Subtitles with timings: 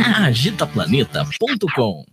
[0.00, 2.04] agitaplaneta.com.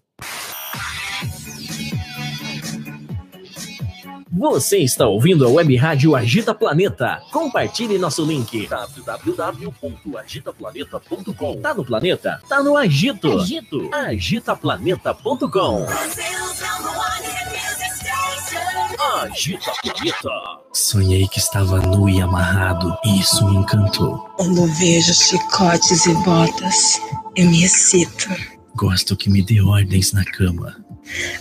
[4.32, 7.20] Você está ouvindo a Web Rádio Agita Planeta.
[7.32, 11.62] Compartilhe nosso link www.agitaplaneta.com.
[11.62, 12.40] Tá no planeta?
[12.48, 13.40] Tá no agito.
[13.40, 13.90] Agito.
[13.92, 15.88] Agitaplaneta.com.
[19.00, 20.30] Agita Planeta.
[20.74, 24.18] Sonhei que estava nu e amarrado, e isso me encantou.
[24.38, 27.00] Quando vejo chicotes e botas,
[27.36, 28.28] eu me excito.
[28.76, 30.76] Gosto que me dê ordens na cama.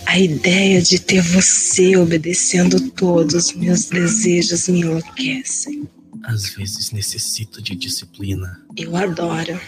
[0.05, 5.87] A ideia de ter você obedecendo todos os meus desejos me enlouquecem.
[6.23, 8.61] Às vezes necessito de disciplina.
[8.75, 9.59] Eu adoro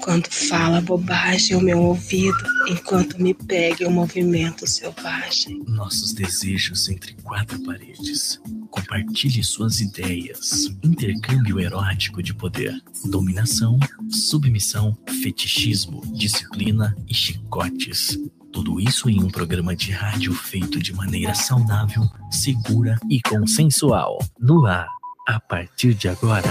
[0.00, 2.36] quando fala bobagem ao meu ouvido,
[2.68, 5.62] enquanto me pega em um movimento selvagem.
[5.66, 8.40] Nossos desejos entre quatro paredes.
[8.70, 10.66] Compartilhe suas ideias.
[10.82, 12.74] Intercâmbio erótico de poder.
[13.04, 13.78] Dominação,
[14.10, 18.18] submissão, fetichismo, disciplina e chicotes.
[18.52, 24.18] Tudo isso em um programa de rádio feito de maneira saudável, segura e consensual.
[24.40, 24.88] No ar,
[25.28, 26.48] a partir de agora,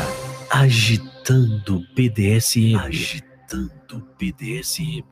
[0.56, 2.80] agitando BDSM.
[2.80, 5.04] Agitando BDSM.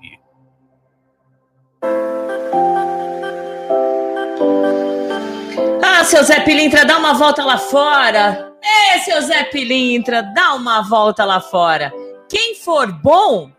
[5.83, 8.53] Ah, seu Zé Pilintra, dá uma volta lá fora.
[8.63, 11.91] É, seu Zé Pilintra, dá uma volta lá fora.
[12.29, 13.51] Quem for bom,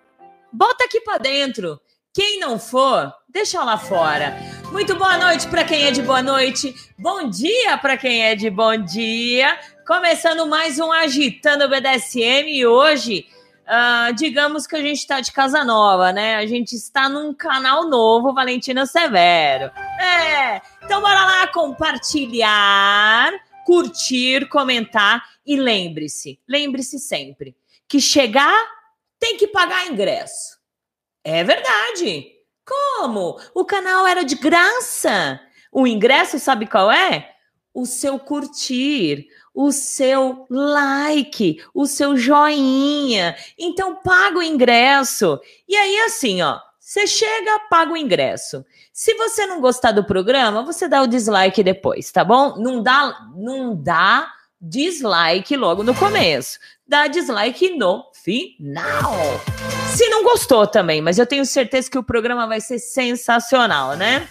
[0.50, 1.78] bota aqui para dentro.
[2.14, 4.38] Quem não for, deixa lá fora.
[4.72, 6.74] Muito boa noite para quem é de boa noite.
[6.98, 9.58] Bom dia para quem é de bom dia.
[9.86, 13.26] Começando mais um Agitando BDSM e hoje,
[13.66, 16.36] uh, digamos que a gente está de casa nova, né?
[16.36, 19.70] A gente está num canal novo, Valentina Severo.
[20.00, 23.30] É, então bora lá compartilhar,
[23.66, 27.54] curtir, comentar e lembre-se, lembre-se sempre
[27.86, 28.56] que chegar
[29.18, 30.58] tem que pagar ingresso.
[31.22, 32.32] É verdade.
[32.64, 33.38] Como?
[33.54, 35.38] O canal era de graça.
[35.70, 37.34] O ingresso, sabe qual é?
[37.74, 43.36] O seu curtir, o seu like, o seu joinha.
[43.58, 45.40] Então, paga o ingresso.
[45.68, 48.64] E aí, assim, ó, você chega, paga o ingresso.
[48.92, 52.56] Se você não gostar do programa, você dá o dislike depois, tá bom?
[52.58, 56.58] Não dá, não dá dislike logo no começo.
[56.86, 59.14] Dá dislike no final.
[59.94, 64.28] Se não gostou também, mas eu tenho certeza que o programa vai ser sensacional, né?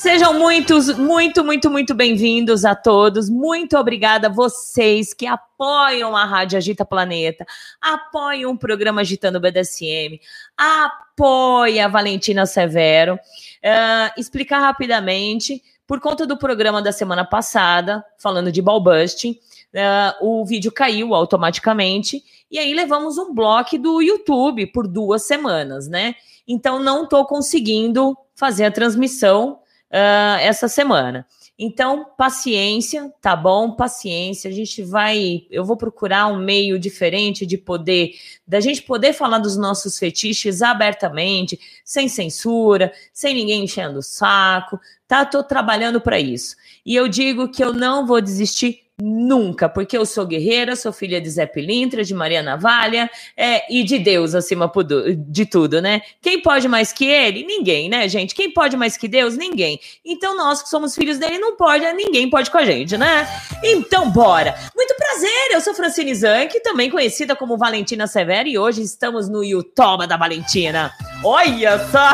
[0.00, 3.28] Sejam muitos, muito, muito, muito bem-vindos a todos.
[3.28, 7.44] Muito obrigada a vocês que apoiam a Rádio Agita Planeta,
[7.78, 10.18] apoiam o programa Agitando BDSM,
[10.56, 13.16] apoia a Valentina Severo.
[13.16, 20.26] Uh, explicar rapidamente, por conta do programa da semana passada, falando de ball busting, uh,
[20.26, 26.14] o vídeo caiu automaticamente e aí levamos um bloco do YouTube por duas semanas, né?
[26.48, 29.60] Então não estou conseguindo fazer a transmissão
[29.90, 31.26] uh, essa semana.
[31.62, 33.72] Então, paciência, tá bom?
[33.72, 34.48] Paciência.
[34.50, 35.42] A gente vai.
[35.50, 38.12] Eu vou procurar um meio diferente de poder,
[38.46, 44.80] da gente poder falar dos nossos fetiches abertamente, sem censura, sem ninguém enchendo o saco,
[45.06, 45.26] tá?
[45.26, 46.56] Tô trabalhando para isso.
[46.84, 51.20] E eu digo que eu não vou desistir Nunca, porque eu sou guerreira, sou filha
[51.20, 54.70] de Zé Pilintra, de Maria Navalha é, e de Deus acima
[55.16, 56.02] de tudo, né?
[56.20, 57.44] Quem pode mais que ele?
[57.44, 58.34] Ninguém, né, gente?
[58.34, 59.36] Quem pode mais que Deus?
[59.36, 59.80] Ninguém.
[60.04, 63.26] Então nós que somos filhos dele não pode, ninguém pode com a gente, né?
[63.64, 64.54] Então bora!
[64.76, 69.42] Muito prazer, eu sou Francine Zanck, também conhecida como Valentina Severo e hoje estamos no
[69.42, 70.92] YouTube da Valentina.
[71.24, 72.10] Olha só!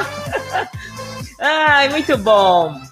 [1.41, 2.86] Ai, muito bom!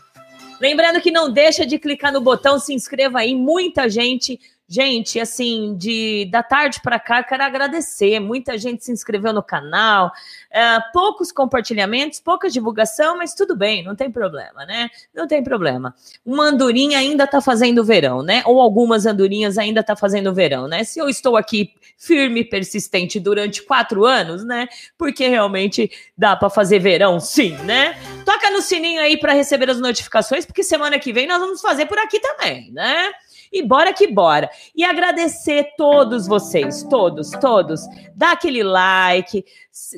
[0.60, 3.34] Lembrando que não deixa de clicar no botão, se inscreva aí.
[3.34, 8.18] Muita gente, gente, assim, de da tarde para cá, quero agradecer.
[8.18, 10.10] Muita gente se inscreveu no canal,
[10.50, 14.88] é, poucos compartilhamentos, pouca divulgação, mas tudo bem, não tem problema, né?
[15.14, 15.94] Não tem problema.
[16.24, 18.42] Uma andorinha ainda tá fazendo verão, né?
[18.46, 20.82] Ou algumas andorinhas ainda tá fazendo verão, né?
[20.84, 24.68] Se eu estou aqui firme e persistente durante quatro anos, né?
[24.96, 27.96] Porque realmente dá para fazer verão, sim, né?
[28.24, 31.86] Toca no sininho aí para receber as notificações, porque semana que vem nós vamos fazer
[31.86, 33.12] por aqui também, né?
[33.54, 34.50] E bora que bora.
[34.74, 37.82] E agradecer todos vocês, todos, todos.
[38.12, 39.44] Dá aquele like,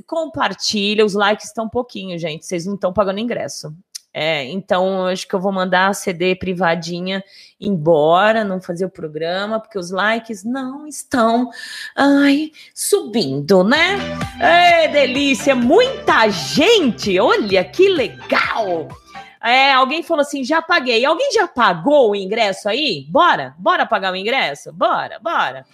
[0.06, 1.06] compartilha.
[1.06, 2.44] Os likes estão pouquinho, gente.
[2.44, 3.75] Vocês não estão pagando ingresso.
[4.12, 7.23] É, então acho que eu vou mandar a CD privadinha
[7.61, 11.50] embora, não fazer o programa, porque os likes não estão
[11.94, 13.99] ai, subindo, né?
[14.41, 18.88] É delícia, muita gente, olha que legal!
[19.47, 21.05] É, alguém falou assim: já paguei.
[21.05, 23.07] Alguém já pagou o ingresso aí?
[23.09, 23.55] Bora?
[23.59, 24.73] Bora pagar o ingresso?
[24.73, 25.65] Bora, bora.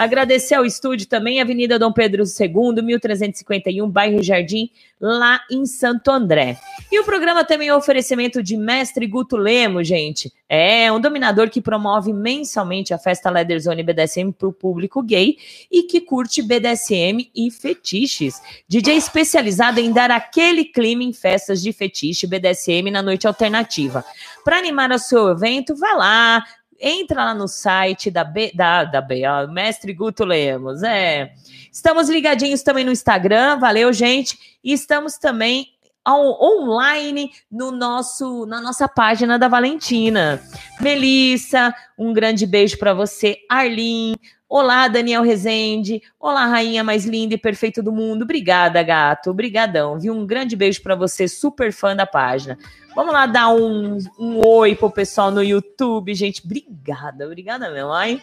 [0.00, 6.58] Agradecer ao estúdio também, Avenida Dom Pedro II, 1351, bairro Jardim, lá em Santo André.
[6.90, 10.32] E o programa também é um oferecimento de Mestre Guto Lemo, gente.
[10.48, 15.36] É um dominador que promove mensalmente a festa Leather Zone BDSM para o público gay
[15.70, 18.40] e que curte BDSM e fetiches.
[18.66, 24.02] DJ especializado em dar aquele clima em festas de fetiche BDSM na noite alternativa.
[24.42, 26.44] Para animar o seu evento, vá lá,
[26.80, 30.82] entra lá no site da B, da, da B, ó, Mestre Guto Lemos.
[30.82, 31.32] É.
[31.70, 34.38] Estamos ligadinhos também no Instagram, valeu, gente.
[34.64, 35.68] E estamos também
[36.08, 40.42] online no nosso na nossa página da Valentina.
[40.80, 44.14] Melissa, um grande beijo para você, Arlin.
[44.52, 46.02] Olá, Daniel Rezende.
[46.18, 48.22] Olá, rainha mais linda e perfeita do mundo.
[48.22, 49.30] Obrigada, gato.
[49.30, 49.96] Obrigadão.
[49.96, 50.12] Viu?
[50.12, 52.58] Um grande beijo para você, super fã da página.
[52.96, 56.42] Vamos lá dar um, um oi pro pessoal no YouTube, gente.
[56.44, 58.20] Obrigada, obrigada mesmo, ai.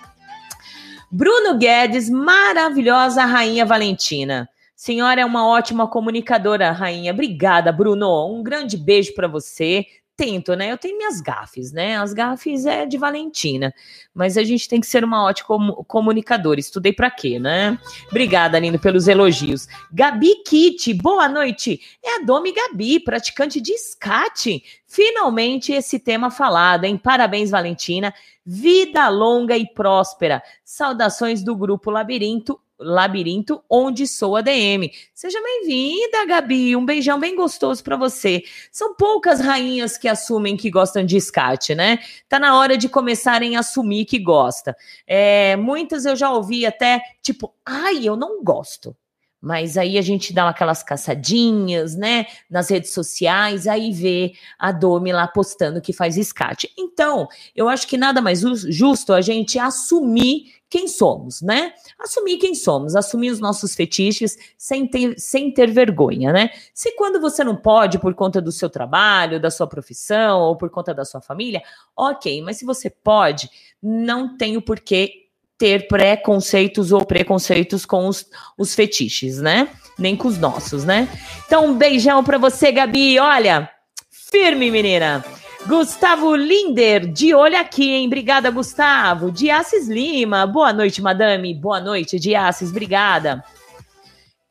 [1.10, 4.50] Bruno Guedes, maravilhosa rainha Valentina.
[4.76, 7.14] Senhora é uma ótima comunicadora, rainha.
[7.14, 8.36] Obrigada, Bruno.
[8.36, 9.86] Um grande beijo para você
[10.18, 10.72] tento, né?
[10.72, 11.96] Eu tenho minhas gafes, né?
[11.98, 13.74] As gafes é de Valentina,
[14.14, 16.60] mas a gente tem que ser uma ótima comunicadora.
[16.60, 17.80] Estudei para quê, né?
[18.10, 19.68] Obrigada, Lindo, pelos elogios.
[19.92, 21.80] Gabi Kit, boa noite.
[22.04, 24.64] É a Domi Gabi, praticante de escate.
[24.88, 26.98] Finalmente esse tema falado, hein?
[26.98, 28.12] Parabéns, Valentina.
[28.44, 30.42] Vida longa e próspera.
[30.64, 34.92] Saudações do grupo Labirinto Labirinto, onde sou ADM.
[35.14, 36.76] Seja bem-vinda, Gabi.
[36.76, 38.44] Um beijão bem gostoso para você.
[38.72, 42.00] São poucas rainhas que assumem que gostam de escate, né?
[42.30, 44.76] Tá na hora de começarem a assumir que gosta.
[45.06, 48.96] É, muitas eu já ouvi até tipo, ai, eu não gosto.
[49.42, 55.12] Mas aí a gente dá aquelas caçadinhas, né, nas redes sociais, aí vê a Domi
[55.12, 56.72] lá postando que faz escate.
[56.78, 61.74] Então, eu acho que nada mais justo a gente assumir quem somos, né?
[61.98, 66.50] Assumir quem somos, assumir os nossos fetiches sem ter, sem ter vergonha, né?
[66.74, 70.70] Se quando você não pode por conta do seu trabalho, da sua profissão ou por
[70.70, 71.62] conta da sua família,
[71.96, 73.50] ok, mas se você pode,
[73.82, 75.27] não tem o porquê
[75.58, 78.26] ter preconceitos ou preconceitos com os,
[78.58, 79.70] os fetiches, né?
[79.98, 81.08] Nem com os nossos, né?
[81.46, 83.20] Então, um beijão para você, Gabi.
[83.20, 83.70] Olha,
[84.12, 85.26] firme, menina.
[85.66, 88.08] Gustavo Linder, de olho aqui, hein?
[88.08, 89.32] Obrigada, Gustavo.
[89.32, 91.54] Diassis Lima, boa noite, madame.
[91.54, 93.44] Boa noite, Diassis, obrigada.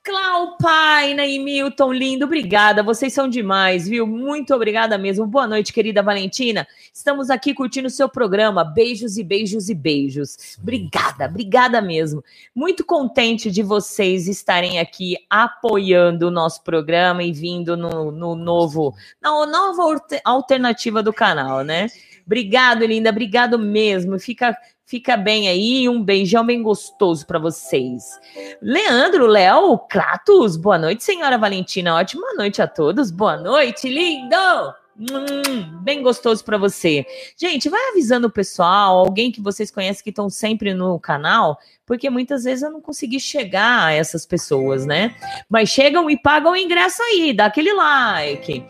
[0.06, 2.80] Clau Paina e Milton, lindo, obrigada.
[2.80, 4.06] Vocês são demais, viu?
[4.06, 5.26] Muito obrigada mesmo.
[5.26, 6.64] Boa noite, querida Valentina.
[6.94, 8.62] Estamos aqui curtindo o seu programa.
[8.62, 10.56] Beijos e beijos e beijos.
[10.62, 12.22] Obrigada, obrigada mesmo.
[12.54, 18.94] Muito contente de vocês estarem aqui apoiando o nosso programa e vindo no, no novo,
[19.20, 21.88] na nova alternativa do canal, né?
[22.24, 24.20] Obrigado, linda, obrigado mesmo.
[24.20, 24.56] Fica
[24.88, 28.20] Fica bem aí, um beijão bem gostoso para vocês.
[28.62, 31.96] Leandro, Léo, Kratos, boa noite, senhora Valentina.
[31.96, 33.10] Ótima noite a todos.
[33.10, 34.85] Boa noite, lindo!
[34.98, 37.04] Hum, bem gostoso para você.
[37.36, 42.08] Gente, vai avisando o pessoal, alguém que vocês conhecem que estão sempre no canal, porque
[42.08, 45.14] muitas vezes eu não consegui chegar a essas pessoas, né?
[45.50, 48.64] Mas chegam e pagam o ingresso aí, dá aquele like.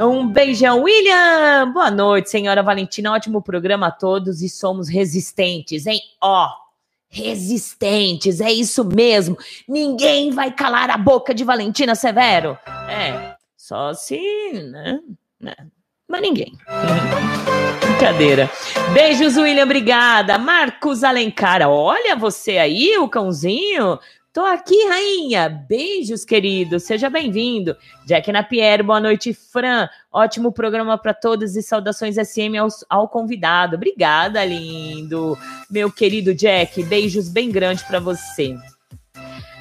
[0.00, 1.70] Um beijão, William.
[1.72, 3.12] Boa noite, senhora Valentina.
[3.12, 6.00] Ótimo programa a todos e somos resistentes, hein?
[6.22, 6.48] Ó,
[7.08, 9.36] resistentes, é isso mesmo.
[9.68, 12.58] Ninguém vai calar a boca de Valentina Severo.
[12.88, 14.18] É, só se,
[14.70, 15.00] né?
[15.40, 15.54] Né?
[16.08, 16.52] Mas ninguém.
[17.80, 18.50] Brincadeira.
[18.92, 20.38] Beijos, William, obrigada.
[20.38, 23.98] Marcos Alencar, olha você aí, o cãozinho.
[24.36, 25.48] Tô aqui, rainha.
[25.48, 26.78] Beijos, querido.
[26.78, 27.74] Seja bem-vindo.
[28.04, 29.88] Jack Napier, boa noite, Fran.
[30.12, 33.76] Ótimo programa para todos e saudações SM ao, ao, convidado.
[33.76, 35.38] Obrigada, lindo.
[35.70, 38.54] Meu querido Jack, beijos bem grandes para você.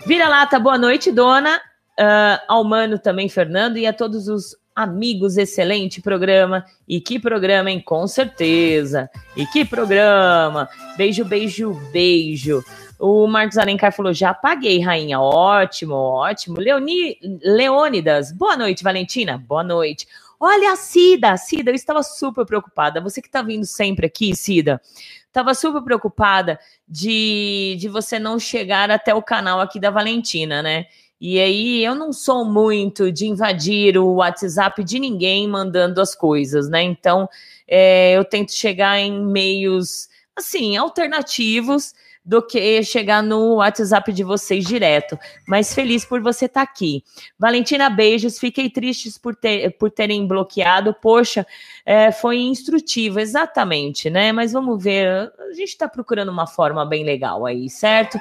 [0.05, 1.55] Vira-lata, boa noite, dona.
[1.97, 6.65] Uh, ao Mano também, Fernando, e a todos os amigos, excelente programa.
[6.87, 7.79] E que programa, hein?
[7.79, 9.09] Com certeza.
[9.35, 10.67] E que programa.
[10.97, 12.63] Beijo, beijo, beijo.
[12.99, 15.19] O Marcos Alencar falou: já apaguei, rainha.
[15.19, 16.59] Ótimo, ótimo.
[16.59, 19.37] Leoni, Leônidas, boa noite, Valentina.
[19.37, 20.07] Boa noite.
[20.39, 22.99] Olha a Cida, Cida, eu estava super preocupada.
[22.99, 24.81] Você que está vindo sempre aqui, Cida,
[25.25, 30.85] estava super preocupada de, de você não chegar até o canal aqui da Valentina, né?
[31.19, 36.69] E aí eu não sou muito de invadir o WhatsApp de ninguém mandando as coisas,
[36.69, 36.83] né?
[36.83, 37.27] Então
[37.67, 41.93] é, eu tento chegar em meios assim alternativos
[42.25, 45.17] do que chegar no WhatsApp de vocês direto.
[45.47, 47.03] Mas feliz por você estar tá aqui.
[47.37, 48.39] Valentina, beijos.
[48.39, 50.93] Fiquei tristes por, ter, por terem bloqueado.
[50.93, 51.45] Poxa,
[51.85, 54.31] é, foi instrutivo, exatamente, né?
[54.31, 55.31] Mas vamos ver.
[55.39, 58.17] A gente está procurando uma forma bem legal aí, certo?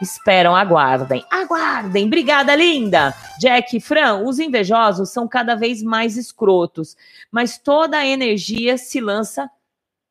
[0.00, 1.24] Esperam, aguardem.
[1.28, 2.06] Aguardem.
[2.06, 3.12] Obrigada, linda.
[3.40, 6.96] Jack Fran, os invejosos são cada vez mais escrotos,
[7.30, 9.50] mas toda a energia se lança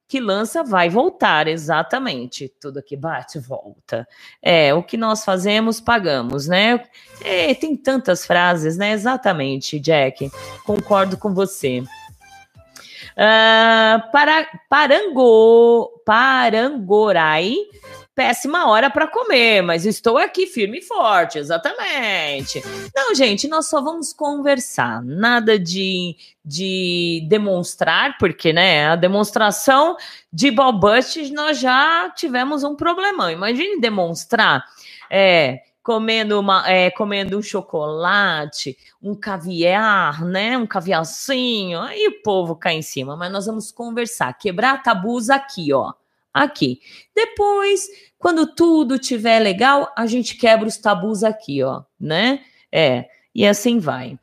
[0.07, 2.47] que lança vai voltar, exatamente.
[2.61, 4.07] Tudo que bate, volta.
[4.41, 6.83] É, o que nós fazemos, pagamos, né?
[7.21, 8.91] É, tem tantas frases, né?
[8.91, 10.31] Exatamente, Jack.
[10.65, 11.83] Concordo com você.
[13.17, 17.55] Uh, para, parango, Parangorai
[18.17, 22.63] péssima hora para comer, mas estou aqui firme e forte, exatamente.
[22.95, 29.95] Não, gente, nós só vamos conversar, nada de, de demonstrar, porque, né, a demonstração
[30.33, 33.29] de balbusts nós já tivemos um problemão.
[33.29, 34.65] Imagine demonstrar,
[35.11, 40.57] é, comendo, uma, é, comendo um chocolate, um caviar, né?
[40.57, 43.15] Um caviarzinho, aí o povo cai em cima.
[43.15, 45.93] Mas nós vamos conversar, quebrar tabus aqui, ó.
[46.43, 46.79] Aqui.
[47.15, 47.87] Depois
[48.19, 52.41] quando tudo tiver legal, a gente quebra os tabus aqui, ó, né?
[52.71, 54.17] É, e assim vai.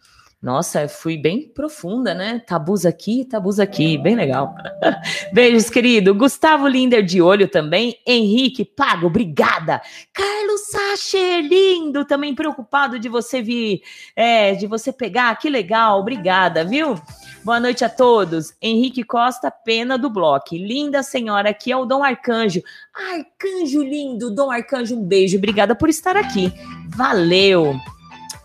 [0.44, 2.38] Nossa, fui bem profunda, né?
[2.38, 4.54] Tabus aqui, tabus aqui, bem legal.
[5.32, 6.14] Beijos, querido.
[6.14, 7.96] Gustavo Linder de olho também.
[8.06, 9.80] Henrique Pago, obrigada.
[10.12, 13.80] Carlos Sacher, lindo, também preocupado de você vir,
[14.14, 16.94] é, de você pegar, que legal, obrigada, viu?
[17.42, 18.52] Boa noite a todos.
[18.60, 20.54] Henrique Costa, pena do bloco.
[20.54, 22.60] Linda senhora, aqui é o Dom Arcanjo.
[22.94, 25.38] Arcanjo lindo, Dom Arcanjo, um beijo.
[25.38, 26.52] Obrigada por estar aqui.
[26.94, 27.80] Valeu.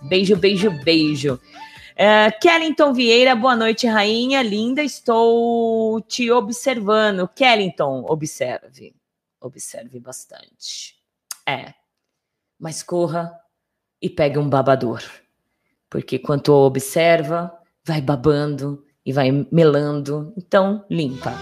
[0.02, 1.38] Beijo, beijo, beijo.
[2.00, 4.82] Uh, Kellington Vieira, boa noite, rainha linda.
[4.82, 7.28] Estou te observando.
[7.28, 8.96] Kellington, observe.
[9.42, 10.96] Observe bastante.
[11.46, 11.74] É.
[12.58, 13.38] Mas corra
[14.02, 15.04] e pegue um babador.
[15.90, 17.52] Porque quanto observa,
[17.84, 20.34] vai babando e vai melando.
[20.38, 21.34] Então, limpa.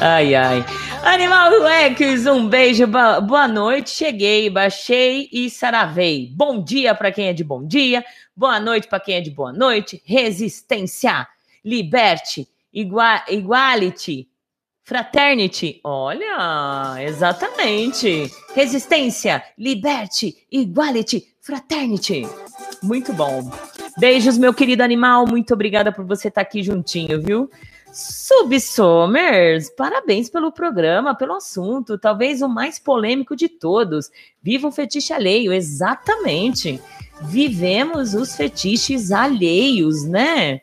[0.00, 0.64] Ai, ai.
[1.02, 3.90] Animal Rex, um beijo, boa noite.
[3.90, 6.30] Cheguei, baixei e saravei.
[6.34, 8.04] Bom dia para quem é de bom dia,
[8.36, 10.02] boa noite para quem é de boa noite.
[10.04, 11.26] Resistência,
[11.64, 14.28] liberte, igual, iguality,
[14.82, 15.80] fraternity.
[15.84, 18.30] Olha, exatamente.
[18.54, 22.22] Resistência, liberte, iguality, fraternity.
[22.82, 23.50] Muito bom.
[23.98, 25.26] Beijos, meu querido animal.
[25.26, 27.50] Muito obrigada por você estar aqui juntinho, viu?
[27.98, 34.08] Subsomers, parabéns pelo programa, pelo assunto, talvez o mais polêmico de todos.
[34.40, 36.80] Viva o fetiche alheio, exatamente.
[37.22, 40.60] Vivemos os fetiches alheios, né?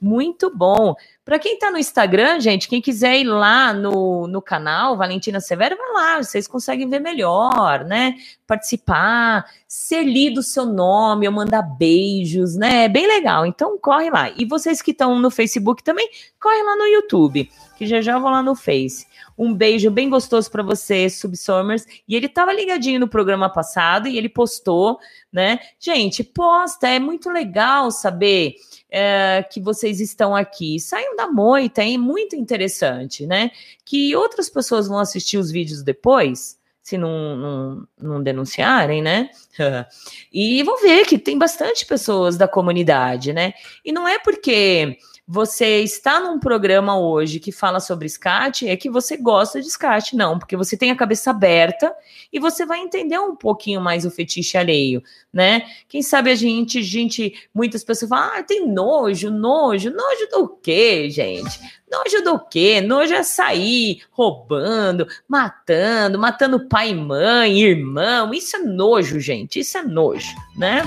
[0.00, 0.96] Muito bom.
[1.24, 5.76] Para quem está no Instagram, gente, quem quiser ir lá no, no canal Valentina Severo,
[5.76, 8.16] vai lá, vocês conseguem ver melhor, né?
[8.44, 12.86] Participar, ser lido o seu nome, ou mandar beijos, né?
[12.86, 13.46] É bem legal.
[13.46, 14.30] Então corre lá.
[14.36, 16.08] E vocês que estão no Facebook também,
[16.40, 19.06] corre lá no YouTube, que já já vou lá no Face.
[19.38, 21.86] Um beijo bem gostoso para você, Subsomers.
[22.08, 24.98] E ele estava ligadinho no programa passado e ele postou,
[25.32, 25.60] né?
[25.78, 28.56] Gente, posta, é muito legal saber
[28.94, 30.78] é, que vocês estão aqui.
[30.78, 33.50] Saiam da moita, é muito interessante, né?
[33.86, 39.30] Que outras pessoas vão assistir os vídeos depois, se não, não, não denunciarem, né?
[40.30, 43.54] e vão ver que tem bastante pessoas da comunidade, né?
[43.82, 48.90] E não é porque você está num programa hoje que fala sobre SCAT, é que
[48.90, 51.94] você gosta de SCAT, não, porque você tem a cabeça aberta
[52.32, 55.02] e você vai entender um pouquinho mais o fetiche alheio,
[55.32, 55.62] né?
[55.88, 61.08] Quem sabe a gente, gente, muitas pessoas falam, ah, tem nojo, nojo, nojo do quê,
[61.08, 61.60] gente?
[61.90, 62.80] Nojo do quê?
[62.80, 68.34] Nojo é sair roubando, matando, matando pai mãe, irmão.
[68.34, 69.60] Isso é nojo, gente.
[69.60, 70.82] Isso é nojo, né?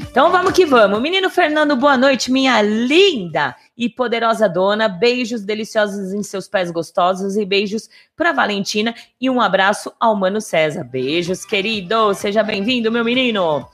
[0.00, 1.00] Então vamos que vamos.
[1.00, 4.88] Menino Fernando, boa noite, minha linda e poderosa dona.
[4.88, 10.40] Beijos deliciosos em seus pés gostosos e beijos para Valentina e um abraço ao Mano
[10.40, 10.84] César.
[10.84, 12.14] Beijos, querido.
[12.14, 13.66] Seja bem-vindo, meu menino.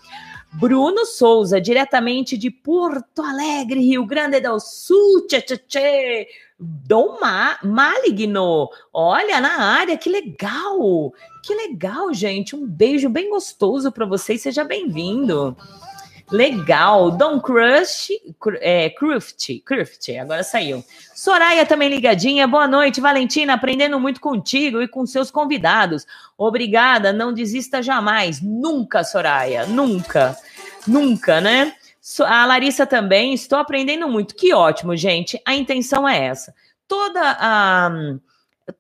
[0.54, 5.26] Bruno Souza, diretamente de Porto Alegre, Rio Grande do Sul.
[5.26, 6.28] Tchê, tchê, tchê.
[6.59, 11.12] Dom Ma Maligno, olha na área, que legal!
[11.42, 12.54] Que legal, gente.
[12.54, 14.40] Um beijo bem gostoso para vocês.
[14.40, 15.56] Seja bem-vindo.
[16.32, 17.10] Legal.
[17.10, 18.08] Dom Crush,
[18.60, 20.82] é, Cruft, Cruft, agora saiu.
[21.14, 22.48] Soraya também ligadinha.
[22.48, 23.52] Boa noite, Valentina.
[23.52, 26.06] Aprendendo muito contigo e com seus convidados.
[26.36, 27.12] Obrigada.
[27.12, 28.40] Não desista jamais.
[28.40, 29.66] Nunca, Soraya.
[29.66, 30.34] Nunca.
[30.86, 31.74] Nunca, né?
[32.26, 33.34] A Larissa também.
[33.34, 34.34] Estou aprendendo muito.
[34.34, 35.38] Que ótimo, gente.
[35.44, 36.54] A intenção é essa.
[36.88, 37.90] Toda a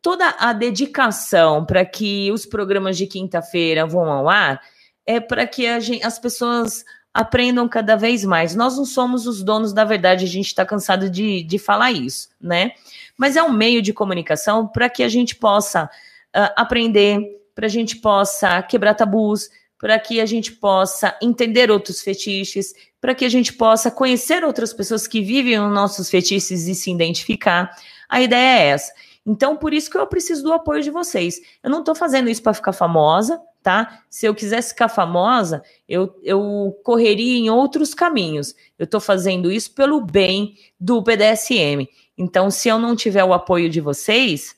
[0.00, 4.60] toda a dedicação para que os programas de quinta-feira vão ao ar
[5.04, 8.54] é para que gente, as pessoas aprendam cada vez mais.
[8.54, 12.28] Nós não somos os donos da verdade, a gente está cansado de, de falar isso,
[12.40, 12.72] né?
[13.16, 17.20] Mas é um meio de comunicação para que a gente possa uh, aprender,
[17.54, 23.14] para a gente possa quebrar tabus, para que a gente possa entender outros fetiches, para
[23.14, 27.70] que a gente possa conhecer outras pessoas que vivem os nossos fetiches e se identificar.
[28.08, 28.92] A ideia é essa.
[29.26, 31.40] Então, por isso que eu preciso do apoio de vocês.
[31.62, 34.02] Eu não estou fazendo isso para ficar famosa, tá?
[34.10, 38.54] Se eu quisesse ficar famosa, eu, eu correria em outros caminhos.
[38.78, 41.88] Eu estou fazendo isso pelo bem do BDSM.
[42.18, 44.56] Então, se eu não tiver o apoio de vocês,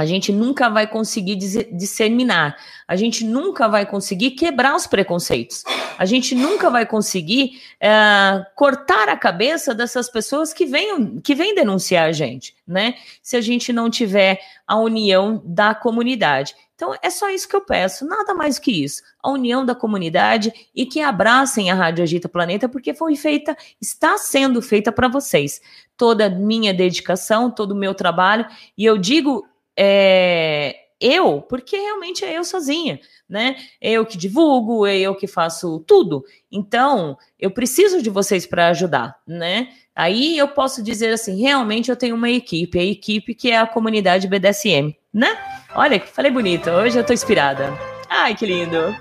[0.00, 2.56] a gente nunca vai conseguir disseminar,
[2.88, 5.62] a gente nunca vai conseguir quebrar os preconceitos,
[5.98, 11.54] a gente nunca vai conseguir é, cortar a cabeça dessas pessoas que vêm que vêm
[11.54, 12.94] denunciar a gente, né?
[13.22, 16.54] Se a gente não tiver a união da comunidade.
[16.74, 19.02] Então é só isso que eu peço, nada mais que isso.
[19.22, 24.16] A união da comunidade e que abracem a Rádio Agita Planeta, porque foi feita, está
[24.16, 25.60] sendo feita para vocês.
[25.94, 28.46] Toda a minha dedicação, todo o meu trabalho,
[28.78, 29.46] e eu digo
[29.82, 33.56] é, eu, porque realmente é eu sozinha, né?
[33.80, 36.22] É eu que divulgo, é eu que faço tudo.
[36.52, 39.68] Então, eu preciso de vocês para ajudar, né?
[39.96, 43.66] Aí eu posso dizer assim, realmente eu tenho uma equipe, a equipe que é a
[43.66, 45.38] comunidade BDSM, né?
[45.74, 47.72] Olha, falei bonito, hoje eu tô inspirada.
[48.06, 48.94] Ai, que lindo.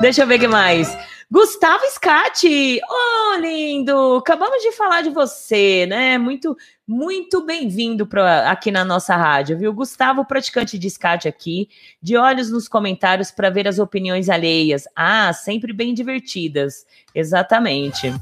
[0.00, 0.96] Deixa eu ver o que mais.
[1.34, 6.16] Gustavo Scatti, oh lindo, acabamos de falar de você, né?
[6.16, 8.08] Muito, muito bem-vindo
[8.46, 9.72] aqui na nossa rádio, viu?
[9.72, 11.68] Gustavo, praticante de Scatti aqui,
[12.00, 14.84] de olhos nos comentários para ver as opiniões alheias.
[14.94, 16.86] Ah, sempre bem divertidas.
[17.12, 18.14] Exatamente.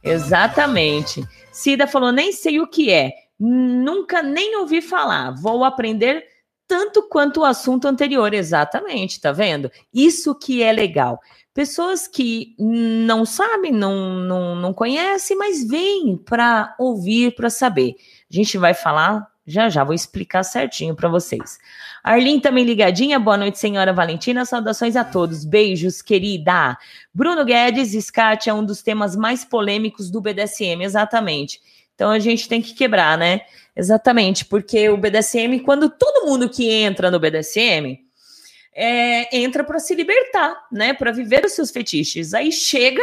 [0.00, 1.26] Exatamente.
[1.50, 6.24] Cida falou: nem sei o que é, nunca nem ouvi falar, vou aprender
[6.68, 8.32] tanto quanto o assunto anterior.
[8.32, 9.72] Exatamente, tá vendo?
[9.92, 11.20] Isso que é legal.
[11.56, 17.96] Pessoas que não sabem, não, não, não conhecem, mas vêm para ouvir, para saber.
[18.30, 21.58] A gente vai falar já já, vou explicar certinho para vocês.
[22.04, 23.18] Arlene também ligadinha.
[23.18, 24.44] Boa noite, senhora Valentina.
[24.44, 25.46] Saudações a todos.
[25.46, 26.76] Beijos, querida.
[27.14, 31.58] Bruno Guedes, SCAT é um dos temas mais polêmicos do BDSM, exatamente.
[31.94, 33.40] Então a gente tem que quebrar, né?
[33.74, 38.05] Exatamente, porque o BDSM, quando todo mundo que entra no BDSM
[38.76, 40.92] é, entra para se libertar, né?
[40.92, 42.34] Para viver os seus fetiches.
[42.34, 43.02] Aí chega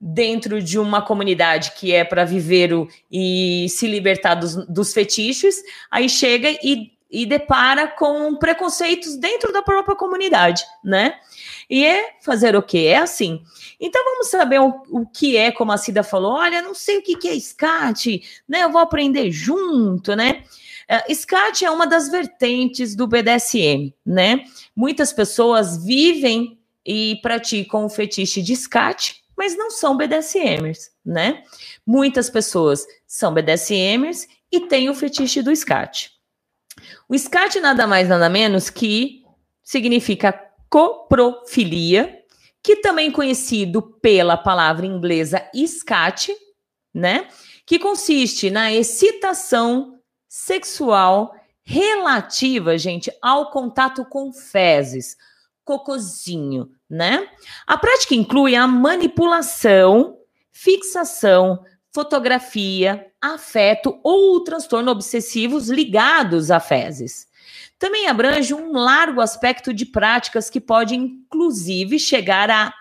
[0.00, 5.62] dentro de uma comunidade que é para viver o, e se libertar dos, dos fetiches,
[5.90, 11.18] aí chega e, e depara com preconceitos dentro da própria comunidade, né?
[11.68, 12.86] E é fazer o quê?
[12.88, 13.42] É assim.
[13.78, 17.02] Então vamos saber o, o que é, como a Cida falou, olha, não sei o
[17.02, 18.64] que, que é SCAT, né?
[18.64, 20.42] Eu vou aprender junto, né?
[20.90, 24.42] Uh, SCAT é uma das vertentes do BDSM, né?
[24.74, 31.42] Muitas pessoas vivem e praticam o fetiche de SCAT, mas não são BDSMers, né?
[31.86, 36.10] Muitas pessoas são BDSMers e têm o fetiche do SCAT.
[37.08, 39.22] O SCAT nada mais nada menos que
[39.62, 40.32] significa
[40.68, 42.18] coprofilia,
[42.62, 46.34] que também conhecido pela palavra inglesa SCAT,
[46.92, 47.28] né?
[47.64, 55.16] Que consiste na excitação sexual relativa, gente, ao contato com fezes,
[55.64, 57.28] cocozinho, né?
[57.66, 60.16] A prática inclui a manipulação,
[60.50, 67.28] fixação, fotografia, afeto ou transtorno obsessivos ligados a fezes.
[67.78, 72.72] Também abrange um largo aspecto de práticas que pode, inclusive, chegar à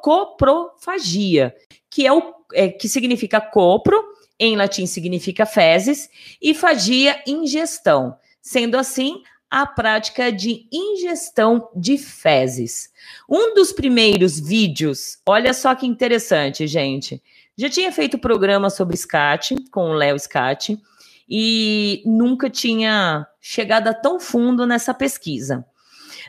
[0.00, 1.54] coprofagia,
[1.90, 4.02] que é o é, que significa copro,
[4.42, 8.16] em latim significa fezes, e fagia, ingestão.
[8.40, 12.90] Sendo assim, a prática de ingestão de fezes.
[13.28, 17.22] Um dos primeiros vídeos, olha só que interessante, gente.
[17.56, 20.80] Já tinha feito programa sobre SCAT com o Léo SCAT
[21.28, 25.64] e nunca tinha chegado tão fundo nessa pesquisa.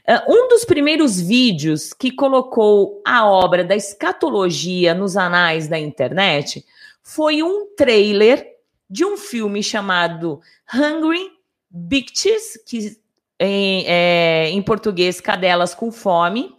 [0.07, 6.65] Uh, um dos primeiros vídeos que colocou a obra da escatologia nos anais da internet
[7.03, 8.47] foi um trailer
[8.89, 10.39] de um filme chamado
[10.73, 11.29] Hungry
[11.69, 12.97] Bitches, que
[13.39, 16.55] em, é, em português, Cadelas com Fome.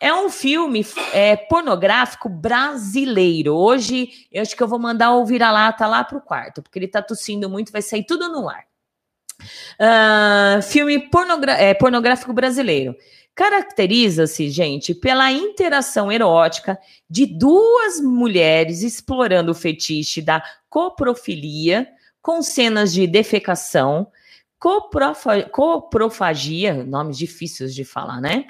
[0.00, 3.54] É um filme é, pornográfico brasileiro.
[3.54, 6.86] Hoje, eu acho que eu vou mandar o vira-lata lá para o quarto, porque ele
[6.86, 8.64] está tossindo muito, vai sair tudo no ar.
[9.78, 11.08] Uh, filme
[11.58, 12.94] é, pornográfico brasileiro.
[13.34, 16.78] Caracteriza-se, gente, pela interação erótica
[17.10, 21.88] de duas mulheres explorando o fetiche da coprofilia,
[22.22, 24.06] com cenas de defecação,
[25.50, 28.46] coprofagia, nomes difíceis de falar, né?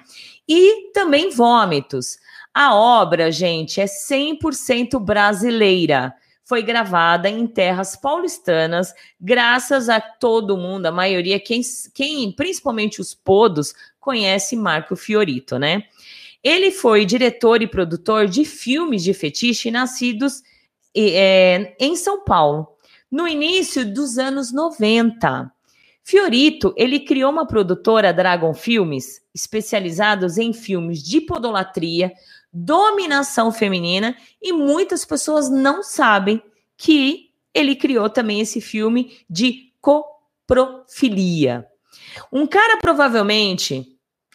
[0.46, 2.18] E também vômitos.
[2.52, 6.14] A obra, gente, é 100% brasileira.
[6.44, 11.62] Foi gravada em terras paulistanas, graças a todo mundo, a maioria, quem,
[11.94, 15.84] quem principalmente os podos, conhece Marco Fiorito, né?
[16.42, 20.42] Ele foi diretor e produtor de filmes de fetiche nascidos
[20.94, 22.68] é, em São Paulo,
[23.10, 25.50] no início dos anos 90.
[26.02, 32.12] Fiorito, ele criou uma produtora Dragon Filmes, especializados em filmes de podolatria,
[32.52, 36.42] dominação feminina, e muitas pessoas não sabem
[36.76, 41.66] que ele criou também esse filme de coprofilia.
[42.32, 43.93] Um cara provavelmente,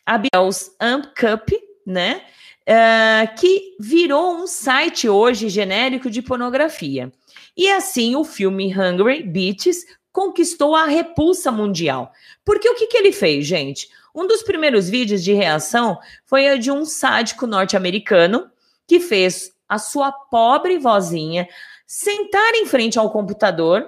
[0.10, 1.50] Abiel's Amp Cup,
[1.86, 2.24] né?
[2.68, 7.12] Uh, que virou um site hoje genérico de pornografia.
[7.56, 12.12] E assim o filme Hungry Beaches conquistou a repulsa mundial.
[12.44, 13.90] Porque o que, que ele fez, gente?
[14.14, 18.50] Um dos primeiros vídeos de reação foi o de um sádico norte-americano
[18.88, 21.48] que fez a sua pobre vozinha
[21.86, 23.88] sentar em frente ao computador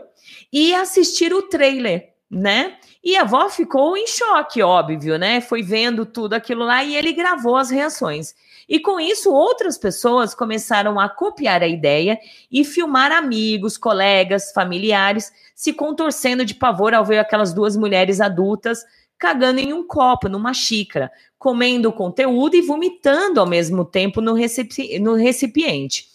[0.54, 2.78] e assistir o trailer, né?
[3.04, 5.42] E a avó ficou em choque, óbvio, né?
[5.42, 8.36] Foi vendo tudo aquilo lá e ele gravou as reações.
[8.70, 12.20] E com isso, outras pessoas começaram a copiar a ideia
[12.52, 18.86] e filmar amigos, colegas, familiares se contorcendo de pavor ao ver aquelas duas mulheres adultas
[19.22, 24.34] cagando em um copo, numa xícara, comendo o conteúdo e vomitando ao mesmo tempo no,
[24.34, 26.08] recipi no recipiente.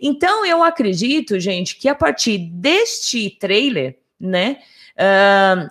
[0.00, 4.58] Então, eu acredito, gente, que a partir deste trailer, né,
[4.96, 5.68] uh,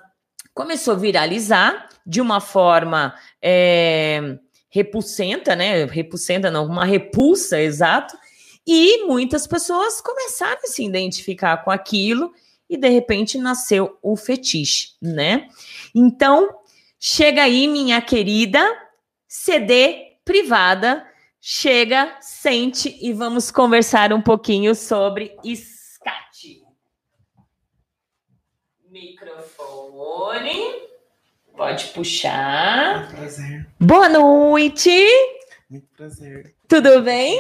[0.53, 3.13] começou a viralizar de uma forma.
[3.41, 4.37] É,
[4.71, 5.85] repulsenta, né?
[5.85, 8.17] Repulsenta não, uma repulsa, exato.
[8.65, 12.31] E muitas pessoas começaram a se identificar com aquilo
[12.69, 15.49] e de repente nasceu o fetiche, né?
[15.93, 16.49] Então,
[16.97, 18.65] chega aí, minha querida,
[19.27, 21.05] CD privada,
[21.41, 26.63] chega, sente e vamos conversar um pouquinho sobre escate.
[28.89, 29.80] Microfone.
[31.61, 33.01] Pode puxar.
[33.01, 33.67] Muito prazer.
[33.79, 34.89] Boa noite.
[35.69, 36.55] Muito prazer.
[36.67, 37.39] Tudo bem?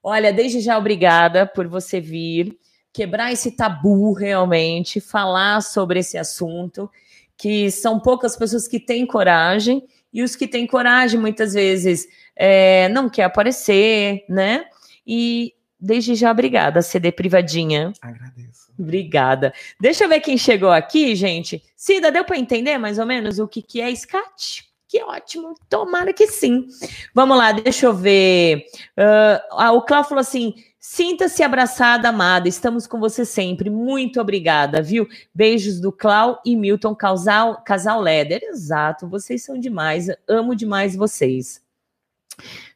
[0.00, 2.56] Olha, desde já obrigada por você vir,
[2.92, 6.88] quebrar esse tabu realmente, falar sobre esse assunto,
[7.36, 12.88] que são poucas pessoas que têm coragem, e os que têm coragem muitas vezes é,
[12.90, 14.66] não quer aparecer, né?
[15.04, 17.92] E desde já obrigada, CD Privadinha.
[18.00, 18.72] Agradeço.
[18.78, 19.52] Obrigada.
[19.80, 21.62] Deixa eu ver quem chegou aqui, gente.
[21.76, 24.70] Cida, deu para entender mais ou menos o que, que é SCAT?
[24.88, 26.66] Que ótimo, tomara que sim.
[27.14, 28.66] Vamos lá, deixa eu ver.
[28.94, 32.46] Uh, o Cláudio falou assim: sinta-se abraçada, amada.
[32.46, 33.70] Estamos com você sempre.
[33.70, 35.08] Muito obrigada, viu?
[35.34, 38.42] Beijos do Clau e Milton, casal, casal Leder.
[38.42, 40.08] Exato, vocês são demais.
[40.28, 41.62] Amo demais vocês.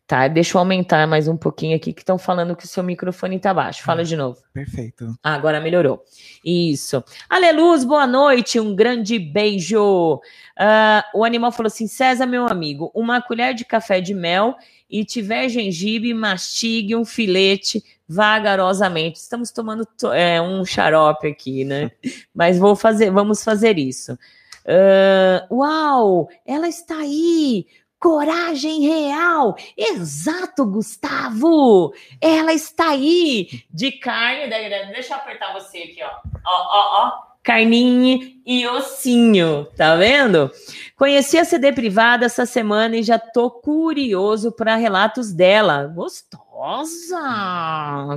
[0.07, 3.41] Tá, deixa eu aumentar mais um pouquinho aqui, que estão falando que o seu microfone
[3.41, 3.83] tá baixo.
[3.83, 4.39] Fala ah, de novo.
[4.55, 5.13] Perfeito.
[5.21, 6.05] Ah, agora melhorou.
[6.45, 7.03] Isso.
[7.29, 10.15] Aleluz, boa noite, um grande beijo.
[10.15, 14.55] Uh, o animal falou assim: César, meu amigo, uma colher de café de mel
[14.89, 19.19] e tiver gengibre, mastigue um filete vagarosamente.
[19.19, 21.91] Estamos tomando é, um xarope aqui, né?
[22.33, 24.17] Mas vou fazer, vamos fazer isso.
[24.65, 27.67] Uh, uau, ela está aí
[27.99, 29.57] Coragem real.
[29.77, 31.95] Exato, Gustavo.
[32.21, 34.49] Ela está aí de carne.
[34.93, 36.11] Deixa eu apertar você aqui, ó.
[36.45, 37.27] Ó, ó, ó.
[37.43, 40.51] Carninha e ossinho, tá vendo?
[40.97, 45.87] Conheci a CD privada essa semana e já tô curioso para relatos dela.
[45.87, 47.21] Gostosa!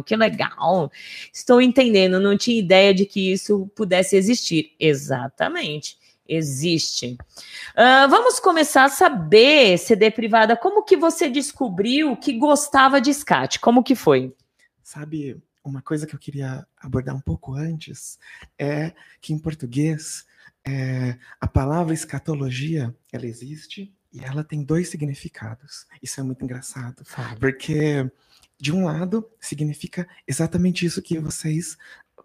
[0.03, 0.91] Que legal!
[1.31, 4.75] Estou entendendo, não tinha ideia de que isso pudesse existir.
[4.79, 7.17] Exatamente existe.
[7.71, 13.59] Uh, vamos começar a saber, CD privada, como que você descobriu que gostava de SCAT?
[13.59, 14.33] Como que foi?
[14.83, 18.19] Sabe, uma coisa que eu queria abordar um pouco antes
[18.57, 20.25] é que em português
[20.65, 25.85] é, a palavra escatologia ela existe e ela tem dois significados.
[26.01, 27.03] Isso é muito engraçado,
[27.39, 28.09] porque
[28.59, 31.77] de um lado significa exatamente isso que vocês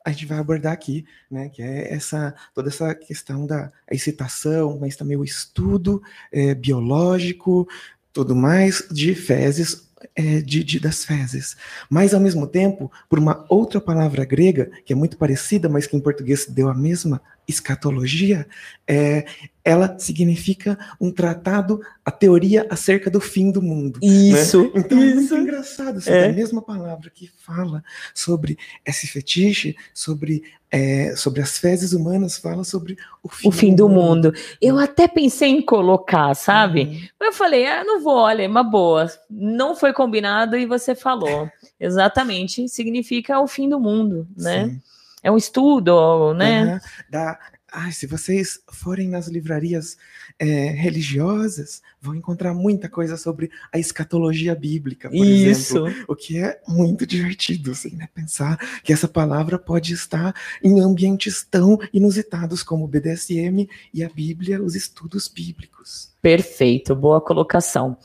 [0.05, 4.97] a gente vai abordar aqui, né, que é essa toda essa questão da excitação, mas
[4.97, 7.67] também o estudo é, biológico,
[8.13, 11.57] tudo mais de fezes é, de, de, das fezes.
[11.89, 15.97] Mas, ao mesmo tempo, por uma outra palavra grega, que é muito parecida, mas que
[15.97, 18.47] em português deu a mesma escatologia,
[18.87, 19.25] é,
[19.65, 23.99] ela significa um tratado, a teoria acerca do fim do mundo.
[24.03, 24.09] Né?
[24.09, 24.63] Isso.
[24.63, 24.71] Né?
[24.77, 25.11] Então isso.
[25.11, 25.99] é muito engraçado.
[25.99, 26.27] Assim, é.
[26.27, 27.83] a mesma palavra que fala
[28.15, 33.71] sobre esse fetiche, sobre, é, sobre as fezes humanas, fala sobre o fim, o fim
[33.71, 34.29] do, do mundo.
[34.29, 34.33] mundo.
[34.61, 36.83] Eu até pensei em colocar, sabe?
[37.21, 37.27] Uhum.
[37.29, 39.11] Eu falei, ah, não vou, olha, é uma boa.
[39.31, 41.49] Não foi combinado e você falou.
[41.81, 44.67] Exatamente, significa o fim do mundo, né?
[44.67, 44.83] Sim.
[45.25, 46.75] É um estudo, né?
[46.75, 46.81] Uhum.
[47.11, 47.39] Da,
[47.73, 49.97] ah, se vocês forem nas livrarias
[50.39, 55.79] é, religiosas, vão encontrar muita coisa sobre a escatologia bíblica, por Isso.
[55.79, 56.05] exemplo.
[56.07, 58.09] O que é muito divertido, assim, né?
[58.15, 60.33] Pensar que essa palavra pode estar
[60.63, 66.13] em ambientes tão inusitados como o BDSM e a Bíblia, os estudos bíblicos.
[66.23, 67.97] Perfeito, boa colocação.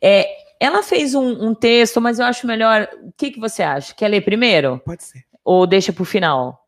[0.00, 0.26] É,
[0.58, 2.88] ela fez um, um texto, mas eu acho melhor.
[3.02, 3.92] O que, que você acha?
[3.92, 4.80] Quer ler primeiro?
[4.84, 5.29] Pode ser.
[5.52, 6.64] Ou deixa para o final?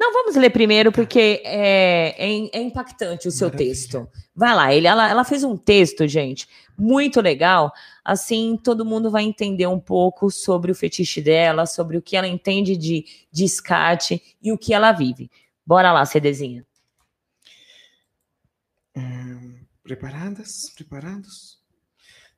[0.00, 3.70] Não, vamos ler primeiro, porque é, é, é impactante o seu Maravilha.
[3.70, 4.08] texto.
[4.34, 7.70] Vai lá, ele, ela, ela fez um texto, gente, muito legal.
[8.02, 12.26] Assim, todo mundo vai entender um pouco sobre o fetiche dela, sobre o que ela
[12.26, 15.30] entende de, de escate e o que ela vive.
[15.66, 16.66] Bora lá, CDzinha.
[18.96, 20.70] Hum, preparadas?
[20.74, 21.60] Preparados?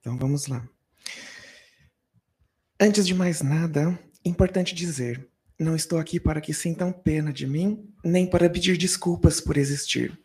[0.00, 0.68] Então vamos lá.
[2.80, 7.88] Antes de mais nada, importante dizer não estou aqui para que sintam pena de mim,
[8.04, 10.18] nem para pedir desculpas por existir.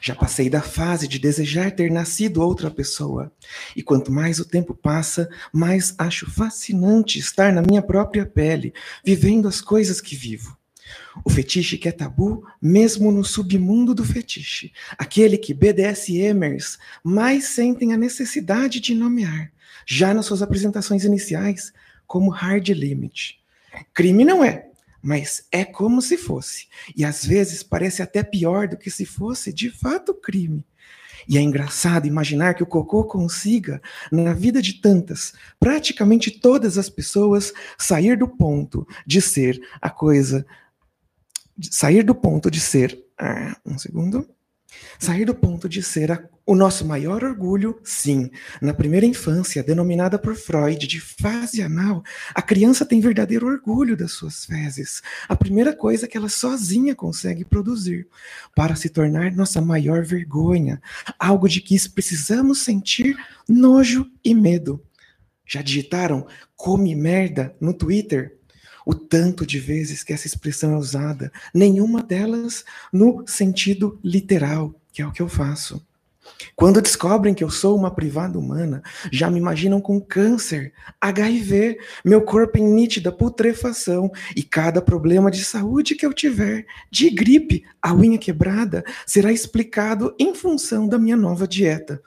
[0.00, 3.32] Já passei da fase de desejar ter nascido outra pessoa.
[3.74, 9.48] E quanto mais o tempo passa, mais acho fascinante estar na minha própria pele, vivendo
[9.48, 10.56] as coisas que vivo.
[11.24, 14.72] O fetiche que é tabu, mesmo no submundo do fetiche.
[14.98, 19.50] Aquele que BDSMers mais sentem a necessidade de nomear,
[19.86, 21.72] já nas suas apresentações iniciais,
[22.06, 23.40] como hard limit.
[23.92, 24.68] Crime não é,
[25.02, 26.66] mas é como se fosse.
[26.96, 30.64] E às vezes parece até pior do que se fosse de fato crime.
[31.28, 36.88] E é engraçado imaginar que o cocô consiga, na vida de tantas, praticamente todas as
[36.88, 40.46] pessoas, sair do ponto de ser a coisa.
[41.60, 43.02] sair do ponto de ser.
[43.18, 44.28] Ah, um segundo.
[44.98, 48.30] Sair do ponto de ser a, o nosso maior orgulho, sim.
[48.60, 52.02] Na primeira infância, denominada por Freud de fase anal,
[52.34, 57.44] a criança tem verdadeiro orgulho das suas fezes, a primeira coisa que ela sozinha consegue
[57.44, 58.06] produzir,
[58.54, 60.80] para se tornar nossa maior vergonha,
[61.18, 63.16] algo de que precisamos sentir
[63.48, 64.82] nojo e medo.
[65.44, 68.35] Já digitaram come merda no Twitter?
[68.86, 75.02] O tanto de vezes que essa expressão é usada, nenhuma delas no sentido literal, que
[75.02, 75.84] é o que eu faço.
[76.54, 82.22] Quando descobrem que eu sou uma privada humana, já me imaginam com câncer, HIV, meu
[82.22, 87.94] corpo em nítida putrefação e cada problema de saúde que eu tiver, de gripe, a
[87.94, 92.00] unha quebrada, será explicado em função da minha nova dieta.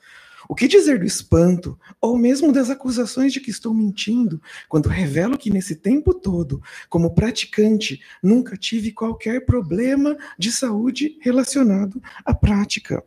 [0.52, 5.38] O que dizer do espanto, ou mesmo das acusações de que estou mentindo, quando revelo
[5.38, 6.60] que nesse tempo todo,
[6.90, 13.04] como praticante, nunca tive qualquer problema de saúde relacionado à prática?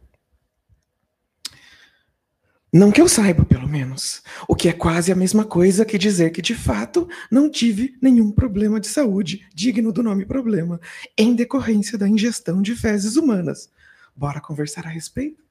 [2.72, 4.22] Não que eu saiba, pelo menos.
[4.46, 8.30] O que é quase a mesma coisa que dizer que, de fato, não tive nenhum
[8.30, 10.80] problema de saúde digno do nome problema,
[11.18, 13.68] em decorrência da ingestão de fezes humanas.
[14.14, 15.41] Bora conversar a respeito?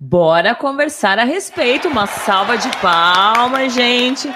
[0.00, 1.88] Bora conversar a respeito.
[1.88, 4.28] Uma salva de palmas, gente.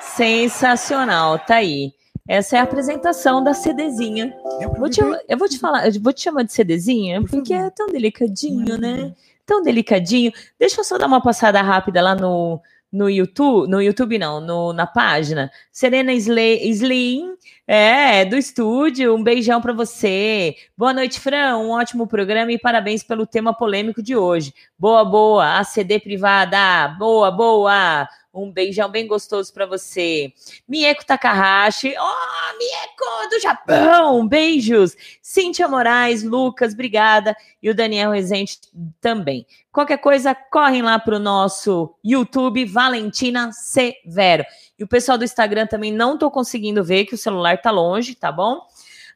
[0.00, 1.92] Sensacional, tá aí.
[2.26, 4.36] Essa é a apresentação da CDzinha.
[4.78, 7.86] Vou te, eu vou te falar, eu vou te chamar de CDzinha porque é tão
[7.88, 9.14] delicadinho, né?
[9.48, 10.30] tão delicadinho.
[10.58, 12.60] Deixa eu só dar uma passada rápida lá no,
[12.92, 15.50] no YouTube, no YouTube não, no, na página.
[15.70, 17.34] Serena Slim,
[17.66, 20.56] é, do estúdio, um beijão para você.
[20.76, 24.54] Boa noite, Fran, um ótimo programa e parabéns pelo tema polêmico de hoje.
[24.78, 28.08] Boa, boa, ACD privada, boa, boa.
[28.42, 30.32] Um beijão bem gostoso para você.
[30.68, 31.94] Mieko Takahashi.
[31.98, 34.26] Oh, Mieko do Japão.
[34.26, 34.96] Beijos.
[35.20, 37.36] Cíntia Moraes, Lucas, obrigada.
[37.62, 38.58] E o Daniel Rezende
[39.00, 39.46] também.
[39.72, 44.44] Qualquer coisa, correm lá para o nosso YouTube, Valentina Severo.
[44.78, 48.14] E o pessoal do Instagram também não estou conseguindo ver, que o celular tá longe,
[48.14, 48.60] tá bom?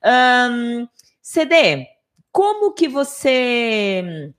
[0.04, 0.86] Um,
[1.20, 1.86] CD,
[2.32, 4.32] como que você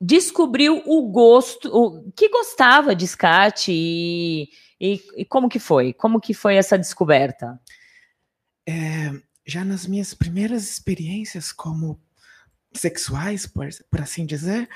[0.00, 4.48] descobriu o gosto, o, que gostava de SCAT e,
[4.80, 5.92] e, e, como que foi?
[5.92, 7.58] Como que foi essa descoberta?
[8.68, 9.12] É,
[9.46, 12.00] já nas minhas primeiras experiências como
[12.74, 14.68] sexuais, por, por assim dizer,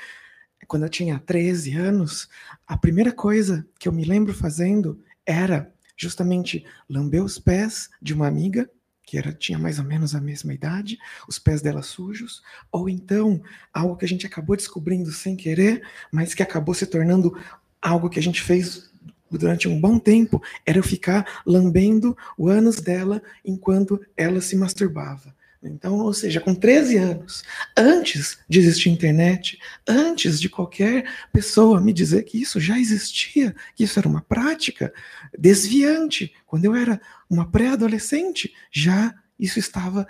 [0.67, 2.27] quando eu tinha 13 anos,
[2.65, 8.27] a primeira coisa que eu me lembro fazendo era justamente lamber os pés de uma
[8.27, 8.69] amiga
[9.11, 10.97] que era, tinha mais ou menos a mesma idade,
[11.27, 13.43] os pés dela sujos, ou então
[13.73, 17.37] algo que a gente acabou descobrindo sem querer, mas que acabou se tornando
[17.81, 18.89] algo que a gente fez
[19.29, 25.35] durante um bom tempo, era eu ficar lambendo o ânus dela enquanto ela se masturbava.
[25.63, 27.43] Então, ou seja, com 13 anos,
[27.77, 33.83] antes de existir internet, antes de qualquer pessoa me dizer que isso já existia, que
[33.83, 34.91] isso era uma prática
[35.37, 40.07] desviante, quando eu era uma pré-adolescente, já isso estava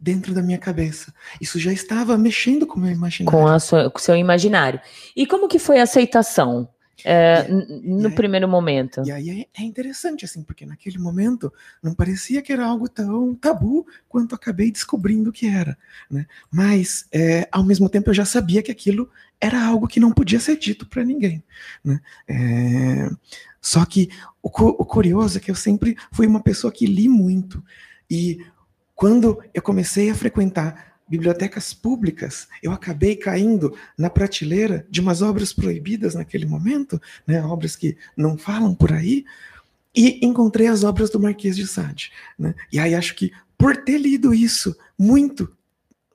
[0.00, 1.12] dentro da minha cabeça.
[1.40, 3.38] Isso já estava mexendo com o meu imaginário.
[3.38, 4.80] Com o seu imaginário.
[5.14, 6.68] E como que foi a aceitação?
[7.04, 9.02] É, no aí, primeiro momento.
[9.04, 13.34] E aí é, é interessante, assim, porque naquele momento não parecia que era algo tão
[13.34, 15.76] tabu quanto acabei descobrindo que era.
[16.10, 16.26] Né?
[16.50, 19.10] Mas, é, ao mesmo tempo, eu já sabia que aquilo
[19.40, 21.42] era algo que não podia ser dito para ninguém.
[21.84, 22.00] Né?
[22.28, 23.10] É,
[23.60, 24.08] só que
[24.42, 27.62] o, o curioso é que eu sempre fui uma pessoa que li muito.
[28.10, 28.44] E
[28.94, 35.52] quando eu comecei a frequentar bibliotecas públicas, eu acabei caindo na prateleira de umas obras
[35.52, 39.26] proibidas naquele momento, né, obras que não falam por aí,
[39.94, 42.10] e encontrei as obras do Marquês de Sade.
[42.38, 42.54] Né?
[42.72, 45.54] E aí acho que por ter lido isso muito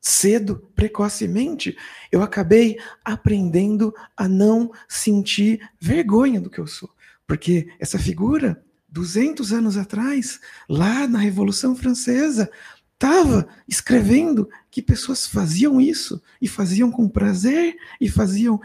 [0.02, 1.78] cedo, precocemente,
[2.12, 6.90] eu acabei aprendendo a não sentir vergonha do que eu sou.
[7.28, 12.50] Porque essa figura, 200 anos atrás, lá na Revolução Francesa,
[12.98, 18.60] estava escrevendo que pessoas faziam isso e faziam com prazer e faziam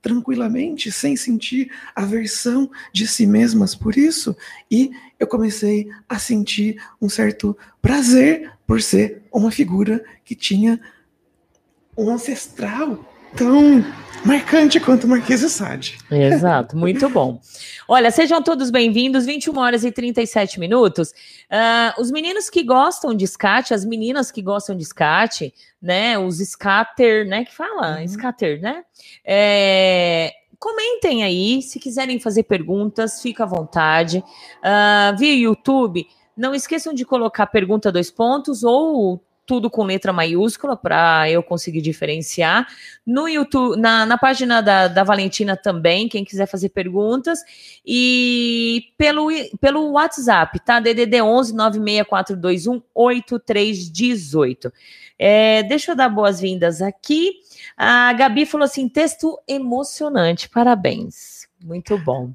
[0.00, 4.36] tranquilamente, sem sentir aversão de si mesmas por isso.
[4.68, 10.80] E eu comecei a sentir um certo prazer por ser uma figura que tinha
[11.96, 13.84] um ancestral tão
[14.24, 15.98] marcante quanto o Marquês de Sade.
[16.10, 17.40] Exato, muito bom.
[17.88, 21.10] Olha, sejam todos bem-vindos, 21 horas e 37 minutos.
[21.50, 26.40] Uh, os meninos que gostam de skate, as meninas que gostam de skate, né, os
[26.40, 27.96] skater, né, que fala?
[27.96, 28.04] Uhum.
[28.04, 28.84] Skater, né?
[29.24, 34.18] É, comentem aí, se quiserem fazer perguntas, fica à vontade.
[34.18, 40.76] Uh, via YouTube, não esqueçam de colocar pergunta dois pontos ou tudo com letra maiúscula
[40.76, 42.66] para eu conseguir diferenciar.
[43.06, 47.40] No YouTube, na, na página da, da Valentina também, quem quiser fazer perguntas.
[47.84, 49.28] E pelo,
[49.60, 50.80] pelo WhatsApp, tá?
[50.80, 54.72] DDD 11 96421 8318.
[55.18, 57.32] É, deixa eu dar boas-vindas aqui.
[57.76, 61.46] A Gabi falou assim: texto emocionante, parabéns.
[61.62, 62.32] Muito bom.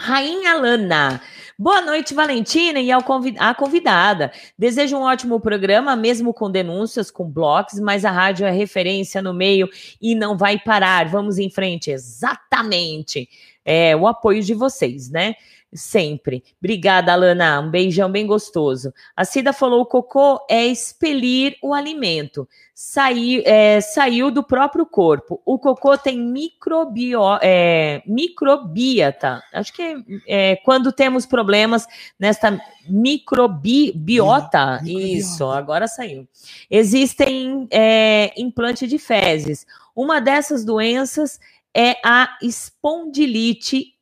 [0.00, 1.20] Rainha Lana.
[1.58, 4.32] Boa noite, Valentina, e ao convid a convidada.
[4.58, 9.34] Desejo um ótimo programa, mesmo com denúncias, com blocos, mas a rádio é referência no
[9.34, 9.68] meio
[10.00, 11.06] e não vai parar.
[11.06, 11.90] Vamos em frente.
[11.90, 13.28] Exatamente.
[13.62, 15.34] É o apoio de vocês, né?
[15.72, 16.42] Sempre.
[16.58, 17.60] Obrigada, Alana.
[17.60, 18.92] Um beijão bem gostoso.
[19.16, 22.48] A Cida falou: o cocô é expelir o alimento.
[22.74, 25.40] Saiu, é, saiu do próprio corpo.
[25.44, 29.42] O cocô tem microbio, é, microbiota.
[29.52, 31.86] Acho que é, quando temos problemas
[32.18, 34.80] nesta microbiota.
[34.84, 36.26] Isso, agora saiu.
[36.70, 39.66] Existem é, implante de fezes.
[39.94, 41.38] Uma dessas doenças
[41.74, 43.94] é a espondilite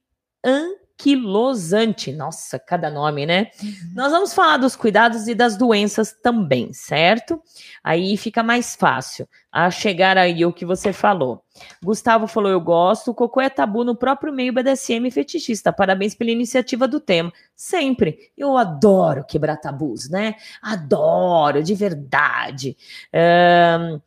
[0.44, 2.12] an anquilosante.
[2.12, 3.50] Nossa, cada nome, né?
[3.62, 3.72] Uhum.
[3.94, 7.40] Nós vamos falar dos cuidados e das doenças também, certo?
[7.82, 11.44] Aí fica mais fácil a chegar aí o que você falou.
[11.82, 13.12] Gustavo falou: Eu gosto.
[13.12, 15.72] O cocô é tabu no próprio meio BDSM fetichista.
[15.72, 17.32] Parabéns pela iniciativa do tema.
[17.54, 18.32] Sempre.
[18.36, 20.34] Eu adoro quebrar tabus, né?
[20.60, 22.76] Adoro, de verdade.
[23.14, 24.00] Um,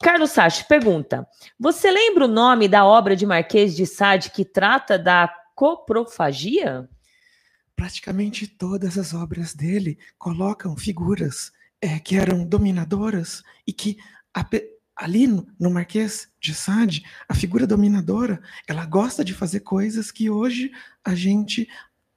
[0.00, 1.28] Carlos Sachi pergunta:
[1.58, 5.28] Você lembra o nome da obra de Marquês de Sade que trata da
[5.60, 6.88] coprofagia?
[7.76, 11.52] Praticamente todas as obras dele colocam figuras
[11.82, 13.98] é, que eram dominadoras e que
[14.96, 20.72] ali no Marquês de Sade, a figura dominadora, ela gosta de fazer coisas que hoje
[21.04, 21.68] a gente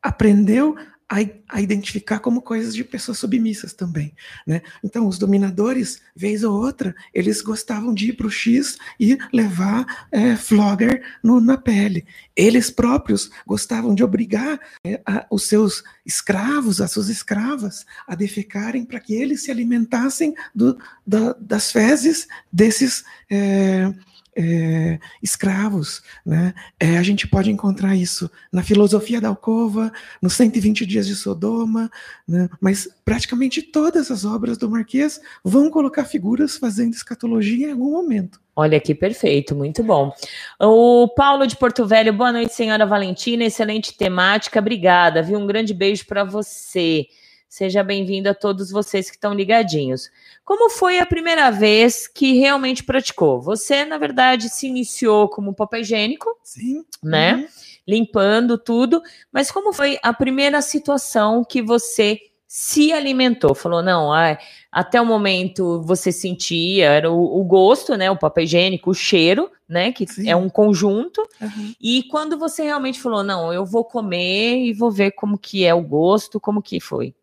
[0.02, 0.78] aprendeu
[1.10, 1.18] a,
[1.50, 4.14] a, identificar como coisas de pessoas submissas também.
[4.46, 4.62] Né?
[4.84, 10.08] Então, os dominadores, vez ou outra, eles gostavam de ir para o X e levar
[10.12, 12.06] é, flogger no, na pele.
[12.36, 18.86] Eles próprios gostavam de obrigar é, a, os seus escravos, as suas escravas, a defecarem
[18.86, 23.04] para que eles se alimentassem do, da, das fezes desses.
[23.30, 23.94] É,
[24.36, 26.02] é, escravos.
[26.26, 26.54] Né?
[26.80, 31.90] É, a gente pode encontrar isso na filosofia da Alcova, nos 120 Dias de Sodoma,
[32.28, 32.50] né?
[32.60, 38.42] mas praticamente todas as obras do Marquês vão colocar figuras fazendo escatologia em algum momento.
[38.56, 40.14] Olha que perfeito, muito bom.
[40.60, 45.40] O Paulo de Porto Velho, boa noite, senhora Valentina, excelente temática, obrigada, viu?
[45.40, 47.08] Um grande beijo para você.
[47.54, 50.10] Seja bem-vindo a todos vocês que estão ligadinhos.
[50.44, 53.40] Como foi a primeira vez que realmente praticou?
[53.42, 56.84] Você, na verdade, se iniciou como papel higiênico, Sim.
[57.04, 57.36] né?
[57.36, 57.48] Uhum.
[57.88, 63.54] Limpando tudo, mas como foi a primeira situação que você se alimentou?
[63.54, 64.36] Falou, não, ah,
[64.72, 68.10] até o momento você sentia era o, o, gosto, né?
[68.10, 69.92] O papel higiênico, o cheiro, né?
[69.92, 70.28] Que Sim.
[70.28, 71.22] é um conjunto.
[71.40, 71.74] Uhum.
[71.80, 75.74] E quando você realmente falou, não, eu vou comer e vou ver como que é
[75.76, 77.14] o gosto, como que foi?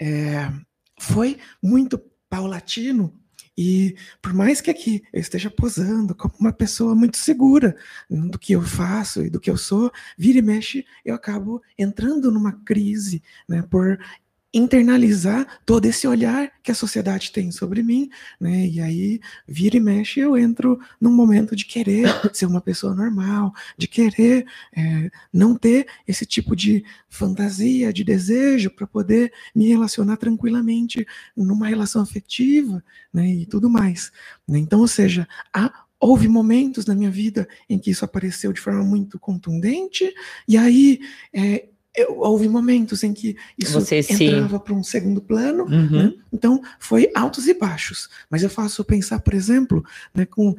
[0.00, 0.50] É,
[0.98, 1.98] foi muito
[2.28, 3.18] paulatino
[3.56, 7.76] e por mais que aqui eu esteja posando como uma pessoa muito segura
[8.08, 12.30] do que eu faço e do que eu sou, vira e mexe, eu acabo entrando
[12.30, 13.98] numa crise, né, por
[14.52, 18.66] internalizar todo esse olhar que a sociedade tem sobre mim, né?
[18.66, 23.52] E aí vira e mexe, eu entro num momento de querer ser uma pessoa normal,
[23.78, 24.46] de querer
[24.76, 31.68] é, não ter esse tipo de fantasia, de desejo para poder me relacionar tranquilamente numa
[31.68, 33.26] relação afetiva, né?
[33.26, 34.12] E tudo mais.
[34.46, 34.58] Né?
[34.58, 38.82] Então, ou seja, há houve momentos na minha vida em que isso apareceu de forma
[38.82, 40.12] muito contundente,
[40.48, 40.98] e aí
[41.32, 45.90] é, eu, houve momentos em que isso Você entrava para um segundo plano, uhum.
[45.90, 46.14] né?
[46.32, 48.08] então foi altos e baixos.
[48.30, 49.84] Mas eu faço pensar, por exemplo,
[50.14, 50.56] né, com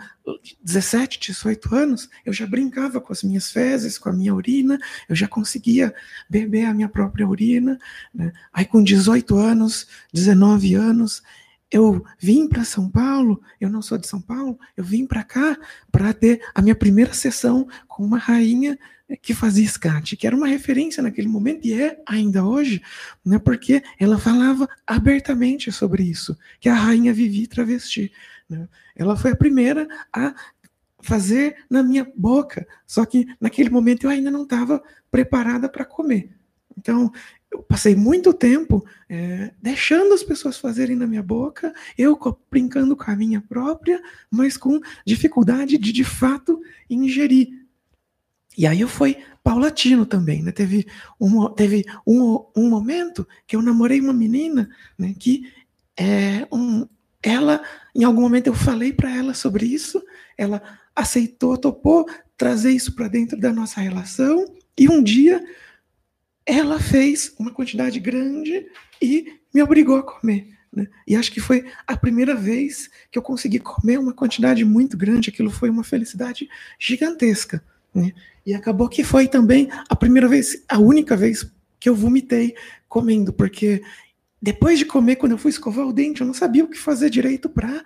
[0.64, 4.78] 17, 18 anos, eu já brincava com as minhas fezes, com a minha urina,
[5.10, 5.94] eu já conseguia
[6.30, 7.80] beber a minha própria urina.
[8.14, 8.32] Né?
[8.54, 11.24] Aí com 18 anos, 19 anos,
[11.72, 15.58] eu vim para São Paulo, eu não sou de São Paulo, eu vim para cá
[15.92, 18.78] para ter a minha primeira sessão com uma rainha
[19.22, 22.82] que fazia escate, que era uma referência naquele momento e é ainda hoje,
[23.26, 28.12] né, porque ela falava abertamente sobre isso, que a rainha vivia travesti.
[28.50, 28.68] Né?
[28.96, 30.34] Ela foi a primeira a
[31.02, 36.32] fazer na minha boca, só que naquele momento eu ainda não estava preparada para comer.
[36.78, 37.12] Então,
[37.52, 42.18] eu passei muito tempo é, deixando as pessoas fazerem na minha boca, eu
[42.50, 46.60] brincando com a minha própria, mas com dificuldade de de fato
[46.90, 47.63] ingerir.
[48.58, 50.52] E aí eu fui paulatino também, né?
[50.52, 50.88] Teve
[51.20, 55.14] um, teve um, um momento que eu namorei uma menina, né?
[55.18, 55.52] Que
[55.98, 56.88] é um,
[57.22, 57.62] ela,
[57.96, 60.04] em algum momento eu falei para ela sobre isso,
[60.38, 60.62] ela
[60.96, 64.46] aceitou, topou trazer isso para dentro da nossa relação,
[64.78, 65.44] e um dia
[66.46, 68.68] ela fez uma quantidade grande
[69.02, 70.50] e me obrigou a comer.
[70.72, 70.88] Né?
[71.08, 75.30] E acho que foi a primeira vez que eu consegui comer uma quantidade muito grande.
[75.30, 76.50] Aquilo foi uma felicidade
[76.80, 77.64] gigantesca.
[77.94, 78.14] Né?
[78.46, 82.56] E acabou que foi também a primeira vez, a única vez que eu vomitei
[82.88, 83.82] comendo, porque
[84.42, 87.10] depois de comer, quando eu fui escovar o dente, eu não sabia o que fazer
[87.10, 87.84] direito para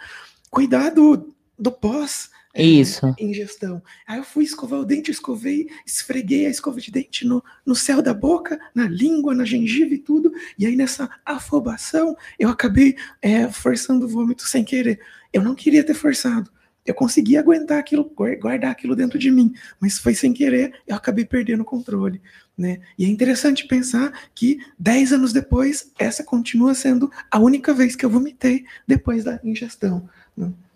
[0.50, 3.14] cuidar do, do pós é, Isso.
[3.20, 3.84] ingestão.
[4.08, 8.02] Aí eu fui escovar o dente, escovei, esfreguei a escova de dente no, no céu
[8.02, 10.34] da boca, na língua, na gengiva e tudo.
[10.58, 15.00] E aí nessa afobação, eu acabei é, forçando o vômito sem querer.
[15.32, 16.50] Eu não queria ter forçado.
[16.88, 18.10] Eu consegui aguentar aquilo,
[18.40, 22.22] guardar aquilo dentro de mim, mas foi sem querer, eu acabei perdendo o controle.
[22.58, 22.80] Né?
[22.98, 28.04] E é interessante pensar que dez anos depois, essa continua sendo a única vez que
[28.04, 30.10] eu vomitei depois da ingestão.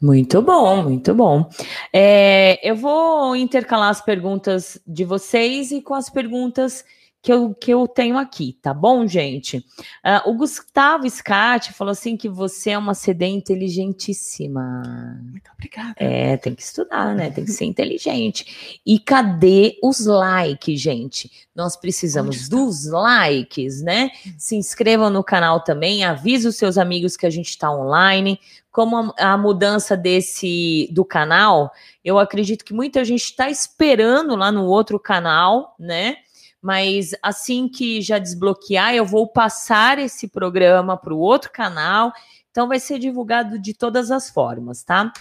[0.01, 1.49] Muito bom, muito bom.
[1.93, 6.83] É, eu vou intercalar as perguntas de vocês e com as perguntas
[7.21, 9.57] que eu, que eu tenho aqui, tá bom, gente?
[10.03, 14.81] Uh, o Gustavo Scatti falou assim que você é uma CD inteligentíssima.
[15.21, 15.93] Muito obrigada.
[15.97, 17.29] É, tem que estudar, né?
[17.29, 18.81] Tem que ser inteligente.
[18.83, 21.31] E cadê os likes, gente?
[21.55, 24.09] Nós precisamos dos likes, né?
[24.35, 28.39] Se inscrevam no canal também, avise os seus amigos que a gente está online.
[28.71, 31.71] Como a, a mudança desse do canal,
[32.03, 36.17] eu acredito que muita gente está esperando lá no outro canal, né?
[36.61, 42.13] Mas assim que já desbloquear, eu vou passar esse programa para o outro canal.
[42.51, 45.11] Então vai ser divulgado de todas as formas, tá?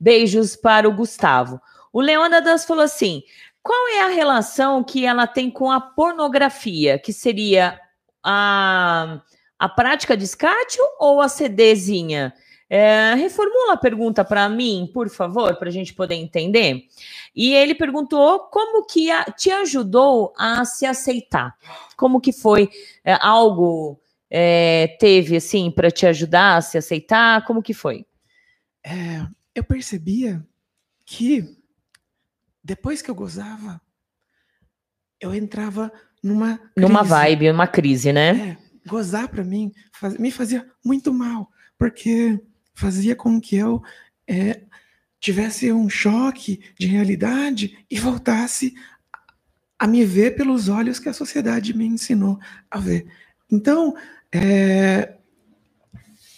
[0.00, 1.60] Beijos para o Gustavo.
[1.92, 3.22] O Leônidas falou assim:
[3.62, 6.98] qual é a relação que ela tem com a pornografia?
[6.98, 7.80] Que seria
[8.22, 9.20] a,
[9.58, 12.34] a prática de escátio ou a CDzinha?
[12.68, 16.82] É, reformula a pergunta para mim, por favor, para a gente poder entender.
[17.34, 21.56] E ele perguntou como que a, te ajudou a se aceitar.
[21.96, 22.68] Como que foi
[23.04, 27.44] é, algo é, teve assim para te ajudar a se aceitar?
[27.44, 28.04] Como que foi?
[28.84, 30.44] É, eu percebia
[31.04, 31.56] que
[32.62, 33.80] depois que eu gozava,
[35.20, 35.92] eu entrava
[36.22, 36.72] numa crise.
[36.76, 38.58] numa vibe, numa crise, né?
[38.60, 41.48] É, gozar para mim faz, me fazia muito mal,
[41.78, 42.40] porque
[42.76, 43.82] fazia com que eu
[44.28, 44.60] é,
[45.18, 48.74] tivesse um choque de realidade e voltasse
[49.78, 52.38] a me ver pelos olhos que a sociedade me ensinou
[52.70, 53.06] a ver.
[53.50, 53.96] Então,
[54.30, 55.14] é,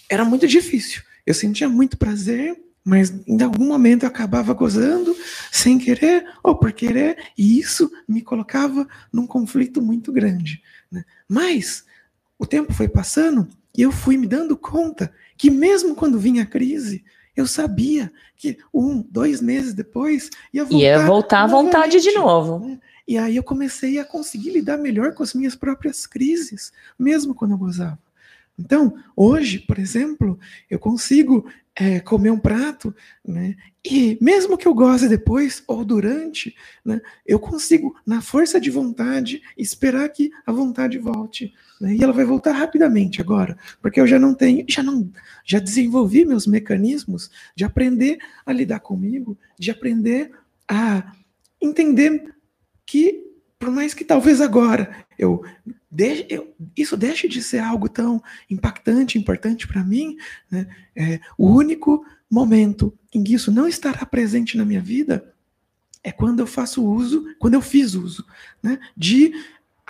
[0.09, 1.03] era muito difícil.
[1.27, 5.15] Eu sentia muito prazer, mas em algum momento eu acabava gozando
[5.53, 10.63] sem querer ou por querer, e isso me colocava num conflito muito grande.
[10.91, 11.05] Né?
[11.29, 11.85] Mas
[12.39, 16.47] o tempo foi passando e eu fui me dando conta que mesmo quando vinha a
[16.47, 17.05] crise,
[17.37, 22.59] eu sabia que um, dois meses depois ia voltar, ia voltar à vontade de novo.
[22.59, 22.81] Né?
[23.07, 27.53] E aí eu comecei a conseguir lidar melhor com as minhas próprias crises, mesmo quando
[27.53, 27.99] eu gozava.
[28.59, 30.39] Então, hoje, por exemplo,
[30.69, 32.95] eu consigo é, comer um prato,
[33.25, 33.55] né?
[33.85, 36.55] E mesmo que eu goze depois ou durante,
[36.85, 41.55] né, eu consigo, na força de vontade, esperar que a vontade volte.
[41.81, 41.95] Né?
[41.95, 45.11] E ela vai voltar rapidamente agora, porque eu já não tenho, já não,
[45.45, 50.33] já desenvolvi meus mecanismos de aprender a lidar comigo, de aprender
[50.69, 51.13] a
[51.63, 52.35] entender
[52.85, 53.28] que
[53.59, 55.45] por mais que talvez agora eu,
[56.29, 60.17] eu, isso deixe de ser algo tão impactante, importante para mim,
[60.51, 60.67] né?
[60.95, 65.35] É, o único momento em que isso não estará presente na minha vida
[66.05, 68.25] é quando eu faço uso, quando eu fiz uso,
[68.63, 69.33] né, de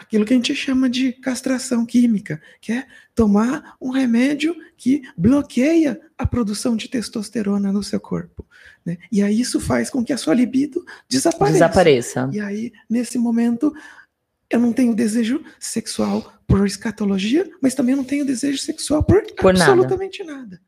[0.01, 6.01] aquilo que a gente chama de castração química, que é tomar um remédio que bloqueia
[6.17, 8.47] a produção de testosterona no seu corpo.
[8.85, 8.97] Né?
[9.11, 11.53] E aí isso faz com que a sua libido desapareça.
[11.53, 12.31] Desapareça.
[12.33, 13.75] E aí, nesse momento,
[14.49, 19.51] eu não tenho desejo sexual por escatologia, mas também não tenho desejo sexual por, por
[19.51, 20.41] absolutamente nada.
[20.43, 20.61] nada.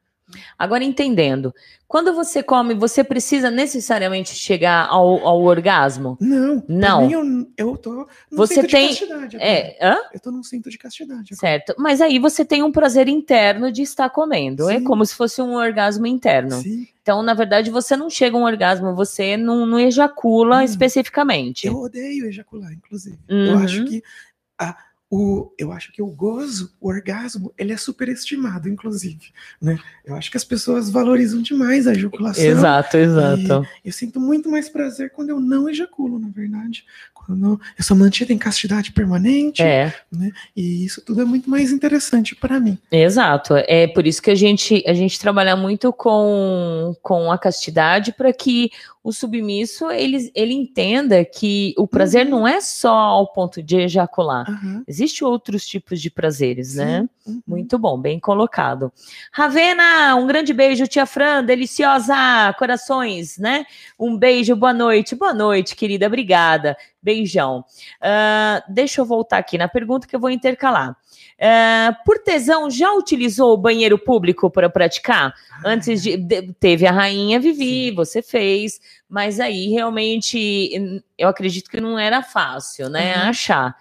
[0.59, 1.55] Agora entendendo,
[1.91, 6.17] quando você come, você precisa necessariamente chegar ao, ao orgasmo?
[6.21, 6.63] Não.
[6.69, 7.07] Não.
[7.07, 7.13] Mim,
[7.57, 9.37] eu, eu tô num você tem, de castidade.
[9.37, 9.51] Agora.
[9.51, 9.99] É, hã?
[10.15, 11.33] Eu tô num cinto de castidade.
[11.33, 11.37] Agora.
[11.37, 11.75] Certo.
[11.77, 14.71] Mas aí você tem um prazer interno de estar comendo.
[14.71, 14.85] É Sim.
[14.85, 16.61] É como se fosse um orgasmo interno.
[16.63, 16.87] Sim.
[17.03, 20.63] Então, na verdade, você não chega a um orgasmo, você não, não ejacula não.
[20.63, 21.67] especificamente.
[21.67, 23.19] Eu odeio ejacular, inclusive.
[23.29, 23.47] Uhum.
[23.47, 24.01] Eu acho que
[24.57, 24.77] a
[25.11, 29.33] o, eu acho que o gozo, o orgasmo, ele é superestimado, inclusive.
[29.61, 29.77] Né?
[30.05, 32.45] Eu acho que as pessoas valorizam demais a ejaculação.
[32.45, 33.67] Exato, exato.
[33.85, 36.85] Eu sinto muito mais prazer quando eu não ejaculo, na verdade.
[37.13, 39.61] Quando eu, sou mantida em castidade permanente.
[39.63, 39.93] É.
[40.13, 40.31] Né?
[40.57, 42.79] E isso tudo é muito mais interessante para mim.
[42.93, 43.55] Exato.
[43.57, 48.33] É por isso que a gente, a gente trabalha muito com, com a castidade para
[48.33, 48.71] que
[49.03, 52.31] o submisso ele, ele entenda que o prazer uhum.
[52.31, 54.49] não é só ao ponto de ejacular.
[54.49, 54.85] Uhum.
[54.87, 56.85] Existem outros tipos de prazeres, né?
[56.85, 56.91] Sim.
[56.91, 57.09] né?
[57.27, 57.43] Uhum.
[57.47, 58.93] Muito bom, bem colocado.
[59.33, 63.65] Ravena, um grande beijo, tia Fran, deliciosa, corações, né?
[63.99, 66.77] Um beijo, boa noite, boa noite, querida, obrigada.
[67.03, 67.65] Beijão.
[68.03, 70.91] Uh, deixa eu voltar aqui na pergunta que eu vou intercalar.
[71.41, 75.35] Uh, por tesão, já utilizou o banheiro público para praticar?
[75.51, 77.95] Ah, Antes de, de, Teve a rainha Vivi, sim.
[77.95, 78.79] você fez,
[79.09, 83.17] mas aí realmente eu acredito que não era fácil, né?
[83.17, 83.29] Uhum.
[83.31, 83.77] Achar.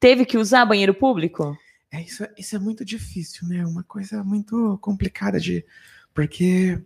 [0.00, 1.56] Teve que usar banheiro público?
[1.90, 3.64] É, isso, é, isso é muito difícil, né?
[3.64, 5.64] Uma coisa muito complicada de.
[6.14, 6.80] Porque.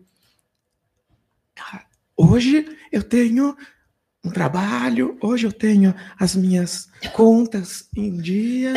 [2.16, 3.56] Hoje eu tenho
[4.24, 8.72] um trabalho, hoje eu tenho as minhas contas em dia,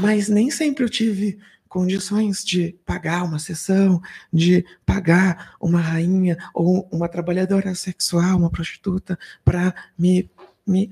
[0.00, 1.38] mas nem sempre eu tive
[1.78, 4.02] condições de pagar uma sessão,
[4.32, 10.28] de pagar uma rainha ou uma trabalhadora sexual, uma prostituta, para me,
[10.66, 10.90] me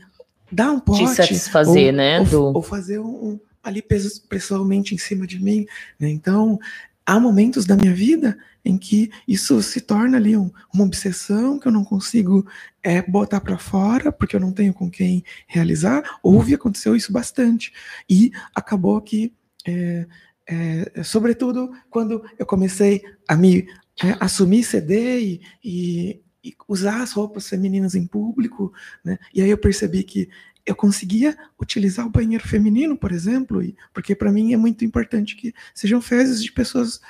[0.51, 1.05] dar um pote.
[1.07, 2.21] Te satisfazer, ou, né?
[2.21, 2.43] Ou, do...
[2.57, 3.83] ou fazer um, ali
[4.29, 5.67] pessoalmente em cima de mim.
[5.99, 6.09] né?
[6.09, 6.57] Então,
[7.05, 11.67] há momentos da minha vida em que isso se torna ali um- uma obsessão que
[11.69, 12.47] eu não consigo
[12.83, 16.03] é, botar para fora porque eu não tenho com quem realizar.
[16.23, 17.73] Houve, aconteceu isso bastante.
[18.09, 19.33] E acabou que,
[19.67, 20.07] é,
[20.49, 23.67] é, sobretudo, quando eu comecei a me
[24.03, 28.73] é, assumir CD e, e- e usar as roupas femininas em público,
[29.05, 29.19] né?
[29.35, 30.29] e aí eu percebi que
[30.65, 35.37] eu conseguia utilizar o banheiro feminino, por exemplo, e, porque para mim é muito importante
[35.37, 37.01] que sejam fezes de pessoas,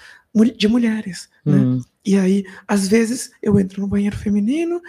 [0.56, 1.28] de mulheres.
[1.44, 1.56] Né?
[1.56, 1.80] Hum.
[2.04, 4.80] E aí, às vezes, eu entro no banheiro feminino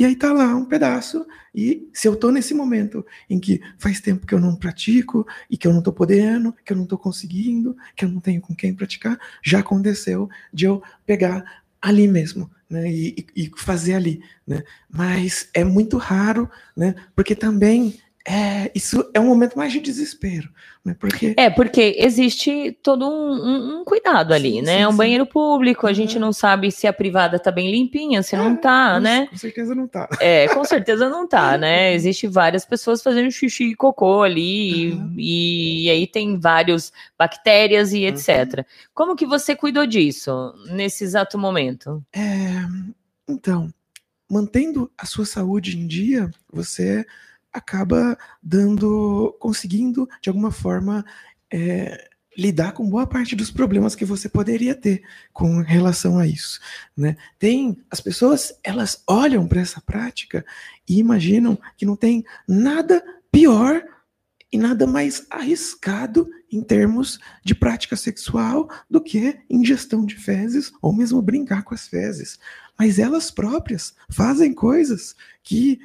[0.00, 1.26] e aí tá lá um pedaço.
[1.54, 5.56] E se eu tô nesse momento em que faz tempo que eu não pratico e
[5.56, 8.54] que eu não tô podendo, que eu não tô conseguindo, que eu não tenho com
[8.54, 11.44] quem praticar, já aconteceu de eu pegar
[11.82, 12.90] ali mesmo, né?
[12.90, 14.62] E, e- fazer ali, né?
[14.88, 16.94] Mas é muito raro, né?
[17.14, 20.50] Porque também é, isso é um momento mais de desespero,
[20.84, 20.94] né?
[20.98, 24.76] Porque É, porque existe todo um, um- um cuidado ali, Sim, né?
[24.76, 24.96] sim, É um sim.
[24.98, 26.20] banheiro público, a gente Uhum.
[26.20, 29.26] não sabe se a privada tá bem limpinha, se não É, tá, com- né?
[29.26, 30.06] Com certeza não tá.
[30.20, 31.94] É, com certeza não tá, né?
[31.94, 35.14] Existe várias pessoas fazendo xixi e cocô ali, Uhum.
[35.16, 38.66] e, e aí tem vários bactérias e etc.
[38.94, 42.04] Como que você cuidou disso nesse exato momento?
[42.12, 42.20] É,
[43.26, 43.72] então,
[44.30, 47.04] mantendo a sua saúde em dia, você
[47.52, 51.04] acaba dando, conseguindo de alguma forma
[51.52, 56.60] é, lidar com boa parte dos problemas que você poderia ter com relação a isso,
[56.96, 57.16] né?
[57.38, 60.44] Tem as pessoas, elas olham para essa prática
[60.88, 63.82] e imaginam que não tem nada pior
[64.52, 70.92] e nada mais arriscado em termos de prática sexual do que ingestão de fezes ou
[70.92, 72.38] mesmo brincar com as fezes.
[72.78, 75.78] Mas elas próprias fazem coisas que,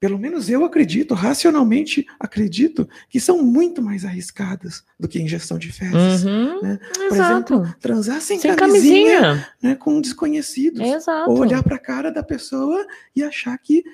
[0.00, 5.70] pelo menos eu acredito, racionalmente acredito, que são muito mais arriscadas do que ingestão de
[5.70, 6.24] fezes.
[6.24, 6.78] Uhum, né?
[6.94, 7.54] Por exato.
[7.54, 9.48] exemplo, transar sem, Sem camisinha, camisinha.
[9.62, 10.80] Né, com desconhecidos.
[10.80, 11.30] Exato.
[11.30, 13.84] Ou olhar para a cara da pessoa e achar que,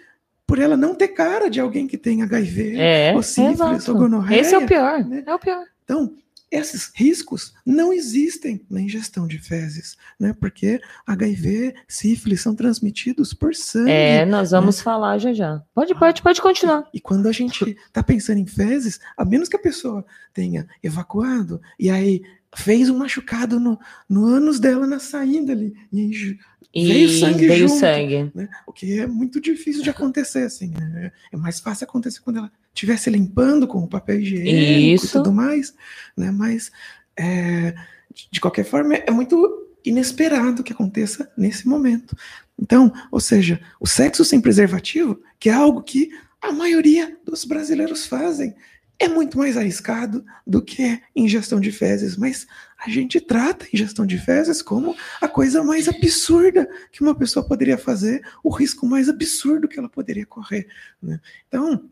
[0.46, 3.92] por ela não ter cara de alguém que tem HIV, É, ou sífilis, exato.
[3.92, 5.04] ou gonorreia, Esse é o pior.
[5.04, 5.24] né?
[5.26, 5.64] É o pior.
[5.82, 6.14] Então,
[6.50, 10.34] esses riscos não existem na ingestão de fezes, né?
[10.38, 13.90] Porque HIV, sífilis são transmitidos por sangue.
[13.90, 15.62] É, nós vamos falar já já.
[15.74, 16.88] Pode, pode, pode continuar.
[16.94, 21.60] E quando a gente está pensando em fezes, a menos que a pessoa tenha evacuado
[21.78, 22.22] e aí
[22.54, 23.78] fez um machucado no,
[24.08, 26.38] no ânus dela na saída ali, e aí
[26.78, 27.80] E Veio sangue veio junto.
[27.80, 28.30] sangue.
[28.34, 28.48] né?
[28.66, 30.68] O que é muito difícil de acontecer, assim.
[30.78, 31.10] né?
[31.32, 35.72] É mais fácil acontecer quando ela estivesse limpando com o papel higiênico e tudo mais,
[36.16, 36.30] né?
[36.30, 36.70] Mas,
[37.16, 37.72] é,
[38.14, 42.14] de- de qualquer forma, é muito inesperado que aconteça nesse momento.
[42.60, 46.10] Então, ou seja, o sexo sem preservativo, que é algo que
[46.42, 48.54] a maioria dos brasileiros fazem,
[48.98, 52.46] é muito mais arriscado do que ingestão de fezes, mas
[52.78, 57.76] a gente trata ingestão de fezes como a coisa mais absurda que uma pessoa poderia
[57.76, 60.66] fazer, o risco mais absurdo que ela poderia correr.
[61.02, 61.20] né?
[61.48, 61.90] Então,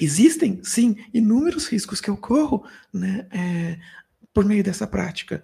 [0.00, 3.78] existem, sim, inúmeros riscos que eu corro né, é,
[4.32, 5.42] por meio dessa prática,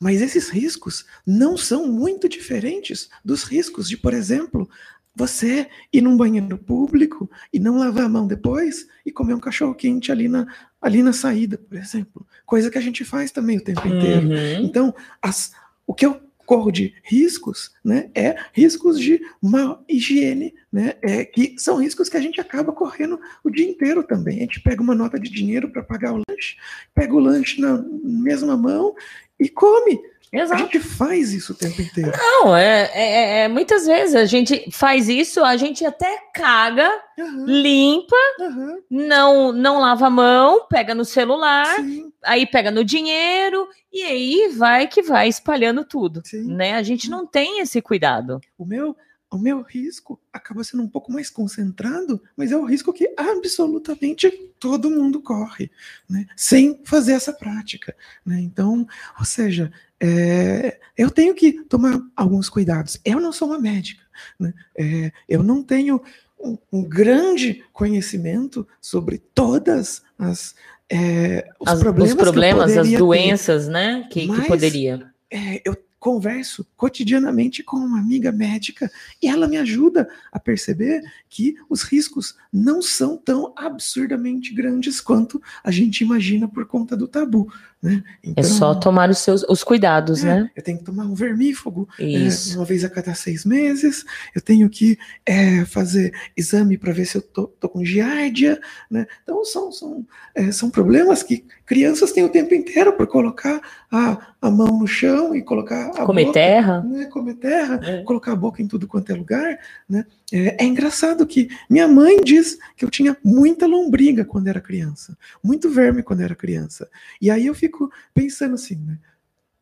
[0.00, 4.68] mas esses riscos não são muito diferentes dos riscos de, por exemplo,
[5.14, 9.74] você ir num banheiro público e não lavar a mão depois e comer um cachorro
[9.74, 10.46] quente ali na,
[10.80, 12.26] ali na saída, por exemplo.
[12.46, 14.28] Coisa que a gente faz também o tempo inteiro.
[14.28, 14.64] Uhum.
[14.64, 15.52] Então, as-
[15.86, 21.54] o que eu corro de riscos, né, é riscos de má higiene, né, é, que
[21.58, 24.38] são riscos que a gente acaba correndo o dia inteiro também.
[24.38, 26.56] A gente pega uma nota de dinheiro para pagar o lanche,
[26.92, 28.94] pega o lanche na mesma mão
[29.38, 30.00] e come.
[30.32, 30.62] A Exato.
[30.62, 32.12] gente faz isso o tempo inteiro.
[32.16, 37.44] Não, é, é- é- muitas vezes a gente faz isso, a gente até caga, Aham,
[37.46, 43.68] limpa, aham, não, não lava a mão, pega no celular, sim, aí pega no dinheiro
[43.92, 46.42] e aí vai que vai espalhando tudo, sim.
[46.54, 46.74] né?
[46.76, 48.40] A gente não tem esse cuidado.
[48.56, 48.96] O meu,
[49.32, 54.30] o meu risco acaba sendo um pouco mais concentrado, mas é o risco que absolutamente
[54.60, 55.70] todo mundo corre,
[56.08, 56.26] né?
[56.36, 57.96] sem fazer essa prática.
[58.24, 58.40] Né?
[58.40, 58.86] Então,
[59.18, 62.98] ou seja, é, eu tenho que tomar alguns cuidados.
[63.04, 64.02] Eu não sou uma médica,
[64.38, 64.52] né?
[64.76, 66.02] É, eu não tenho
[66.38, 70.54] um, um grande conhecimento sobre todas as
[70.92, 73.04] é, os As- problemas, os problemas, que eu as poderia ter.
[73.04, 74.08] doenças, né?
[74.10, 75.12] Que, que Mas- poderia.
[75.30, 78.90] É, eu, converso cotidianamente com uma amiga médica
[79.22, 85.40] e ela me ajuda a perceber que os riscos não são tão absurdamente grandes quanto
[85.62, 87.52] a gente imagina por conta do tabu.
[87.82, 88.02] Né?
[88.36, 90.50] é só Então, tomar os seus os cuidados, é, né?
[90.54, 94.04] Eu tenho que tomar um vermífugo é, uma vez a cada seis meses.
[94.34, 98.60] Eu tenho que é, fazer exame para ver se eu tô, tô com giardia.
[98.90, 99.06] Né?
[99.22, 103.60] Então, são, são, é, são problemas que crianças têm o tempo inteiro por colocar
[103.90, 106.82] a, a mão no chão e colocar a Comer boca, terra.
[106.82, 107.06] Né?
[107.06, 108.02] Comer terra, É.
[108.02, 109.58] colocar a boca em tudo quanto é lugar.
[109.88, 110.04] Né?
[110.32, 115.16] É, é engraçado que minha mãe diz que eu tinha muita lombriga quando era criança,
[115.42, 116.88] muito verme quando era criança.
[117.20, 117.69] E aí eu fico
[118.14, 118.98] pensando assim, né?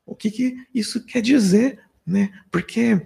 [0.04, 2.30] O que, que isso quer dizer, né?
[2.50, 3.00] Porque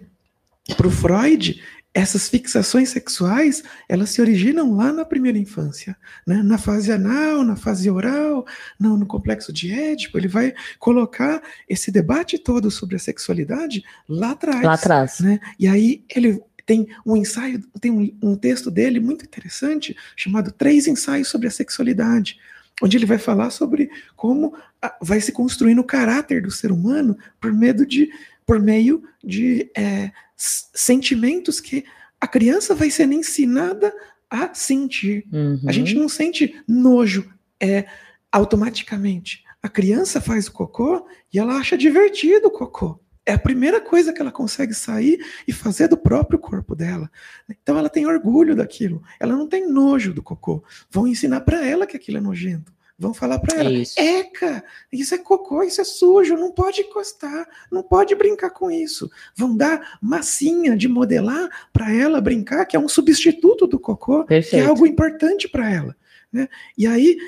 [0.76, 1.60] para o Freud
[1.94, 5.96] essas fixações sexuais elas se originam lá na primeira infância,
[6.26, 6.42] né?
[6.42, 8.46] na fase anal, na fase oral,
[8.80, 10.16] no, no complexo de Édipo.
[10.16, 14.62] Ele vai colocar esse debate todo sobre a sexualidade lá atrás.
[14.62, 15.20] Lá atrás.
[15.20, 15.38] né?
[15.58, 20.86] E aí ele tem um ensaio, tem um, um texto dele muito interessante chamado Três
[20.86, 22.38] Ensaios sobre a Sexualidade,
[22.82, 24.52] onde ele vai falar sobre como
[25.00, 28.10] vai se construindo o caráter do ser humano por meio de,
[28.44, 31.84] por meio de é, sentimentos que
[32.20, 33.92] a criança vai sendo ensinada
[34.28, 35.24] a sentir.
[35.32, 35.60] Uhum.
[35.66, 37.86] A gente não sente nojo é,
[38.30, 39.44] automaticamente.
[39.62, 42.98] A criança faz o cocô e ela acha divertido o cocô.
[43.24, 47.10] É a primeira coisa que ela consegue sair e fazer do próprio corpo dela.
[47.48, 49.02] Então ela tem orgulho daquilo.
[49.20, 50.62] Ela não tem nojo do cocô.
[50.90, 52.72] Vão ensinar para ela que aquilo é nojento.
[52.98, 53.98] Vão falar para ela: Isso.
[53.98, 54.62] Eca,
[54.92, 59.10] isso é cocô, isso é sujo, não pode encostar, não pode brincar com isso.
[59.34, 64.34] Vão dar massinha de modelar para ela brincar, que é um substituto do cocô, que
[64.34, 64.68] é Perfeito.
[64.68, 65.96] algo importante para ela.
[66.32, 66.48] Né?
[66.76, 67.18] E aí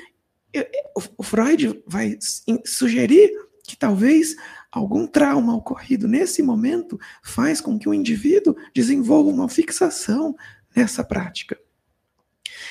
[1.17, 2.17] o, Freud vai
[2.63, 3.31] sugerir
[3.63, 4.35] que talvez
[4.75, 10.35] algum trauma ocorrido nesse momento faz com que o indivíduo desenvolva uma fixação
[10.75, 11.57] nessa prática.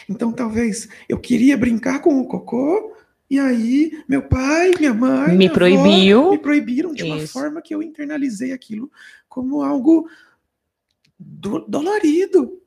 [0.08, 2.94] Então, talvez eu queria brincar com o cocô,
[3.30, 6.30] e aí meu pai, minha mãe, Me minha avó proibiu.
[6.30, 7.32] me proibiram de uma Isso.
[7.32, 8.90] forma que eu internalizei aquilo
[9.28, 10.06] como algo
[11.18, 12.60] do- dolorido.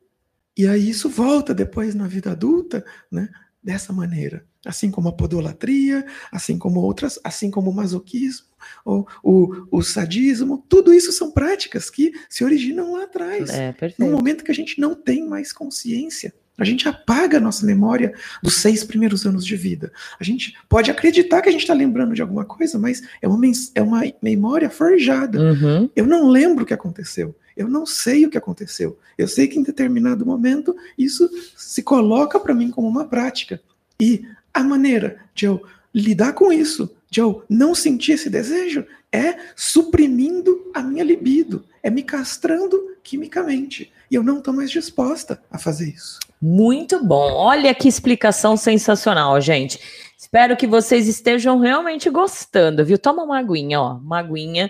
[0.58, 3.30] E aí isso volta depois na vida adulta, né?
[3.62, 4.44] Dessa maneira.
[4.68, 8.46] Assim como a podolatria, assim como outras, assim como o masoquismo,
[8.84, 14.12] ou o, o sadismo, tudo isso são práticas que se originam lá atrás É, num
[14.12, 16.34] momento que a gente não tem mais consciência.
[16.58, 19.92] A gente apaga a nossa memória dos seis primeiros anos de vida.
[20.20, 23.46] A gente pode acreditar que a gente está lembrando de alguma coisa, mas é uma,
[23.76, 25.40] é uma memória forjada.
[25.40, 25.90] Uhum.
[25.96, 27.36] Eu não lembro o que aconteceu.
[27.56, 28.98] Eu não sei o que aconteceu.
[29.18, 33.62] Eu sei que em determinado momento isso se coloca para mim como uma prática.
[34.00, 34.24] E
[34.54, 35.62] a maneira de eu
[35.94, 41.90] lidar com isso, de eu não sentir esse desejo, é suprimindo a minha libido, é
[41.90, 43.92] me castrando quimicamente.
[44.10, 46.20] E eu não estou mais disposta a fazer isso.
[46.42, 47.34] Muito bom.
[47.34, 49.80] Olha que explicação sensacional, gente.
[50.18, 52.98] Espero que vocês estejam realmente gostando, viu?
[52.98, 54.70] Toma uma aguinha, ó, uma aguinha.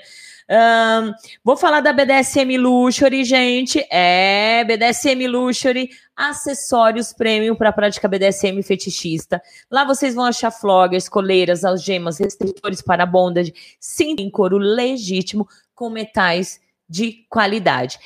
[0.49, 1.11] Ahn,
[1.43, 3.85] vou falar da BDSM Luxury, gente.
[3.91, 9.41] É, BDSM Luxury, acessórios premium para prática BDSM fetichista.
[9.69, 15.89] Lá vocês vão achar floggers, coleiras, algemas, restritores para bondage, cinto em couro legítimo com
[15.89, 17.99] metais de qualidade.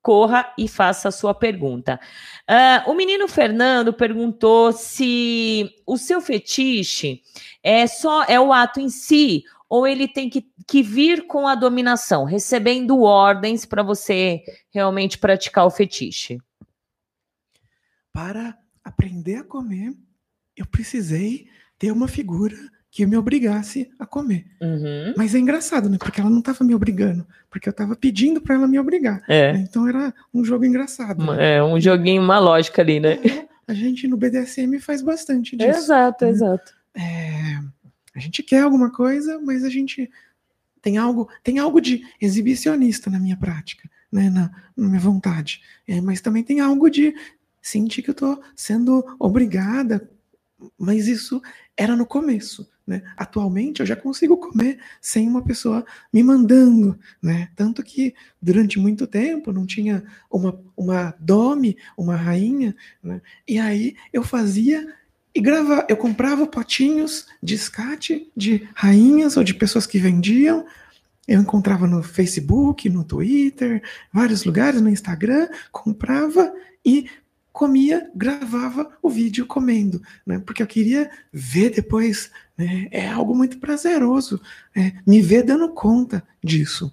[0.00, 2.00] corra e faça a sua pergunta.
[2.46, 7.20] Ah, o menino Fernando perguntou se o seu fetiche
[7.62, 11.54] é só é o ato em si ou ele tem que, que vir com a
[11.54, 14.42] dominação, recebendo ordens para você
[14.74, 16.38] realmente praticar o fetiche.
[18.12, 19.94] Para aprender a comer,
[20.56, 21.46] eu precisei
[21.78, 22.56] ter uma figura
[22.90, 24.44] que me obrigasse a comer.
[24.60, 25.14] Uhum.
[25.16, 25.96] Mas é engraçado, né?
[25.96, 29.22] Porque ela não estava me obrigando, porque eu estava pedindo para ela me obrigar.
[29.28, 31.24] É, Então era um jogo engraçado.
[31.24, 31.58] né?
[31.58, 33.20] é um joguinho, uma lógica ali, né?
[33.68, 35.78] A gente no BDSM faz bastante disso.
[35.78, 36.30] Exato, né?
[36.32, 36.72] exato.
[36.92, 37.60] É,
[38.14, 40.10] a gente quer alguma coisa, mas a gente
[40.82, 45.62] tem algo, tem algo de exibicionista na minha prática, né, na, na minha vontade.
[45.86, 47.14] É, mas também tem algo de
[47.60, 50.10] sentir que eu estou sendo obrigada,
[50.78, 51.40] mas isso
[51.76, 52.68] era no começo.
[52.86, 53.02] Né?
[53.16, 57.48] Atualmente eu já consigo comer sem uma pessoa me mandando, né?
[57.54, 63.22] Tanto que durante muito tempo não tinha uma, uma dome, uma rainha, né?
[63.46, 64.84] E aí eu fazia
[65.34, 70.66] e grava, eu comprava potinhos de escate de rainhas ou de pessoas que vendiam.
[71.26, 76.52] Eu encontrava no Facebook, no Twitter, vários lugares, no Instagram, comprava
[76.84, 77.08] e
[77.52, 80.40] comia, gravava o vídeo comendo, né?
[80.44, 82.88] Porque eu queria ver depois, né?
[82.90, 84.40] É algo muito prazeroso,
[84.74, 86.92] é, me ver dando conta disso,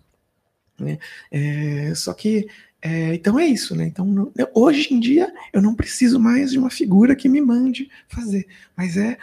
[0.80, 1.00] né?
[1.32, 2.48] É, só que
[2.82, 3.86] é, então é isso, né?
[3.86, 8.48] Então hoje em dia eu não preciso mais de uma figura que me mande fazer,
[8.76, 9.18] mas é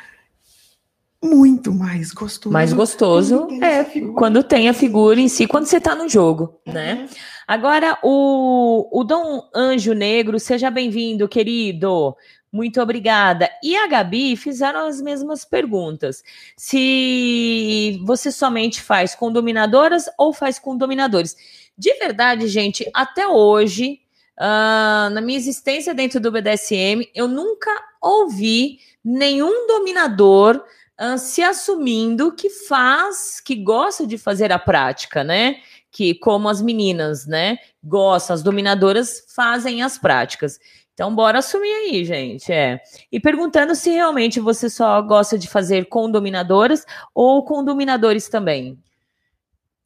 [1.22, 2.52] muito mais gostoso.
[2.52, 3.84] Mais gostoso quando é
[4.14, 6.94] quando tem a figura em si, quando você está no jogo, né?
[6.94, 7.16] Uhum.
[7.46, 12.16] Agora, o, o Dom Anjo Negro, seja bem-vindo, querido.
[12.54, 13.50] Muito obrigada.
[13.64, 16.22] E a Gabi fizeram as mesmas perguntas.
[16.56, 21.36] Se você somente faz com dominadoras ou faz com dominadores.
[21.76, 23.98] De verdade, gente, até hoje,
[24.38, 30.64] uh, na minha existência dentro do BDSM, eu nunca ouvi nenhum dominador
[31.02, 35.56] uh, se assumindo que faz, que gosta de fazer a prática, né?
[35.90, 40.60] Que como as meninas, né, gostam, as dominadoras fazem as práticas.
[40.94, 42.52] Então, bora assumir aí, gente.
[42.52, 42.80] É.
[43.10, 48.78] E perguntando se realmente você só gosta de fazer com dominadoras ou com dominadores também.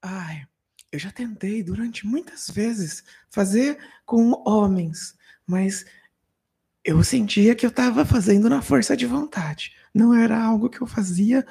[0.02, 0.42] Ai,
[0.92, 5.14] eu já tentei durante muitas vezes fazer com homens,
[5.46, 5.84] mas
[6.84, 9.72] eu sentia que eu estava fazendo na força de vontade.
[9.94, 11.44] Não era algo que eu fazia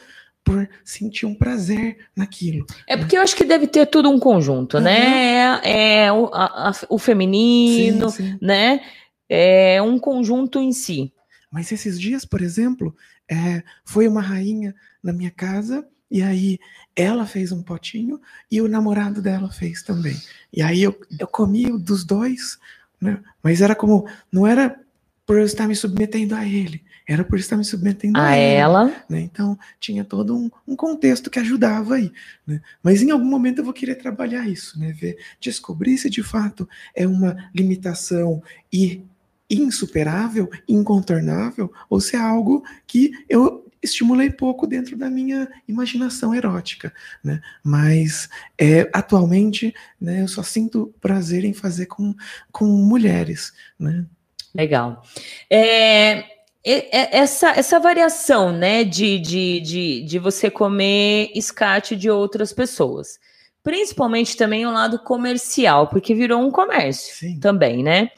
[0.44, 2.66] por sentir um prazer naquilo.
[2.88, 4.84] É porque eu acho que deve ter tudo um conjunto, uhum.
[4.84, 5.60] né?
[5.64, 8.38] É, é o, a, a, o feminino, sim, sim.
[8.42, 8.82] né?
[9.30, 11.14] É um conjunto em si.
[11.52, 12.96] Mas esses dias, por exemplo,
[13.30, 16.60] é, foi uma rainha na minha casa e aí
[16.96, 18.20] ela fez um potinho
[18.50, 20.16] e o namorado dela fez também.
[20.52, 22.58] E aí eu, eu comi dos dois,
[23.00, 23.20] né?
[23.44, 24.80] Mas era como, não era
[25.26, 29.04] por eu estar me submetendo a ele, era por estar me submetendo a, a ela.
[29.10, 29.20] né?
[29.20, 32.12] Então tinha todo um, um, contexto que ajudava aí.
[32.46, 32.62] Né?
[32.82, 34.94] Mas em algum momento eu vou querer trabalhar isso, né?
[34.94, 39.04] Ver, descobrir se de fato é uma limitação e
[39.50, 46.94] insuperável, incontornável, ou se é algo que eu estimulei pouco dentro da minha imaginação erótica,
[47.24, 47.42] né?
[47.64, 52.14] Mas é, atualmente, né, eu só sinto prazer em fazer com,
[52.52, 54.06] com mulheres, né?
[54.54, 55.04] Legal.
[55.50, 56.26] É,
[56.64, 63.20] essa, essa variação, né, de, de, de, de você comer escate de outras pessoas,
[63.64, 67.40] principalmente também o lado comercial, porque virou um comércio Sim.
[67.40, 68.10] também, né?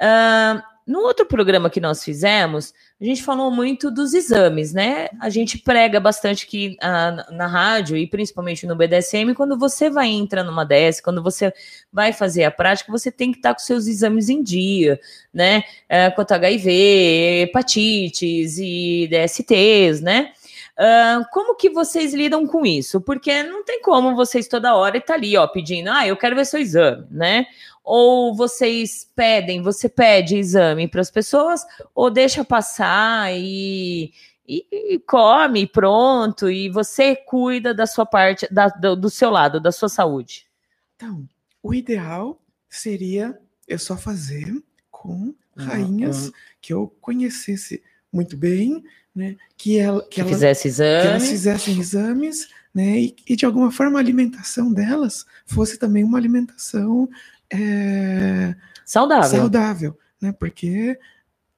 [0.00, 5.08] Uh, no outro programa que nós fizemos, a gente falou muito dos exames, né?
[5.18, 10.08] A gente prega bastante aqui uh, na rádio e principalmente no BDSM, quando você vai
[10.08, 11.52] entrar numa DS, quando você
[11.90, 15.00] vai fazer a prática, você tem que estar com seus exames em dia,
[15.32, 15.64] né?
[15.88, 16.70] Uh, quanto HIV,
[17.42, 20.32] hepatites e DSTs, né?
[20.74, 23.00] Uh, como que vocês lidam com isso?
[23.00, 26.34] Porque não tem como vocês toda hora estar tá ali, ó, pedindo, ah, eu quero
[26.34, 27.46] ver seu exame, né?
[27.84, 34.10] Ou vocês pedem, você pede exame para as pessoas, ou deixa passar e,
[34.48, 39.60] e, e, come, pronto, e você cuida da sua parte, da, do, do seu lado,
[39.60, 40.46] da sua saúde?
[40.96, 41.28] Então,
[41.62, 46.32] o ideal seria eu só fazer com rainhas uhum.
[46.60, 47.82] que eu conhecesse
[48.12, 48.82] muito bem,
[49.14, 49.36] né?
[49.56, 52.98] Que ela que, que ela, fizesse exames, que elas fizessem exames, né?
[53.00, 57.08] E, e, de alguma forma a alimentação delas fosse também uma alimentação
[57.54, 59.38] é, saudável.
[59.38, 60.32] saudável, né?
[60.32, 60.98] Porque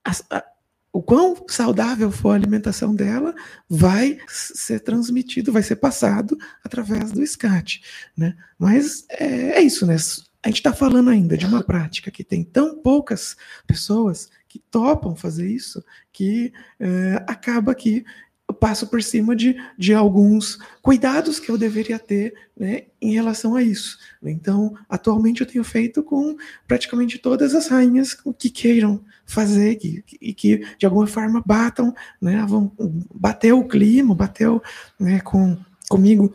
[0.05, 0.45] a, a,
[0.93, 3.35] o quão saudável for a alimentação dela
[3.69, 7.83] vai ser transmitido, vai ser passado através do SCAT,
[8.17, 8.37] né?
[8.59, 9.97] Mas é, é isso, né?
[10.43, 13.37] A gente está falando ainda de uma prática que tem tão poucas
[13.67, 18.05] pessoas que topam fazer isso que é, acaba que
[18.53, 23.63] passo por cima de, de alguns cuidados que eu deveria ter né, em relação a
[23.63, 23.99] isso.
[24.23, 26.37] Então, atualmente eu tenho feito com
[26.67, 32.45] praticamente todas as rainhas que queiram fazer e que, que, de alguma forma batam, né,
[32.49, 32.73] vão
[33.15, 34.63] bater o clima, bateu
[34.99, 36.35] né, com, comigo.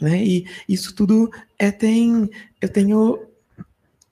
[0.00, 2.30] Né, e isso tudo é, tem,
[2.60, 3.26] eu tenho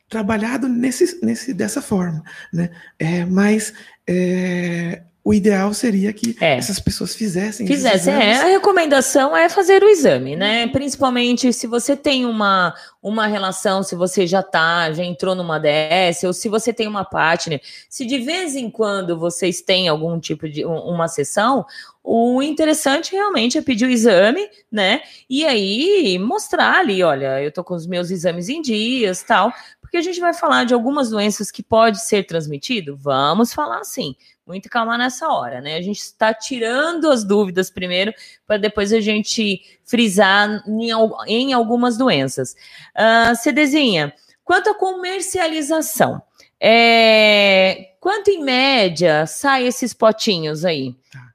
[0.08, 2.22] trabalhado nesse, nesse, dessa forma.
[2.52, 3.74] Né, é, mas
[4.06, 6.56] é, o ideal seria que é.
[6.56, 7.66] essas pessoas fizessem.
[7.66, 8.38] Fizessem, é.
[8.38, 10.66] A recomendação é fazer o exame, né?
[10.68, 16.24] Principalmente se você tem uma, uma relação, se você já tá, já entrou numa DS,
[16.24, 17.60] ou se você tem uma partner,
[17.90, 21.66] se de vez em quando vocês têm algum tipo de uma sessão,
[22.02, 25.02] O interessante realmente é pedir o exame, né?
[25.28, 29.98] E aí mostrar ali, olha, eu tô com os meus exames em dias, tal, porque
[29.98, 32.96] a gente vai falar de algumas doenças que pode ser transmitido.
[32.96, 34.14] Vamos falar sim.
[34.48, 35.76] Muito calma nessa hora, né?
[35.76, 38.14] A gente está tirando as dúvidas primeiro,
[38.46, 40.88] para depois a gente frisar em,
[41.26, 42.56] em algumas doenças.
[42.96, 44.10] Uh, Cedezinha,
[44.42, 46.22] quanto à comercialização,
[46.58, 50.96] é, quanto em média sai esses potinhos aí?
[51.12, 51.30] Tá.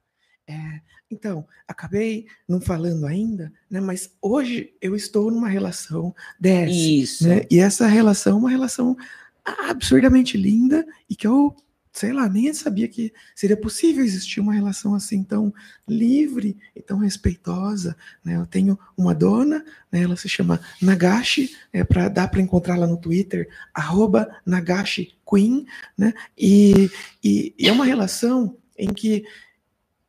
[0.48, 3.80] É, então, acabei não falando ainda, né?
[3.80, 6.72] Mas hoje eu estou numa relação dessa.
[6.72, 7.28] Isso.
[7.28, 8.96] Né, e essa relação é uma relação
[9.44, 11.54] absurdamente linda e que eu,
[11.94, 15.54] sei lá, nem sabia que seria possível existir uma relação assim tão
[15.86, 17.96] livre e tão respeitosa.
[18.24, 18.36] Né?
[18.36, 22.96] Eu tenho uma dona, né, ela se chama Nagashi, é para dá para encontrá-la no
[22.96, 25.64] Twitter, arroba Nagashi Queen,
[25.96, 26.12] né?
[26.36, 26.90] E,
[27.22, 29.24] e, e é uma relação em que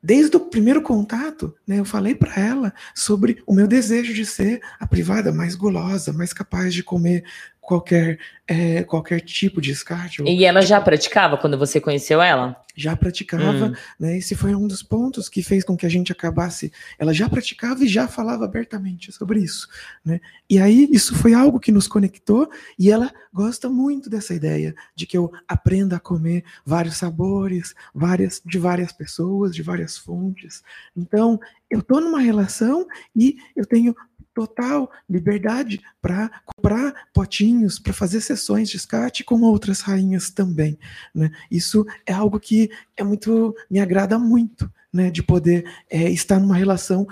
[0.06, 4.62] Desde o primeiro contato, né, eu falei para ela sobre o meu desejo de ser
[4.80, 7.24] a privada mais gulosa, mais capaz de comer
[7.66, 10.22] qualquer, é, qualquer tipo de descarte.
[10.24, 12.56] E ela já praticava quando você conheceu ela?
[12.76, 13.74] Já praticava, hum.
[14.00, 14.18] né?
[14.18, 16.72] Esse foi um dos pontos que fez com que a gente acabasse.
[17.00, 19.68] Ela já praticava e já falava abertamente sobre isso,
[20.04, 20.20] né?
[20.50, 25.06] E aí isso foi algo que nos conectou e ela gosta muito dessa ideia de
[25.06, 30.64] que eu aprenda a comer vários sabores, várias de várias pessoas, de várias fontes.
[30.96, 31.40] Então
[31.70, 32.86] eu tô numa relação
[33.16, 33.96] e eu tenho
[34.36, 40.78] total liberdade para comprar potinhos, para fazer sessões de escate com outras rainhas também.
[41.14, 41.32] Né?
[41.50, 45.10] Isso é algo que é muito me agrada muito, né?
[45.10, 47.08] de poder é, estar numa relação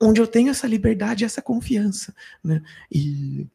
[0.00, 2.14] onde eu tenho essa liberdade, essa confiança.
[2.42, 2.62] Né?
[2.90, 3.46] E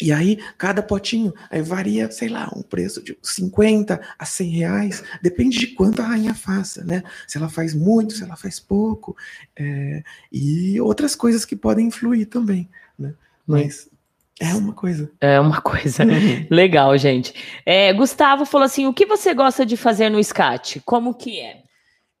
[0.00, 5.04] e aí, cada potinho aí varia, sei lá, um preço de 50 a 100 reais,
[5.22, 7.02] depende de quanto a rainha faça, né?
[7.26, 9.16] Se ela faz muito, se ela faz pouco,
[9.54, 12.68] é, e outras coisas que podem influir também,
[12.98, 13.14] né?
[13.46, 13.88] Mas
[14.40, 15.10] é uma coisa.
[15.20, 16.04] É uma coisa.
[16.50, 17.32] Legal, gente.
[17.64, 20.80] É, Gustavo falou assim: o que você gosta de fazer no SCAT?
[20.84, 21.62] Como que é?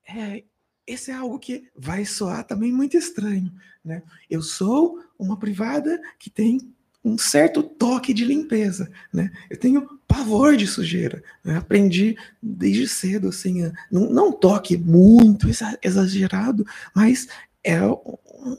[0.08, 0.44] É,
[0.86, 3.52] esse é algo que vai soar também muito estranho,
[3.84, 4.02] né?
[4.30, 6.72] Eu sou uma privada que tem
[7.04, 9.30] um certo toque de limpeza, né?
[9.50, 11.56] Eu tenho pavor de sujeira, né?
[11.56, 15.48] aprendi desde cedo, assim, a, não, não toque muito
[15.82, 17.28] exagerado, mas
[17.64, 17.80] é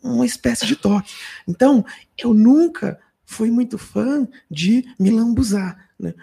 [0.02, 1.14] uma espécie de toque.
[1.48, 1.86] Então,
[2.18, 6.14] eu nunca fui muito fã de me lambuzar, né?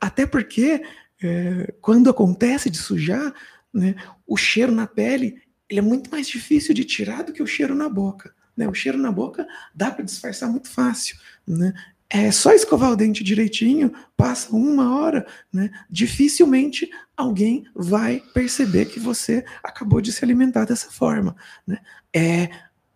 [0.00, 0.82] Até porque
[1.22, 3.34] é, quando acontece de sujar,
[3.72, 3.94] né,
[4.26, 7.74] o cheiro na pele ele é muito mais difícil de tirar do que o cheiro
[7.74, 8.34] na boca.
[8.56, 8.68] Né?
[8.68, 11.16] O cheiro na boca dá para disfarçar muito fácil.
[11.46, 11.72] Né?
[12.08, 15.70] É só escovar o dente direitinho, passa uma hora, né?
[15.90, 21.34] Dificilmente alguém vai perceber que você acabou de se alimentar dessa forma,
[21.66, 21.78] né?
[22.14, 22.48] É,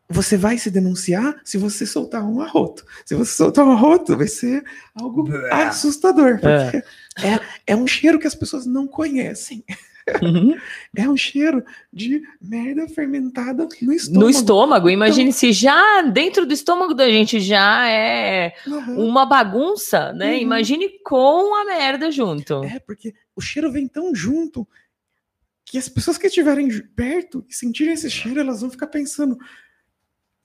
[0.08, 2.84] você vai se denunciar se você soltar um arroto.
[3.04, 6.84] Se você soltar um arroto, vai ser algo assustador, porque
[7.18, 7.34] é.
[7.34, 9.64] é, é um cheiro que as pessoas não conhecem.
[10.22, 10.56] Uhum.
[10.96, 14.24] É um cheiro de merda fermentada no estômago.
[14.24, 15.38] No estômago, imagine então...
[15.38, 19.08] se já dentro do estômago da gente já é uhum.
[19.08, 20.32] uma bagunça, né?
[20.32, 20.40] Uhum.
[20.40, 22.64] Imagine com a merda junto.
[22.64, 24.66] É, porque o cheiro vem tão junto
[25.64, 29.38] que as pessoas que estiverem perto e sentirem esse cheiro, elas vão ficar pensando: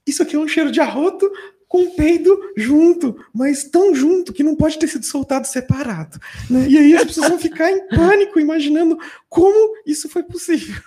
[0.06, 1.30] isso aqui é um cheiro de arroto
[1.68, 6.20] com peido junto, mas tão junto que não pode ter sido soltado separado.
[6.50, 6.68] Né?
[6.70, 8.98] E aí as pessoas vão ficar em pânico, imaginando
[9.30, 10.82] como isso foi possível.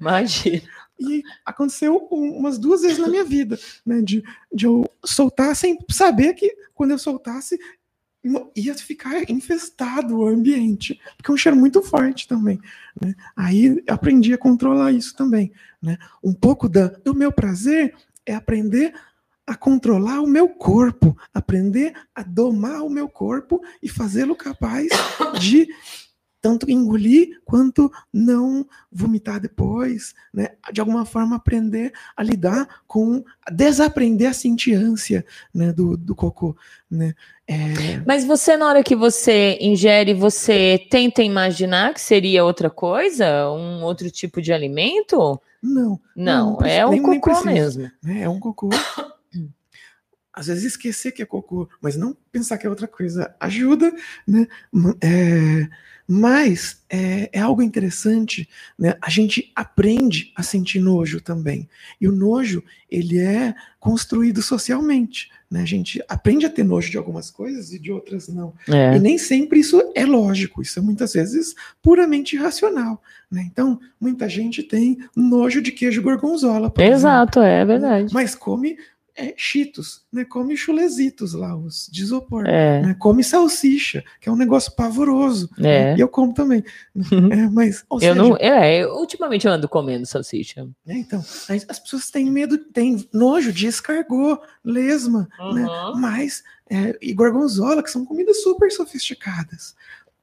[0.00, 0.62] Imagina.
[0.98, 4.00] E aconteceu umas duas vezes na minha vida, né?
[4.00, 7.58] De, de eu soltar sem saber que quando eu soltasse
[8.54, 12.60] ia ficar infestado o ambiente, porque é um cheiro muito forte também.
[13.00, 13.14] Né?
[13.36, 15.52] Aí aprendi a controlar isso também.
[15.80, 15.96] Né?
[16.22, 18.92] Um pouco da, do meu prazer é aprender
[19.46, 24.88] a controlar o meu corpo, aprender a domar o meu corpo e fazê-lo capaz
[25.38, 25.68] de
[26.46, 30.50] tanto engolir quanto não vomitar depois, né?
[30.72, 35.72] De alguma forma aprender a lidar com, desaprender a sentir ânsia, né?
[35.72, 36.56] Do, do cocô,
[36.88, 37.14] né?
[37.48, 38.00] É...
[38.06, 43.82] Mas você na hora que você ingere, você tenta imaginar que seria outra coisa, um
[43.82, 45.40] outro tipo de alimento?
[45.60, 45.98] Não.
[46.14, 47.90] Não, não é um cocô mesmo.
[48.06, 48.70] É, é um cocô
[50.36, 53.90] às vezes esquecer que é cocô, mas não pensar que é outra coisa ajuda,
[54.28, 54.46] né?
[55.00, 55.66] É,
[56.06, 58.46] mas é, é, algo interessante,
[58.78, 58.94] né?
[59.00, 61.68] A gente aprende a sentir nojo também.
[61.98, 65.62] E o nojo, ele é construído socialmente, né?
[65.62, 68.52] A gente aprende a ter nojo de algumas coisas e de outras não.
[68.68, 68.94] É.
[68.94, 73.42] E nem sempre isso é lógico, isso é muitas vezes puramente irracional, né?
[73.50, 76.72] Então, muita gente tem nojo de queijo gorgonzola.
[76.78, 78.14] Exato, exemplo, é verdade.
[78.14, 78.76] Mas come
[79.16, 80.24] é, cheetos, né?
[80.24, 82.46] Come chulezitos lá, os de isopor.
[82.46, 82.82] É.
[82.82, 82.96] Né?
[82.98, 85.48] Come salsicha, que é um negócio pavoroso.
[85.58, 85.62] É.
[85.62, 85.96] Né?
[85.96, 86.62] E eu como também.
[86.94, 88.36] é, mas, eu seja, não.
[88.36, 90.68] É, ultimamente eu ando comendo salsicha.
[90.86, 91.24] É, então,
[91.68, 95.54] as pessoas têm medo, têm nojo de escargot, lesma, uhum.
[95.54, 95.66] né?
[95.96, 99.74] Mas, é, e gorgonzola, que são comidas super sofisticadas.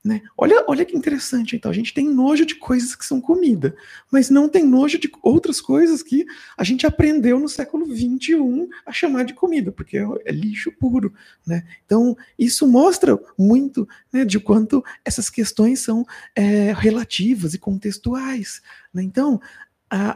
[0.04, 0.22] Né?
[0.38, 1.72] Olha, olha que interessante, então.
[1.72, 3.74] A gente tem nojo de coisas que são comida,
[4.12, 6.26] mas não tem nojo de outras coisas que
[6.58, 11.14] a gente aprendeu no século XXI a chamar de comida, porque é, lixo puro.
[11.48, 11.64] Né?
[11.86, 18.62] Então, isso mostra muito né, de quanto essas questões são é, relativas e contextuais.
[18.94, 19.04] Né?
[19.04, 19.40] Então,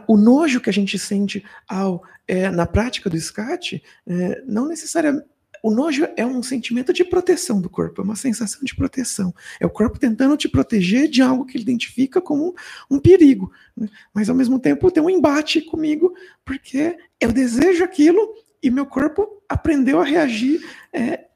[0.08, 5.24] o nojo que a gente sente ao, é, na prática do SCAT é, não necessariamente
[5.62, 9.34] o nojo é um sentimento de proteção do corpo, é uma sensação de proteção.
[9.60, 12.54] É o corpo tentando te proteger de algo que ele identifica como
[12.90, 13.52] um perigo.
[13.76, 13.88] Né?
[14.12, 18.18] Mas ao mesmo tempo tem um embate comigo, porque eu desejo aquilo
[18.62, 20.60] e meu corpo aprendeu a reagir
[20.92, 21.26] é,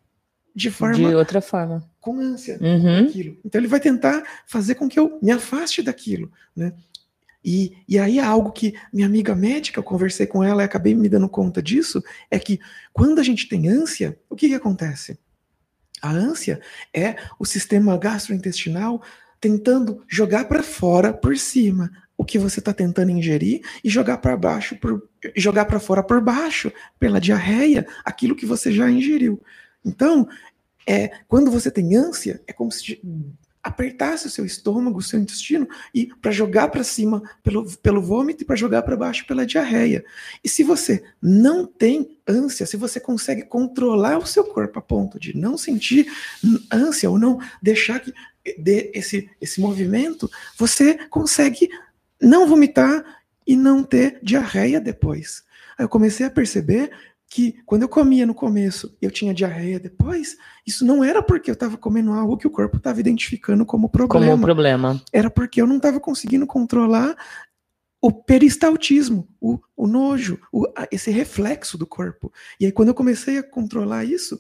[0.55, 1.09] de forma.
[1.09, 1.89] De outra forma.
[2.01, 3.05] Com ânsia uhum.
[3.05, 3.37] daquilo.
[3.45, 6.31] Então ele vai tentar fazer com que eu me afaste daquilo.
[6.55, 6.73] Né?
[7.45, 11.09] E, e aí algo que minha amiga médica, eu conversei com ela e acabei me
[11.09, 12.61] dando conta disso, é que
[12.93, 15.19] quando a gente tem ânsia, o que, que acontece?
[16.01, 16.61] A ânsia
[16.95, 19.03] é o sistema gastrointestinal
[19.41, 24.37] tentando jogar para fora por cima o que você está tentando ingerir e jogar para
[24.37, 29.43] baixo por, jogar para fora por baixo pela diarreia aquilo que você já ingeriu.
[29.85, 30.29] Então,
[30.87, 33.01] é quando você tem ânsia, é como se
[33.63, 38.43] apertasse o seu estômago, o seu intestino, e para jogar para cima pelo, pelo vômito
[38.43, 40.05] e para jogar para baixo pela diarreia.
[40.43, 45.19] E se você não tem ânsia, se você consegue controlar o seu corpo a ponto
[45.19, 46.07] de não sentir
[46.73, 48.13] ânsia ou não deixar que
[48.59, 51.69] dê esse, esse movimento, você consegue
[52.21, 55.45] não vomitar e não ter diarreia depois.
[55.79, 56.91] Aí eu comecei a perceber
[57.33, 61.55] que quando eu comia no começo eu tinha diarreia depois, isso não era porque eu
[61.55, 64.33] estava comendo algo que o corpo estava identificando como problema.
[64.33, 65.03] Como problema.
[65.11, 67.17] Era porque eu não estava conseguindo controlar
[68.03, 72.31] o peristaltismo, o, o nojo, o, esse reflexo do corpo.
[72.61, 74.39] E aí, quando eu comecei a controlar isso,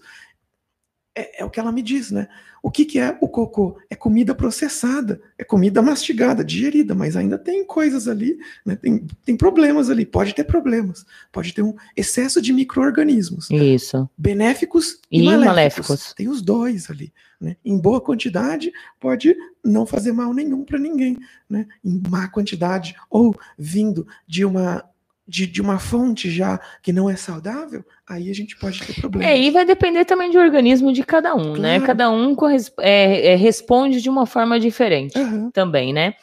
[1.14, 2.28] é, é, o que ela me diz, né?
[2.62, 3.76] O que, que é o cocô?
[3.90, 8.76] É comida processada, é comida mastigada, digerida, mas ainda tem coisas ali, né?
[8.76, 13.50] tem, tem problemas ali, pode ter problemas, pode ter um excesso de micro-organismos.
[13.50, 14.08] Isso.
[14.16, 15.46] Benéficos e, e maléficos.
[15.46, 16.14] maléficos.
[16.14, 17.12] Tem os dois ali.
[17.40, 17.56] Né?
[17.64, 21.18] Em boa quantidade, pode não fazer mal nenhum para ninguém.
[21.50, 21.66] Né?
[21.84, 24.84] Em má quantidade, ou vindo de uma
[25.26, 29.30] de, de uma fonte já que não é saudável, aí a gente pode ter problema.
[29.30, 31.78] É, e vai depender também do organismo de cada um, né?
[31.78, 31.80] claro.
[31.80, 31.86] né?
[31.86, 32.36] Cada um
[32.80, 35.50] é, é, responde de uma forma diferente uhum.
[35.50, 36.14] também, né?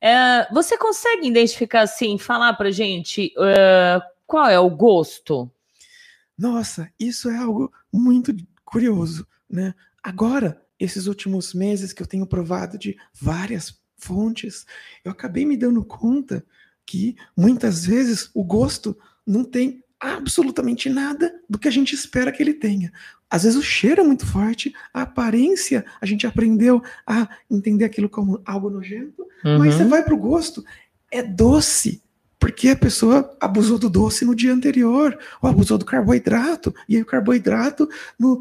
[0.00, 5.50] É, você consegue identificar assim, falar pra gente uh, qual é o gosto?
[6.36, 8.34] Nossa, isso é algo muito
[8.64, 9.74] curioso, né?
[10.02, 14.64] Agora, esses últimos meses que eu tenho provado de várias fontes,
[15.04, 16.42] eu acabei me dando conta
[16.90, 22.42] que muitas vezes o gosto não tem absolutamente nada do que a gente espera que
[22.42, 22.92] ele tenha.
[23.30, 28.08] Às vezes o cheiro é muito forte, a aparência, a gente aprendeu a entender aquilo
[28.08, 29.60] como algo nojento, uhum.
[29.60, 30.64] mas você vai para o gosto,
[31.12, 32.02] é doce,
[32.40, 37.02] porque a pessoa abusou do doce no dia anterior, ou abusou do carboidrato, e aí
[37.02, 37.86] o carboidrato
[38.18, 38.40] no,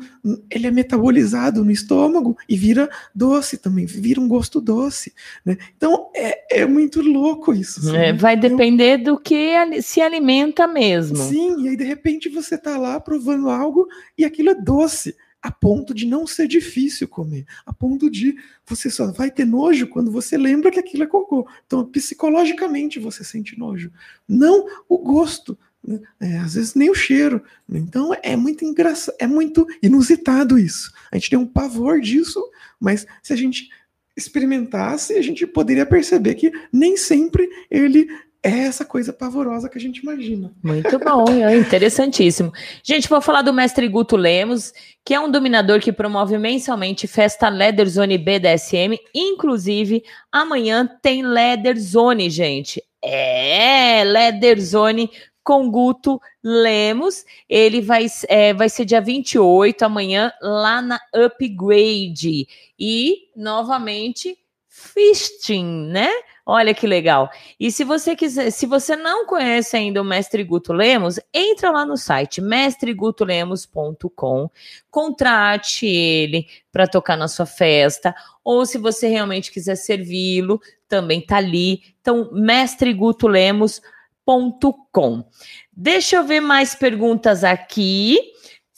[0.49, 5.13] ele é metabolizado no estômago e vira doce também, vira um gosto doce.
[5.45, 5.57] Né?
[5.75, 7.81] Então é, é muito louco isso.
[7.81, 11.17] Assim, é, vai depender do que se alimenta mesmo.
[11.17, 13.85] Sim, e aí de repente você está lá provando algo
[14.17, 18.35] e aquilo é doce a ponto de não ser difícil comer, a ponto de
[18.65, 21.47] você só vai ter nojo quando você lembra que aquilo é cocô.
[21.65, 23.91] Então, psicologicamente você sente nojo,
[24.27, 25.99] não o gosto, né?
[26.19, 27.41] é, às vezes nem o cheiro.
[27.69, 30.91] Então, é muito engraçado, é muito inusitado isso.
[31.11, 32.43] A gente tem um pavor disso,
[32.79, 33.69] mas se a gente
[34.15, 38.09] experimentasse, a gente poderia perceber que nem sempre ele
[38.41, 40.51] é essa coisa pavorosa que a gente imagina.
[40.63, 42.53] Muito bom, é interessantíssimo.
[42.83, 44.71] Gente, vou falar do mestre Guto Lemos,
[45.03, 48.97] que é um dominador que promove mensalmente festa Leather Zone BDSM.
[49.13, 52.81] Inclusive, amanhã tem Leather Zone, gente.
[53.01, 55.09] É, Leather Zone
[55.43, 57.25] com Guto Lemos.
[57.49, 62.47] Ele vai, é, vai ser dia 28, amanhã, lá na Upgrade.
[62.79, 64.37] E, novamente,
[64.79, 66.09] Fisting, né?
[66.45, 67.29] Olha que legal.
[67.59, 71.85] E se você quiser, se você não conhece ainda o Mestre Guto Lemos, entra lá
[71.85, 74.49] no site mestregutolemos.com,
[74.89, 81.35] contrate ele para tocar na sua festa, ou se você realmente quiser servi-lo, também tá
[81.37, 81.81] ali.
[82.01, 85.25] Então, mestregutolemos.com.
[85.71, 88.17] Deixa eu ver mais perguntas aqui.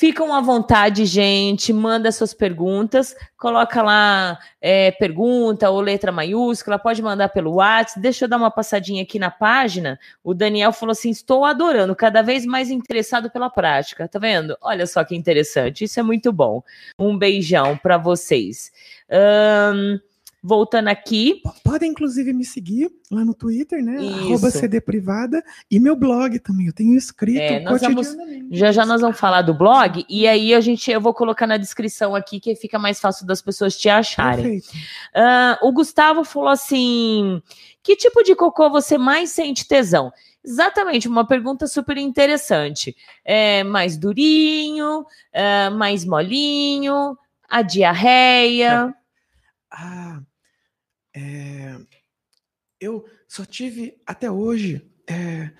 [0.01, 1.71] Ficam à vontade, gente.
[1.71, 3.15] Manda suas perguntas.
[3.37, 6.79] Coloca lá é, pergunta ou letra maiúscula.
[6.79, 7.99] Pode mandar pelo WhatsApp.
[7.99, 9.99] Deixa eu dar uma passadinha aqui na página.
[10.23, 14.07] O Daniel falou assim: estou adorando, cada vez mais interessado pela prática.
[14.07, 14.57] Tá vendo?
[14.59, 15.83] Olha só que interessante.
[15.83, 16.63] Isso é muito bom.
[16.97, 18.71] Um beijão para vocês.
[19.07, 19.99] Um,
[20.43, 21.41] Voltando aqui.
[21.63, 23.97] Podem, inclusive, me seguir lá no Twitter, né?
[23.97, 26.65] Arroba CD Privada e meu blog também.
[26.65, 28.17] Eu tenho escrito é, vamos,
[28.49, 31.57] Já já nós vamos falar do blog e aí a gente eu vou colocar na
[31.57, 34.57] descrição aqui que fica mais fácil das pessoas te acharem.
[34.57, 37.39] Uh, o Gustavo falou assim:
[37.83, 40.11] que tipo de cocô você mais sente tesão?
[40.43, 42.95] Exatamente, uma pergunta super interessante.
[43.23, 47.15] É mais durinho, é, mais molinho,
[47.47, 48.91] a diarreia.
[49.69, 50.19] Ah,
[51.15, 51.77] é,
[52.79, 55.51] eu só tive até hoje é,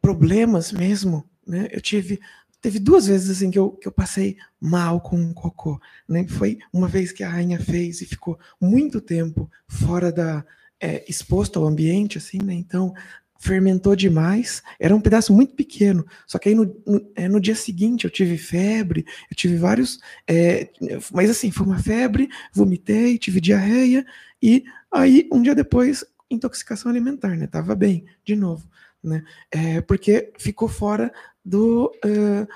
[0.00, 1.68] problemas mesmo, né?
[1.70, 2.20] Eu tive
[2.60, 6.26] teve duas vezes assim que eu, que eu passei mal com um cocô, né?
[6.28, 10.44] Foi uma vez que a rainha fez e ficou muito tempo fora da
[10.80, 12.54] é, exposto ao ambiente, assim, né?
[12.54, 12.94] Então
[13.40, 16.04] fermentou demais, era um pedaço muito pequeno.
[16.26, 20.00] Só que aí no, no, é, no dia seguinte eu tive febre, eu tive vários.
[20.26, 20.68] É,
[21.12, 24.04] mas assim, foi uma febre, vomitei, tive diarreia,
[24.42, 27.46] e aí um dia depois, intoxicação alimentar, né?
[27.46, 28.68] Tava bem, de novo.
[29.02, 29.24] Né?
[29.50, 31.12] É, porque ficou fora
[31.44, 31.92] do.
[32.04, 32.46] Uh,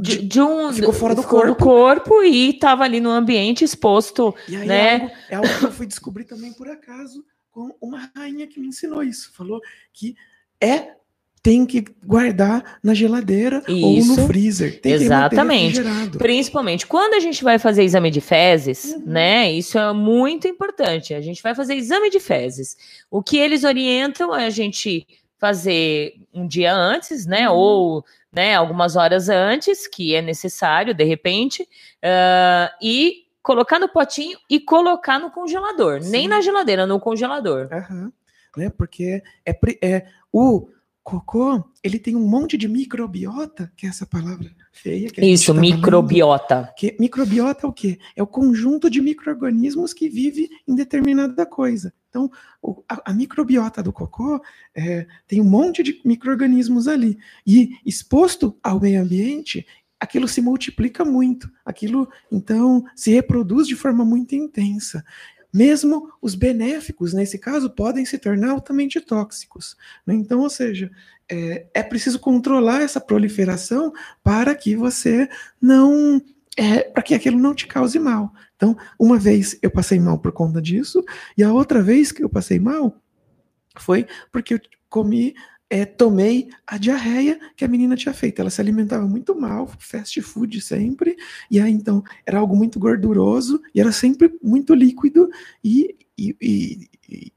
[0.00, 1.54] de, de, um ficou fora do ficou corpo.
[1.54, 4.94] do corpo e estava ali no ambiente exposto, e aí né?
[4.94, 8.60] É algo, é algo que eu fui descobrir também por acaso com uma rainha que
[8.60, 9.32] me ensinou isso.
[9.32, 9.60] Falou
[9.92, 10.16] que
[10.60, 10.97] é
[11.42, 14.80] tem que guardar na geladeira isso, ou no freezer.
[14.80, 15.80] Tem exatamente.
[16.16, 19.02] Principalmente quando a gente vai fazer exame de fezes, uhum.
[19.06, 19.50] né?
[19.52, 21.14] Isso é muito importante.
[21.14, 22.76] A gente vai fazer exame de fezes.
[23.10, 25.06] O que eles orientam é a gente
[25.38, 27.48] fazer um dia antes, né?
[27.48, 27.56] Uhum.
[27.56, 34.38] Ou né, algumas horas antes, que é necessário, de repente, uh, e colocar no potinho
[34.50, 36.02] e colocar no congelador.
[36.02, 36.10] Sim.
[36.10, 37.68] Nem na geladeira, no congelador.
[37.72, 38.12] Uhum.
[38.56, 38.70] Né?
[38.70, 40.68] Porque é, é o
[41.08, 45.08] cocô, ele tem um monte de microbiota, que é essa palavra feia.
[45.08, 46.70] Que Isso, microbiota.
[46.76, 47.98] que microbiota é o quê?
[48.14, 51.94] É o conjunto de micro-organismos que vive em determinada coisa.
[52.10, 52.30] Então,
[52.60, 54.38] o, a, a, microbiota do cocô
[54.74, 57.16] é, tem um monte de micro-organismos ali.
[57.46, 59.66] E exposto ao meio ambiente,
[59.98, 65.02] aquilo se multiplica muito, aquilo então se reproduz de forma muito intensa.
[65.52, 69.76] Mesmo os benéficos, nesse caso, podem se tornar altamente tóxicos.
[70.06, 70.14] Né?
[70.14, 70.90] Então, ou seja,
[71.28, 73.92] é, é, preciso controlar essa proliferação
[74.22, 75.28] para que você
[75.60, 76.20] não.
[76.56, 78.32] É, para que aquilo não te cause mal.
[78.56, 81.04] Então, uma vez eu passei mal por conta disso,
[81.36, 82.96] e a outra vez que eu passei mal
[83.78, 85.34] foi porque eu comi
[85.70, 88.40] é, tomei a diarreia que a menina tinha feito.
[88.40, 91.16] Ela se alimentava muito mal, fast food sempre,
[91.50, 95.28] e aí então era algo muito gorduroso e era sempre muito líquido,
[95.62, 97.32] e, e, e,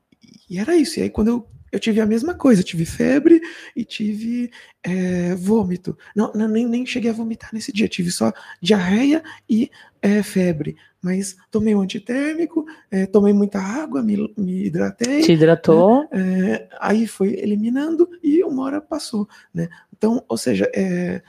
[0.49, 0.99] e era isso.
[0.99, 3.41] E aí quando eu, eu tive a mesma coisa, tive febre
[3.75, 4.51] e tive
[4.83, 5.97] é, vômito.
[6.15, 9.69] Não, não, nem, nem cheguei a vomitar nesse dia, tive só diarreia e
[10.01, 15.21] é, febre mas tomei um antitérmico, é, tomei muita água, me, me hidratei.
[15.21, 16.07] Te hidratou?
[16.11, 16.53] Né?
[16.53, 19.67] É, aí foi eliminando e uma hora passou, né?
[19.91, 21.23] Então, ou seja, é,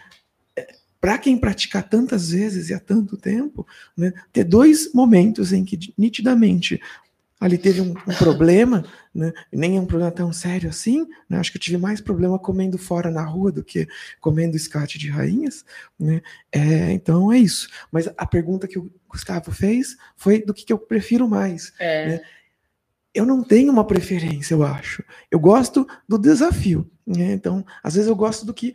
[0.54, 0.66] é
[1.00, 3.66] para quem pratica tantas vezes e há tanto tempo,
[3.96, 6.80] né, ter dois momentos em que nitidamente
[7.42, 9.32] ali teve um, um problema, né?
[9.52, 11.04] nem é um problema tão sério assim.
[11.28, 11.38] Né?
[11.38, 13.88] Acho que eu tive mais problema comendo fora na rua do que
[14.20, 15.64] comendo escate de rainhas.
[15.98, 16.22] Né?
[16.52, 17.68] É, então é isso.
[17.90, 21.72] Mas a pergunta que o Gustavo fez foi do que, que eu prefiro mais.
[21.80, 22.06] É.
[22.06, 22.20] Né?
[23.12, 25.02] Eu não tenho uma preferência, eu acho.
[25.28, 26.88] Eu gosto do desafio.
[27.04, 27.32] Né?
[27.32, 28.72] Então, às vezes eu gosto do que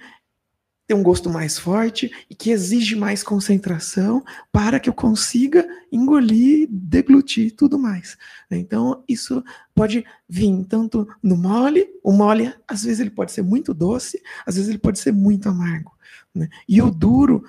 [0.88, 4.24] tem um gosto mais forte e que exige mais concentração
[4.54, 8.18] para que eu consiga engolir, deglutir tudo mais.
[8.50, 9.44] Então, isso
[9.76, 14.56] pode vir tanto no mole, o mole, às vezes, ele pode ser muito doce, às
[14.56, 15.92] vezes, ele pode ser muito amargo.
[16.34, 16.48] Né?
[16.68, 17.44] E o duro,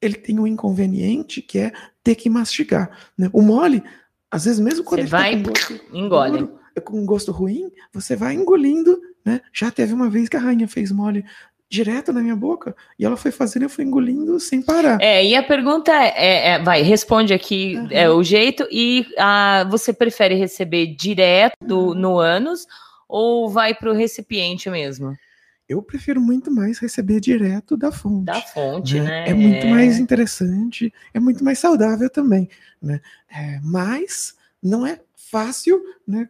[0.00, 1.72] ele tem um inconveniente que é
[2.04, 2.90] ter que mastigar.
[3.16, 3.30] Né?
[3.32, 3.82] O mole,
[4.30, 6.38] às vezes, mesmo quando Você ele tá vai, tá com gosto engole.
[6.38, 9.40] Duro, com um gosto ruim, você vai engolindo, né?
[9.52, 11.24] Já teve uma vez que a rainha fez mole
[11.68, 14.98] direto na minha boca e ela foi fazendo, eu fui engolindo sem parar.
[15.00, 17.88] É, e a pergunta é, é vai, responde aqui uhum.
[17.90, 22.66] é, o jeito e a, você prefere receber direto no ânus
[23.08, 25.16] ou vai para o recipiente mesmo?
[25.68, 28.24] Eu prefiro muito mais receber direto da fonte.
[28.24, 29.04] Da fonte, né?
[29.04, 29.28] né?
[29.28, 32.48] É muito mais interessante, é muito mais saudável também,
[32.80, 33.00] né?
[33.30, 36.26] É, mas não é fácil, né?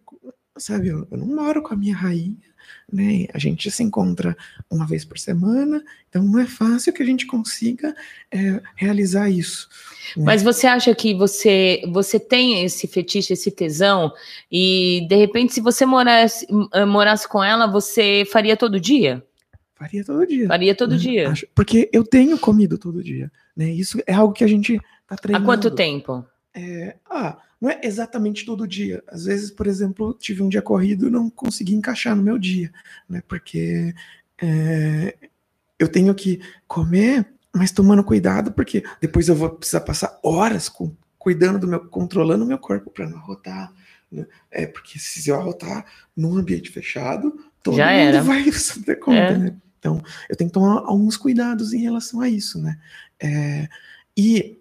[0.56, 2.47] Sabe, eu, eu não moro com a minha rainha,
[2.90, 3.26] né?
[3.32, 4.36] A gente se encontra
[4.70, 7.94] uma vez por semana, então não é fácil que a gente consiga
[8.30, 9.68] é, realizar isso.
[10.16, 10.24] Né?
[10.24, 14.12] Mas você acha que você você tem esse fetiche, esse tesão,
[14.50, 19.22] e de repente, se você morasse, eh, morasse com ela, você faria todo dia?
[19.76, 20.46] Faria todo dia.
[20.48, 20.96] Faria todo né?
[20.96, 21.32] dia.
[21.54, 23.30] Porque eu tenho comido todo dia.
[23.56, 23.70] Né?
[23.70, 25.44] Isso é algo que a gente está treinando.
[25.44, 26.24] Há quanto tempo?
[26.52, 29.02] É, ah, não é exatamente todo dia.
[29.08, 32.72] Às vezes, por exemplo, tive um dia corrido e não consegui encaixar no meu dia,
[33.08, 33.22] né?
[33.26, 33.94] Porque
[34.40, 35.16] é,
[35.78, 40.94] eu tenho que comer, mas tomando cuidado, porque depois eu vou precisar passar horas com,
[41.18, 43.72] cuidando do meu, controlando o meu corpo para não arrotar.
[44.10, 44.26] Né?
[44.50, 45.84] É porque se eu arrotar
[46.16, 48.22] num ambiente fechado, todo Já mundo era.
[48.22, 49.38] vai se ter conta, é.
[49.38, 49.56] né?
[49.78, 52.78] Então, eu tenho que tomar alguns cuidados em relação a isso, né?
[53.20, 53.68] É,
[54.16, 54.58] e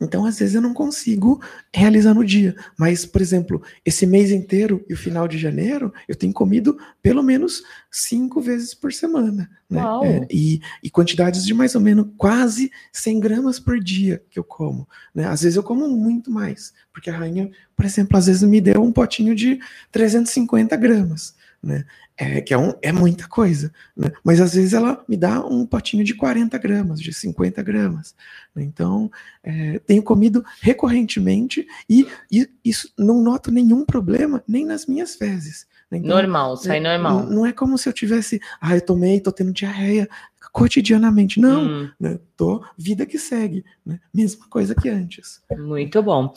[0.00, 1.42] então, às vezes, eu não consigo
[1.74, 2.54] realizar no dia.
[2.78, 7.22] Mas, por exemplo, esse mês inteiro e o final de janeiro, eu tenho comido pelo
[7.22, 9.50] menos cinco vezes por semana.
[9.68, 9.82] Né?
[10.04, 14.44] É, e, e, quantidades de mais ou menos quase 100 gramas por dia que eu
[14.44, 14.88] como.
[15.12, 15.26] Né?
[15.26, 16.72] Às vezes eu como muito mais.
[16.92, 19.58] Porque a rainha, por exemplo, às vezes me deu um potinho de
[19.90, 21.34] 350 gramas.
[21.62, 21.84] Né?
[22.16, 24.12] É, que é, um, é muita coisa, né?
[24.22, 28.14] mas às vezes ela me dá um potinho de 40 gramas, de 50 gramas.
[28.54, 28.62] Né?
[28.62, 29.10] Então,
[29.42, 35.66] é, tenho comido recorrentemente e, e, isso não noto nenhum problema nem nas minhas fezes.
[35.90, 37.20] Então, normal, sai é, normal.
[37.20, 40.08] Não, não, é como se eu tivesse, ah, eu tomei, tô tendo diarreia
[40.52, 41.40] cotidianamente.
[41.40, 41.90] Não, hum.
[41.98, 42.18] né?
[42.36, 43.98] tô vida que segue, né?
[44.12, 45.42] mesma coisa que antes.
[45.56, 46.34] Muito bom.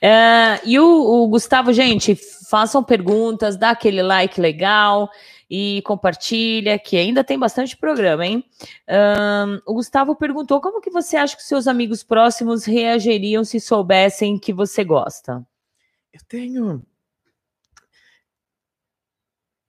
[0.00, 2.16] É, e o, o Gustavo, gente,
[2.48, 5.10] façam perguntas, dá aquele like legal
[5.50, 8.44] e compartilha, que ainda tem bastante programa, hein?
[8.88, 14.38] Um, o Gustavo perguntou como que você acha que seus amigos próximos reagiriam se soubessem
[14.38, 15.46] que você gosta?
[16.12, 16.82] Eu tenho.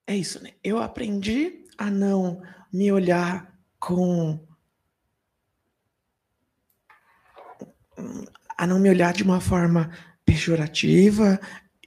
[0.08, 0.52] É isso, né?
[0.64, 2.42] Eu aprendi a não
[2.72, 4.40] me olhar com
[8.58, 9.92] a não me olhar de uma forma
[10.26, 11.40] pejorativa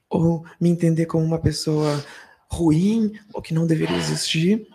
[0.09, 2.05] ou me entender como uma pessoa
[2.51, 4.67] ruim ou que não deveria existir,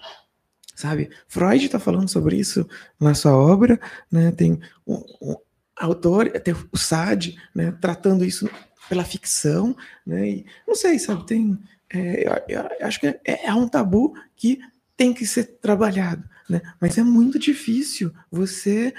[0.76, 1.10] sabe?
[1.28, 2.68] Freud está falando sobre isso
[2.99, 3.80] na sua obra,
[4.11, 4.32] né?
[4.32, 5.36] Tem um, um
[5.76, 7.72] autor, tem o Sade, né?
[7.82, 8.49] Tratando isso
[8.88, 9.76] pela ficção,
[10.06, 10.30] né?
[10.30, 11.26] E, não sei, sabe?
[11.26, 11.60] Tem,
[11.94, 14.60] é, eu, eu acho que é, é um tabu que
[14.98, 16.61] tem que ser trabalhado, né?
[16.82, 18.94] Mas é muito difícil você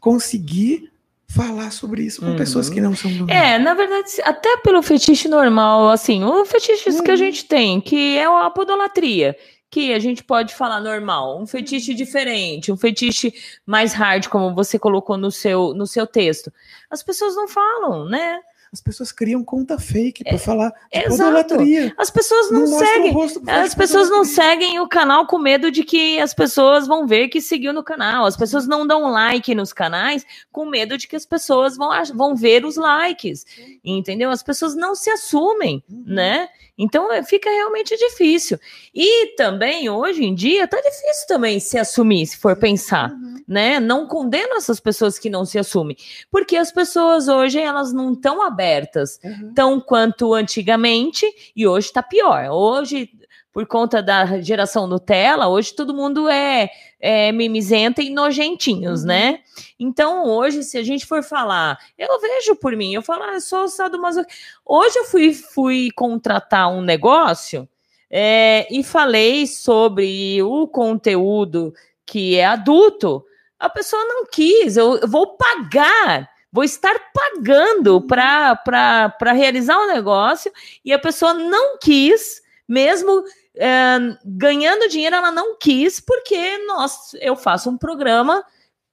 [0.00, 0.90] conseguir
[1.28, 2.36] falar sobre isso com uhum.
[2.36, 6.90] pessoas que não são do É, na verdade, até pelo fetiche normal, assim, o fetiche
[6.90, 7.02] uhum.
[7.02, 7.18] que a uhum.
[7.18, 9.36] gente tem, que é a podolatria,
[9.70, 13.34] que a gente pode falar normal, um fetiche diferente, um fetiche
[13.66, 16.52] mais hard, como você colocou no seu, no seu texto.
[16.88, 18.38] As pessoas não falam, né?
[18.74, 21.54] As pessoas criam conta fake para é, falar de exato.
[21.96, 23.14] As pessoas não, não seguem.
[23.46, 27.40] As pessoas não seguem o canal com medo de que as pessoas vão ver que
[27.40, 28.26] seguiu no canal.
[28.26, 32.34] As pessoas não dão like nos canais com medo de que as pessoas vão, vão
[32.34, 33.46] ver os likes.
[33.84, 34.28] Entendeu?
[34.28, 36.02] As pessoas não se assumem, uhum.
[36.08, 36.48] né?
[36.76, 38.58] Então é, fica realmente difícil.
[38.94, 43.36] E também, hoje em dia, tá difícil também se assumir, se for pensar, uhum.
[43.46, 43.78] né?
[43.78, 45.96] Não condeno essas pessoas que não se assumem,
[46.30, 49.54] porque as pessoas hoje, elas não estão abertas uhum.
[49.54, 52.48] tão quanto antigamente, e hoje tá pior.
[52.50, 53.08] Hoje
[53.54, 56.68] por conta da geração Nutella, hoje todo mundo é,
[57.06, 59.08] é mimizenta e nojentinhos, uhum.
[59.08, 59.40] né?
[59.78, 63.42] Então, hoje, se a gente for falar, eu vejo por mim, eu falo, ah, eu
[63.42, 64.42] sou sadomasoquista.
[64.64, 67.68] Hoje eu fui, fui contratar um negócio
[68.10, 71.74] é, e falei sobre o conteúdo
[72.06, 73.22] que é adulto.
[73.58, 78.06] A pessoa não quis, eu, eu vou pagar vou estar pagando uhum.
[78.06, 80.52] para realizar um negócio
[80.84, 83.24] e a pessoa não quis, mesmo
[83.56, 88.44] é, ganhando dinheiro, ela não quis, porque nós, eu faço um programa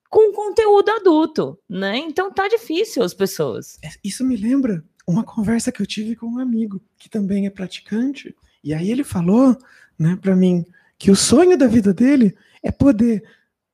[0.09, 1.97] com conteúdo adulto, né?
[1.97, 3.79] Então tá difícil as pessoas.
[3.83, 7.49] É, isso me lembra uma conversa que eu tive com um amigo que também é
[7.49, 9.57] praticante, e aí ele falou,
[9.97, 10.65] né, para mim,
[10.97, 13.23] que o sonho da vida dele é poder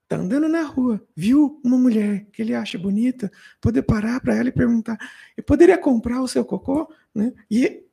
[0.07, 4.47] tá andando na rua, viu uma mulher que ele acha bonita, poder parar para ela
[4.47, 4.97] e perguntar:
[5.35, 7.33] "Eu poderia comprar o seu cocô?", né?
[7.51, 7.83] E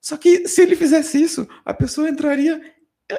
[0.00, 2.60] Só que se ele fizesse isso, a pessoa entraria,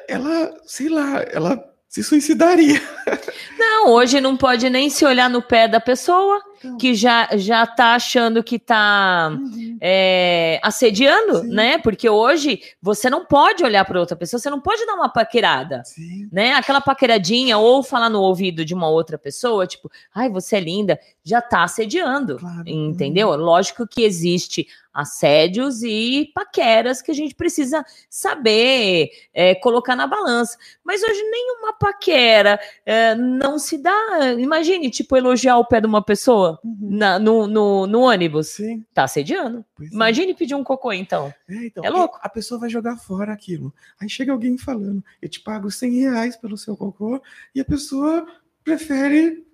[0.08, 2.82] ela, sei lá, ela se suicidaria.
[3.58, 6.42] Não, hoje não pode nem se olhar no pé da pessoa,
[6.80, 9.78] que já, já tá achando que tá Uhum.
[9.82, 11.48] é, assediando, Sim.
[11.48, 11.78] né?
[11.80, 15.82] Porque hoje você não pode olhar para outra pessoa, você não pode dar uma paquerada.
[15.84, 16.30] Sim.
[16.32, 16.54] Né?
[16.54, 21.00] Aquela paqueradinha ou falar no ouvido de uma outra pessoa, tipo, ai, você é linda,
[21.24, 22.38] já tá assediando.
[22.38, 22.64] Claro.
[22.68, 23.36] Entendeu?
[23.36, 30.58] Lógico que existe assédios e paqueras que a gente precisa saber é, colocar na balança.
[30.84, 34.34] Mas hoje nenhuma paquera é, não se dá.
[34.38, 36.78] Imagine, tipo, elogiar o pé de uma pessoa Uhum.
[36.82, 38.48] na- no, no, no ônibus.
[38.50, 38.84] Sim.
[38.94, 39.66] Tá assediando.
[39.76, 39.96] pois é.
[39.96, 41.34] Imagine pedir um cocô, então.
[41.50, 42.20] É, então, É louco.
[42.22, 43.74] A pessoa vai jogar fora aquilo.
[44.00, 47.22] Aí chega alguém falando, eu te pago 100 reais pelo seu cocô,
[47.56, 48.26] e a pessoa
[48.64, 49.46] prefere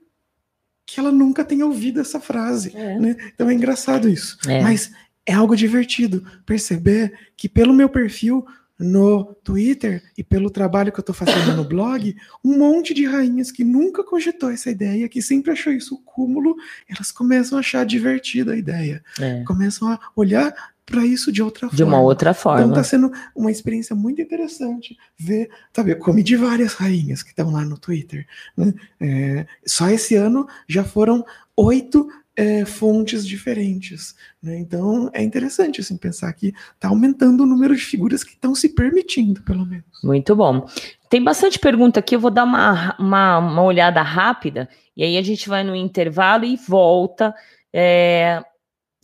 [0.86, 2.74] que ela nunca tenha ouvido essa frase.
[2.74, 3.16] né?
[3.34, 4.38] Então é engraçado isso.
[4.48, 4.62] É.
[4.62, 4.92] Mas
[5.26, 8.46] é algo divertido perceber que pelo meu perfil
[8.80, 13.52] no Twitter e pelo trabalho que eu estou fazendo no blog, um monte de rainhas
[13.52, 16.56] que nunca cogitou essa ideia, que sempre achou isso o cúmulo,
[16.88, 19.44] elas começam a achar divertida a ideia, É.
[19.44, 20.54] começam a olhar
[20.86, 21.96] para isso de outra De forma.
[21.98, 22.74] uma outra Então forma.
[22.74, 27.52] tá sendo uma experiência muito interessante ver, sabe, eu comi de várias rainhas que estão
[27.52, 28.26] lá no Twitter.
[28.56, 28.74] né?
[29.00, 31.26] É, só esse ano já foram
[31.58, 34.16] oito é, fontes diferentes.
[34.42, 34.60] né?
[34.60, 38.70] Então é interessante assim, pensar que está aumentando o número de figuras que estão se
[38.70, 39.86] permitindo, pelo menos.
[40.04, 40.68] Muito bom.
[41.10, 45.22] Tem bastante pergunta aqui, eu vou dar uma, uma, uma olhada rápida, e aí a
[45.24, 47.34] gente vai no intervalo e volta
[47.74, 48.44] é,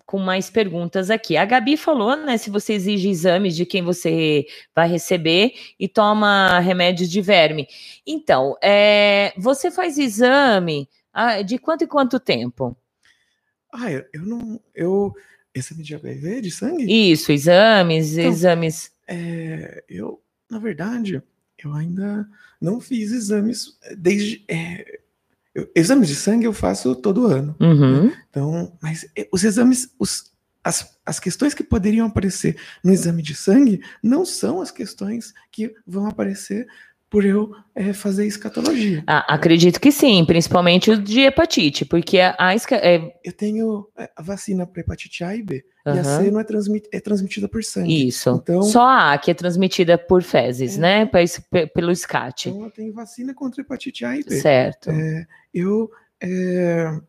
[0.05, 1.35] com mais perguntas aqui.
[1.35, 4.45] A Gabi falou, né, se você exige exames de quem você
[4.76, 7.68] vai receber e toma remédios de verme.
[8.05, 12.77] Então, é, você faz exame ah, de quanto em quanto tempo?
[13.74, 14.60] Ah, eu, não.
[14.74, 15.14] Eu.
[15.56, 17.12] Exame de HIV, de sangue?
[17.12, 18.91] Isso, exames, Então, exames.
[19.08, 20.20] É, eu,
[20.50, 21.22] na verdade,
[21.64, 22.28] eu ainda
[22.60, 24.44] não fiz exames é, desde.
[24.48, 25.00] é,
[25.54, 27.56] eu- exames de sangue eu faço todo ano.
[27.60, 28.12] Uhum.
[28.30, 30.32] Então, mas eh, os exames, os,
[30.64, 35.76] as, as questões que poderiam aparecer no exame de sangue não são as questões que
[35.86, 36.66] vão aparecer
[37.14, 39.03] por eu eh, fazer escatologia.
[39.06, 43.88] Ah, acredito que sim, principalmente o de hepatite, porque a, a esca- é, Eu tenho
[43.95, 46.03] eh, a vacina para hepatite A e B, e a.
[46.03, 48.07] C não é, transmit, é transmitida por sangue.
[48.07, 48.31] Isso.
[48.41, 50.81] Então- Só a A que é transmitida por fezes, É.
[50.81, 51.06] né?
[51.06, 51.22] Pra
[51.76, 52.49] pelo SCAT.
[52.49, 54.35] Então eu tenho vacina contra hepatite A e B.
[54.41, 54.90] certo.
[54.90, 56.99] É, eu é,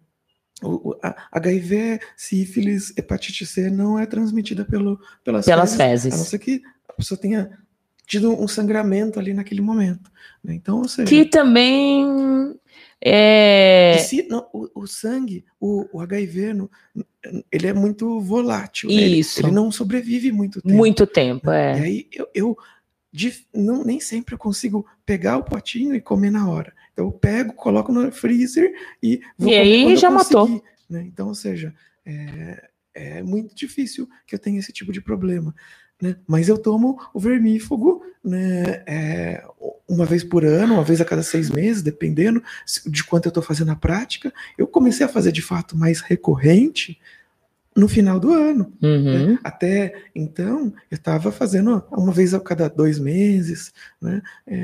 [0.63, 6.25] o, a- HIV, sífilis, hepatite C não é transmitida pelo, pelas, Pelas fezes, A não
[6.25, 6.29] fezes.
[6.29, 6.61] ser que
[6.91, 7.51] a pessoa tenha
[8.07, 10.11] tido um sangramento ali naquele momento.
[10.43, 10.55] né?
[10.55, 12.05] Então, seja, Que também
[13.01, 13.97] é.
[13.97, 16.71] e se- não, o, o sangue, o, o HIV, no-
[17.51, 18.89] ele é muito volátil.
[18.91, 18.97] né?
[19.03, 19.41] Ele- Isso.
[19.41, 20.75] Ele, não sobrevive muito tempo.
[20.75, 21.73] Muito tempo, E é.
[21.81, 22.59] aí eu, eu
[23.13, 26.73] dif- não, nem sempre eu consigo pegar o potinho e comer na hora.
[26.93, 28.73] Então eu pego, coloco no freezer
[29.03, 30.63] e vou E aí já matou.
[30.89, 31.03] né?
[31.07, 31.75] Então, ou seja,
[32.07, 35.55] é, é muito difícil que eu tenha esse tipo de problema.
[36.01, 36.17] Né?
[36.27, 39.45] Mas eu tomo o vermífugo né, é,
[39.89, 42.43] uma vez por ano, uma vez a cada seis meses, dependendo
[42.87, 44.33] de quanto eu estou fazendo a prática.
[44.57, 46.99] Eu comecei a fazer de fato mais recorrente
[47.77, 48.73] no final do ano.
[48.81, 49.31] Uhum.
[49.31, 49.39] né?
[49.43, 54.23] Até então, eu estava fazendo uma vez a cada dois meses, né?
[54.47, 54.63] É,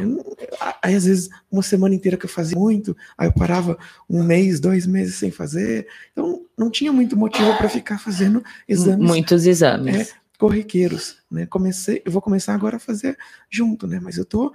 [0.81, 3.77] aí, às vezes, uma semana inteira que eu fazia muito, aí eu parava
[4.09, 5.89] um mês, dois meses sem fazer.
[6.13, 10.15] Então, não tinha muito motivo para ficar fazendo exames Muitos exames.
[10.41, 11.45] Corriqueiros, né?
[11.45, 13.19] Comecei, eu vou começar agora a fazer
[13.51, 14.01] junto, né?
[14.03, 14.55] Mas eu tô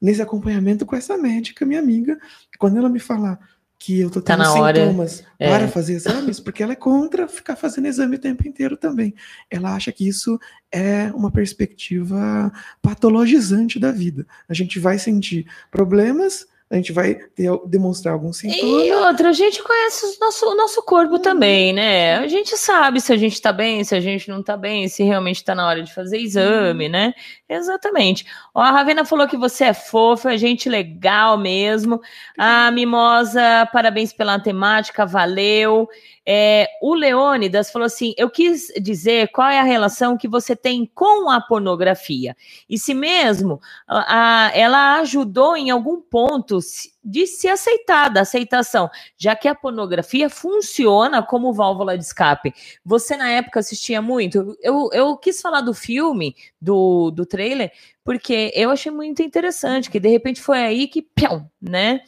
[0.00, 2.18] nesse acompanhamento com essa médica, minha amiga,
[2.58, 3.38] quando ela me falar
[3.78, 5.50] que eu tô Tá tendo hora, sintomas é.
[5.50, 9.14] para fazer exames, porque ela é contra ficar fazendo exame o tempo inteiro também.
[9.50, 10.40] Ela acha que isso
[10.72, 12.50] é uma perspectiva
[12.80, 14.26] patologizante da vida.
[14.48, 18.84] A gente vai sentir problemas, a gente vai ter, demonstrar algum sintoma.
[18.84, 22.16] E outra, a gente conhece o nosso, o nosso corpo também, né?
[22.16, 25.04] A gente sabe se a gente tá bem, se a gente não tá bem, se
[25.04, 27.14] realmente tá na hora de fazer exame, né?
[27.48, 28.26] Exatamente.
[28.52, 32.00] Ó, a Ravena falou que você é fofa, é gente legal mesmo.
[32.36, 35.88] A Mimosa, parabéns pela temática, valeu.
[36.28, 40.84] É, o Leônidas falou assim: eu quis dizer qual é a relação que você tem
[40.92, 42.36] com a pornografia.
[42.68, 46.58] E se mesmo a- a- ela ajudou em algum ponto
[47.04, 52.52] de se aceitar, da aceitação, já que a pornografia funciona como válvula de escape.
[52.84, 54.56] Você, na época, assistia muito.
[54.60, 57.70] Eu, eu quis falar do filme, do, do trailer,
[58.02, 62.00] porque eu achei muito interessante, que de repente foi aí que, pião, né?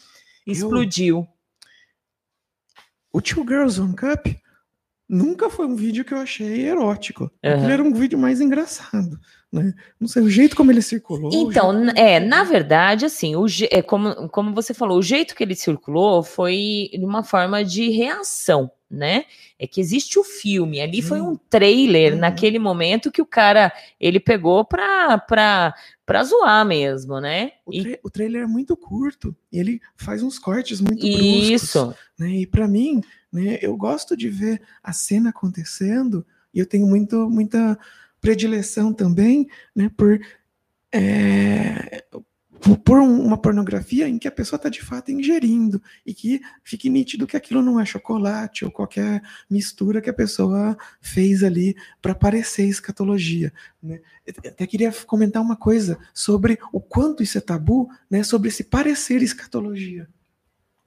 [0.44, 1.28] Explodiu.
[3.18, 4.28] O Two Girls One Cup
[5.08, 7.28] nunca foi um vídeo que eu achei erótico.
[7.44, 7.64] Aham.
[7.64, 9.18] Ele era um vídeo mais engraçado.
[9.50, 9.72] Né?
[9.98, 11.30] Não sei, o jeito como ele circulou.
[11.32, 15.34] Então, jeito- é, na verdade, assim, o, je- é como, como você falou, o jeito
[15.34, 19.24] que ele circulou foi de uma forma de reação, né?
[19.58, 22.18] É que existe o filme, ali foi um trailer Uhum.
[22.20, 27.52] naquele momento que o cara, ele pegou pra, pra, pra zoar mesmo, né?
[27.64, 31.50] o, E- tra- o trailer é muito curto e ele faz uns cortes muito bruscos.
[31.50, 32.28] isso, né?
[32.30, 33.00] E para mim,
[33.32, 37.78] né, eu gosto de ver a cena acontecendo e eu tenho muito, muita
[38.20, 40.18] predileção também, né, por
[40.92, 42.04] é,
[42.84, 46.90] por- um- uma pornografia em que a pessoa está de fato ingerindo e que fique
[46.90, 52.14] nítido que aquilo não é chocolate ou qualquer mistura que a pessoa fez ali para
[52.14, 53.52] parecer escatologia.
[53.82, 54.00] Né?
[54.26, 59.22] Até queria comentar uma coisa sobre o quanto isso é tabu, né, sobre esse parecer
[59.22, 60.08] escatologia.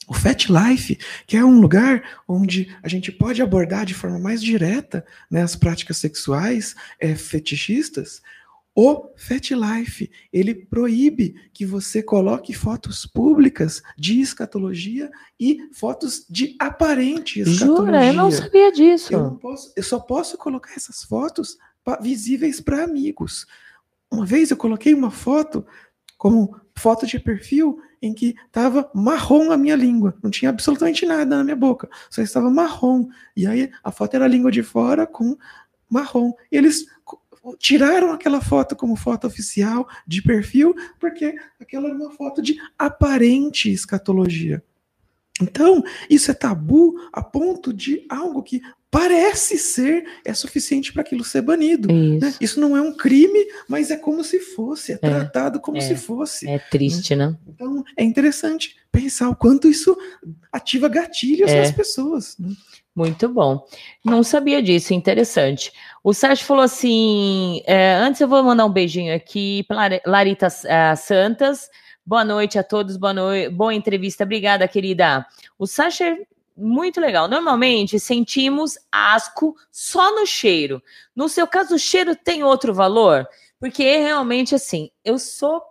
[0.07, 4.41] O Fat Life, que é um lugar onde a gente pode abordar de forma mais
[4.41, 8.21] direta né, as práticas sexuais é, fetichistas,
[8.73, 16.55] o Fat Life, ele proíbe que você coloque fotos públicas de escatologia e fotos de
[16.57, 17.85] aparente escatologia.
[17.85, 19.13] jura, eu não sabia disso.
[19.13, 21.57] Eu, posso, eu só posso colocar essas fotos
[22.01, 23.45] visíveis para amigos.
[24.09, 25.65] Uma vez eu coloquei uma foto
[26.17, 31.37] como foto de perfil em que estava marrom a minha língua, não tinha absolutamente nada
[31.37, 33.07] na minha boca, só estava marrom.
[33.35, 35.37] E aí a foto era a língua de fora com
[35.89, 36.33] marrom.
[36.51, 36.85] E eles
[37.57, 43.71] tiraram aquela foto como foto oficial de perfil porque aquela era uma foto de aparente
[43.71, 44.63] escatologia.
[45.41, 51.23] Então, isso é tabu a ponto de algo que parece ser é suficiente para aquilo
[51.23, 51.87] ser banido.
[51.87, 52.27] né?
[52.27, 52.37] Isso.
[52.41, 55.81] Isso não é um crime, mas é como se fosse, é, É, tratado como é.
[55.81, 56.47] se fosse.
[56.49, 57.35] É triste, né?
[57.47, 59.97] Então, é interessante pensar o quanto isso
[60.51, 61.59] ativa gatilhos É.
[61.59, 62.35] nas pessoas.
[62.37, 62.49] né?
[62.93, 63.65] Muito bom.
[64.03, 65.71] Não sabia disso, interessante.
[66.03, 70.47] O Sérgio falou assim: é, antes eu vou mandar um beijinho aqui para Lar- Larita
[70.67, 71.69] ah, Santas.
[72.05, 75.25] Boa noite a todos, boa noite, boa entrevista, obrigada, querida.
[75.57, 76.17] O Sasha é
[76.57, 77.27] muito legal.
[77.27, 80.81] Normalmente sentimos asco só no cheiro.
[81.15, 83.27] No seu caso, o cheiro tem outro valor?
[83.59, 85.61] Porque realmente, assim, eu sou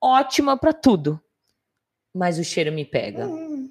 [0.00, 1.20] ótima para tudo,
[2.14, 3.26] mas o cheiro me pega.
[3.26, 3.70] Hum.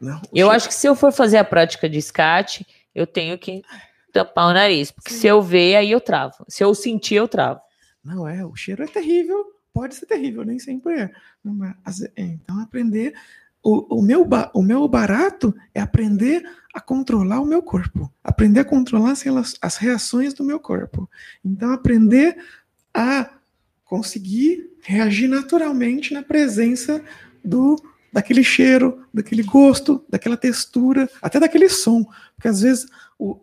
[0.00, 3.36] Não, Eu cheiro- acho que se eu for fazer a prática de SCAT, eu tenho
[3.38, 3.62] que
[4.12, 6.44] tampar o nariz, porque se eu ver, aí eu travo.
[6.48, 7.60] Se eu sentir, eu travo.
[8.02, 11.10] Não é, o cheiro é terrível, pode ser terrível, nem sempre é.
[11.44, 13.14] Ve- é, Então, aprender.
[13.62, 16.42] O, o, meu, o meu barato é aprender
[16.72, 19.24] a controlar o meu corpo, aprender a controlar as,
[19.60, 21.10] as reações do meu corpo.
[21.44, 22.36] Então, aprender
[22.94, 23.30] a
[23.84, 27.02] conseguir reagir naturalmente na presença
[27.44, 27.76] do
[28.12, 32.04] daquele cheiro, daquele gosto, daquela textura, até daquele som.
[32.36, 32.86] Porque às vezes
[33.18, 33.38] o-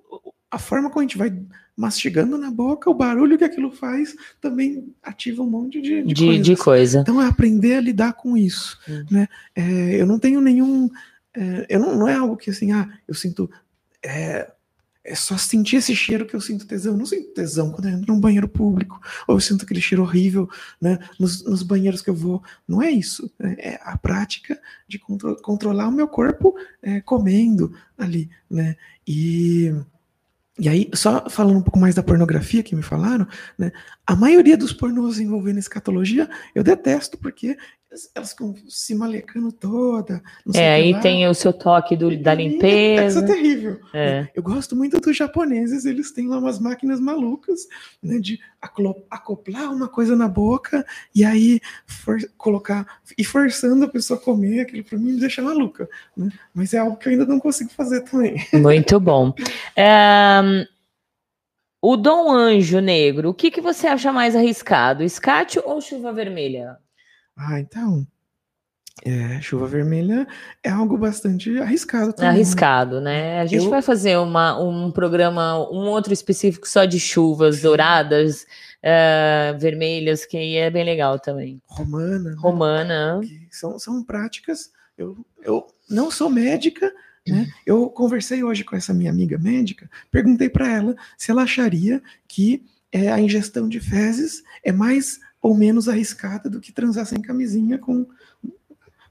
[0.49, 1.29] a forma como a gente vai
[1.75, 6.39] mastigando na boca, o barulho que aquilo faz também ativa um monte de, de, De,
[6.39, 6.99] de coisa.
[6.99, 8.79] Então é aprender a lidar com isso.
[8.87, 9.05] Hum.
[9.11, 9.27] Né?
[9.55, 10.89] É, eu não tenho nenhum.
[11.35, 13.49] é, eu não, não é algo que assim, ah, eu sinto.
[14.03, 14.51] É,
[15.07, 16.93] é só sentir esse cheiro que eu sinto tesão.
[16.93, 20.01] Eu não sinto tesão quando eu entro num banheiro público, ou eu sinto aquele cheiro
[20.01, 20.49] horrível
[20.81, 22.41] né, nos, nos banheiros que eu vou.
[22.67, 23.29] Não é isso.
[23.39, 28.29] É, é a prática de contro- controlar o meu corpo é, comendo ali.
[28.49, 28.75] Né?
[29.05, 29.73] E.
[30.57, 33.27] E aí, só falando um pouco mais da pornografia que me falaram,
[33.57, 33.73] né?
[34.07, 37.57] A maioria dos pornôs envolvendo escatologia eu detesto, porque
[38.15, 40.21] elas- ficam se malecando toda.
[40.45, 40.99] não sei É, aí lá.
[40.99, 43.25] tem o seu toque do, da E Isso é limpeza.
[43.25, 43.79] terrível.
[43.93, 44.27] É.
[44.35, 47.61] Eu gosto muito dos japoneses, eles têm lá umas máquinas malucas,
[48.01, 48.39] né, de
[49.09, 54.61] acoplar uma coisa na boca e aí for- colocar e forçando a pessoa a comer,
[54.61, 56.29] aquilo pra mim me deixa maluca, né?
[56.53, 58.35] Mas é algo que eu ainda não consigo fazer também.
[58.53, 59.33] Muito bom.
[59.77, 60.65] Ahn,
[61.81, 65.03] o Dom Anjo Negro, o que, que você acha mais arriscado?
[65.03, 66.77] Escate ou chuva vermelha?
[67.35, 68.05] Ah, então.
[69.03, 70.25] É, chuva vermelha
[70.63, 72.29] é algo bastante arriscado também.
[72.31, 73.41] arriscado, né?
[73.41, 78.47] A gente Eu- vai fazer uma, um programa, um outro específico só de chuvas douradas,
[78.81, 81.61] eh, vermelhas, que aí é bem legal também.
[81.67, 82.29] Romana.
[82.31, 82.35] né?
[82.39, 83.19] Romana.
[83.21, 84.71] que são, são práticas.
[84.97, 86.89] Eu, eu não sou médica,
[87.27, 87.47] né?
[87.65, 92.63] Eu conversei hoje com essa minha amiga médica, perguntei para ela se ela acharia que
[92.93, 97.77] é, a ingestão de fezes é mais ou menos arriscada do que transar sem camisinha
[97.77, 98.07] com,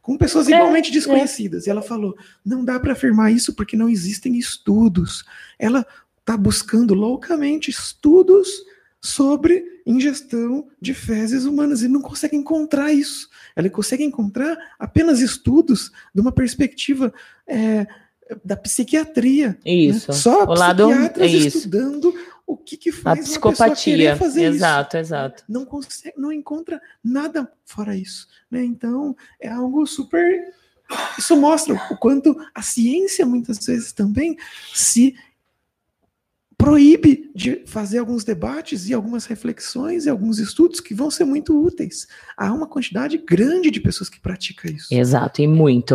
[0.03, 1.65] com pessoas É, igualmente desconhecidas.
[1.65, 5.25] E ela falou: não dá para afirmar isso porque não existem estudos.
[5.57, 5.87] Ela
[6.19, 8.49] está buscando loucamente estudos
[9.01, 13.29] sobre ingestão de fezes humanas e não consegue encontrar isso.
[13.55, 17.15] Ela consegue encontrar apenas estudos de uma perspectiva
[17.47, 17.87] é,
[18.45, 19.57] da psiquiatria.
[19.65, 20.11] Isso.
[20.11, 20.17] Né?
[20.17, 21.59] Só o lado psiquiatras é isso.
[21.59, 22.13] estudando
[22.47, 23.97] o que, que A faz pessoa psicopatia.
[23.97, 25.45] querer fazer isso Exato, exato.
[25.49, 28.65] não consegue, não encontra nada fora isso, né?
[28.65, 30.53] Então é algo super.
[31.19, 34.37] Isso mostra o quanto a ciência muitas vezes também
[34.75, 35.17] se
[36.57, 41.61] proíbe de fazer alguns debates e algumas reflexões e alguns estudos que vão ser muito
[41.61, 42.07] úteis.
[42.37, 44.93] Há uma quantidade grande de pessoas que praticam isso.
[44.93, 45.95] Exato, e muito.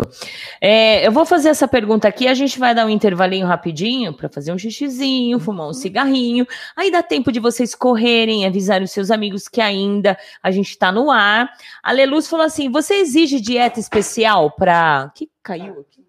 [0.60, 4.28] É, eu vou fazer essa pergunta aqui, a gente vai dar um intervalinho rapidinho para
[4.28, 6.46] fazer um xixizinho, fumar um cigarrinho.
[6.76, 10.92] Aí dá tempo de vocês correrem, avisar os seus amigos que ainda a gente está
[10.92, 11.50] no ar.
[11.82, 15.10] A Leluz falou assim: você exige dieta especial para.
[15.14, 15.99] que caiu aqui?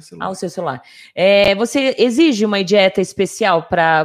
[0.00, 0.26] Celular.
[0.26, 0.82] Ah, o seu celular.
[1.14, 4.04] É, você exige uma dieta especial para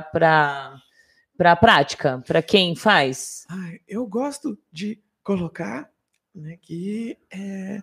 [1.37, 3.45] para prática, para quem faz?
[3.49, 5.89] Ai, eu gosto de colocar
[6.35, 7.81] né, que é,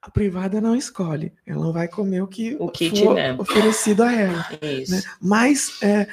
[0.00, 1.32] a privada não escolhe.
[1.44, 3.32] Ela não vai comer o que O kit, for né?
[3.34, 4.46] oferecido a ela.
[4.88, 5.02] Né?
[5.20, 6.06] Mas é,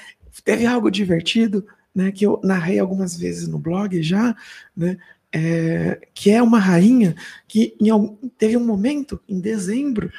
[0.44, 1.64] teve algo divertido,
[1.94, 4.36] né, que eu narrei algumas vezes no blog já,
[4.76, 4.98] né,
[5.32, 7.16] é, que é uma rainha
[7.48, 10.12] que em algum- teve um momento, em dezembro,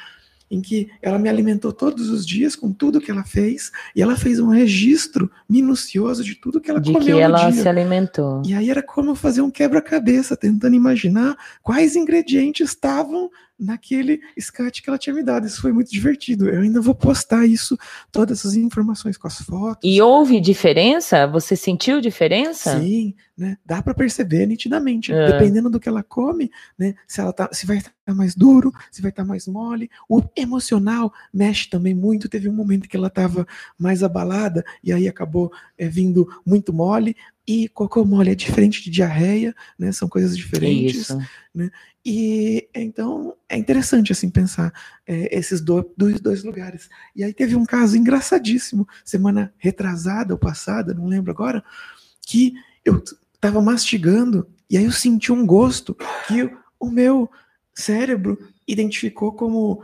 [0.51, 4.17] em que ela me alimentou todos os dias com tudo que ela fez, e ela
[4.17, 7.63] fez um registro minucioso de tudo que ela De comeu que no ela dia.
[7.63, 8.41] se alimentou.
[8.45, 13.29] E aí era como fazer um quebra-cabeça, tentando imaginar quais ingredientes estavam
[13.61, 15.45] naquele escate que ela tinha me dado.
[15.45, 16.49] Isso foi muito divertido.
[16.49, 17.77] Eu ainda vou postar isso,
[18.11, 19.87] todas essas informações com as fotos.
[19.87, 21.27] E houve diferença?
[21.27, 22.79] Você sentiu diferença?
[22.79, 23.57] Sim, né?
[23.63, 25.31] Dá para perceber nitidamente, É.
[25.31, 26.95] dependendo do que ela come, né?
[27.07, 29.89] Se ela tá, se vai estar mais duro, se vai estar mais mole.
[30.09, 32.27] O emocional mexe também muito.
[32.27, 33.45] Teve um momento que ela estava
[33.77, 37.15] mais abalada e aí acabou é, vindo muito mole.
[37.47, 39.91] E cocô mole é diferente de diarreia, né?
[39.91, 41.09] São coisas diferentes.
[41.09, 41.19] Isso.
[42.03, 44.73] E então é interessante assim pensar
[45.05, 46.89] é, esses do- dois, dois lugares.
[47.15, 51.63] E aí teve um caso engraçadíssimo, semana retrasada ou passada, não lembro agora,
[52.25, 52.53] que
[52.83, 53.03] eu
[53.35, 55.95] estava mastigando e aí eu senti um gosto
[56.27, 57.29] que o- o meu
[57.75, 58.37] cérebro
[58.67, 59.83] identificou como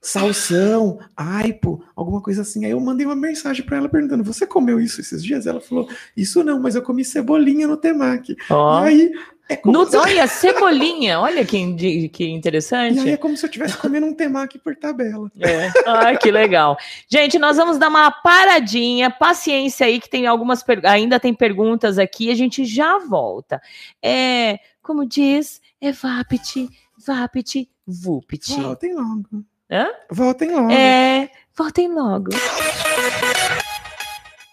[0.00, 2.64] salsão, aipo, alguma coisa assim.
[2.64, 5.88] Aí eu mandei uma mensagem para ela perguntando: "Você comeu isso esses dias?" Ela falou:
[6.16, 8.36] "Isso não, mas eu comi cebolinha no temaki".
[8.84, 9.12] E aí
[9.48, 13.16] é como No, se- olha, cebolinha, olha que, que E aí é interessante.
[13.18, 15.30] como se eu estivesse comendo um temaki por tabela.
[15.38, 15.70] É.
[15.86, 16.76] Ai, que legal.
[17.08, 21.98] Gente, nós vamos dar uma paradinha, paciência aí, que tem algumas per- ainda tem perguntas
[21.98, 23.60] aqui, a gente já volta.
[24.02, 26.68] É, como diz, é Vapit,
[27.06, 28.52] Vapit, Vupit.
[28.60, 29.44] Voltem logo.
[29.70, 29.88] Hã?
[30.10, 30.70] Voltem logo.
[30.72, 32.30] É, voltem logo.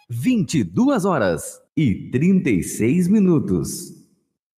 [0.10, 3.94] 22 horas e 36 minutos.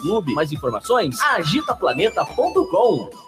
[0.00, 0.34] clube.
[0.34, 1.20] Mais informações?
[1.20, 3.27] agitaplaneta.com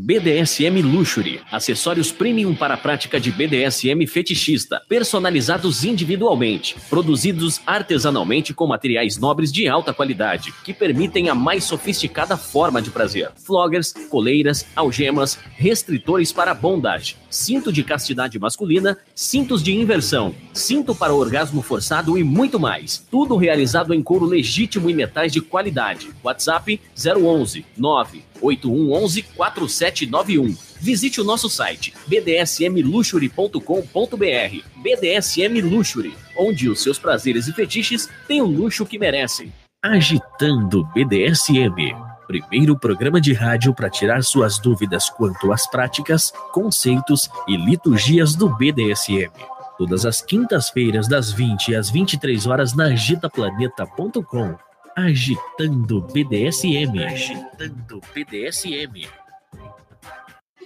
[0.00, 8.64] BDSM Luxury, acessórios premium para a prática de BDSM fetichista, personalizados individualmente, produzidos artesanalmente com
[8.68, 13.32] materiais nobres de alta qualidade, que permitem a mais sofisticada forma de prazer.
[13.44, 21.14] Floggers, coleiras, algemas, restritores para bondage, cinto de castidade masculina, cintos de inversão, cinto para
[21.14, 23.04] orgasmo forçado e muito mais.
[23.10, 26.10] Tudo realizado em couro legítimo e metais de qualidade.
[26.22, 30.56] WhatsApp 011 9 8111 4791.
[30.80, 34.62] Visite o nosso site bdsmluxury.com.br.
[34.76, 39.52] BDSM Luxury, onde os seus prazeres e fetiches têm o luxo que merecem.
[39.82, 42.07] Agitando BDSM.
[42.28, 48.54] Primeiro programa de rádio para tirar suas dúvidas quanto às práticas, conceitos e liturgias do
[48.54, 49.32] BDSM.
[49.78, 54.56] Todas as quintas-feiras, das 20 às 23 horas, na agitaplaneta.com.
[54.94, 57.02] Agitando BDSM.
[57.02, 59.08] Agitando BDSM.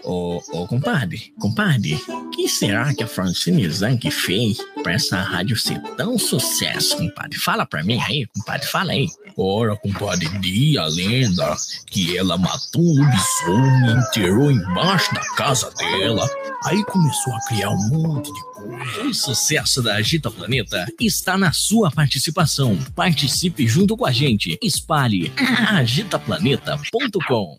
[0.05, 2.01] Ô, ô, compadre, compadre,
[2.35, 7.39] que será que a Francine Zanck fez pra essa rádio ser tão sucesso, compadre?
[7.39, 9.07] Fala pra mim aí, compadre, fala aí.
[9.37, 11.57] Ora, compadre, diz a lenda
[11.87, 16.29] que ela matou um lobisomem e enterrou embaixo da casa dela.
[16.65, 19.03] Aí começou a criar um monte de coisa.
[19.09, 22.77] O sucesso da Agita Planeta está na sua participação.
[22.95, 24.59] Participe junto com a gente.
[24.61, 25.33] Espalhe
[25.71, 27.59] agitaplaneta.com.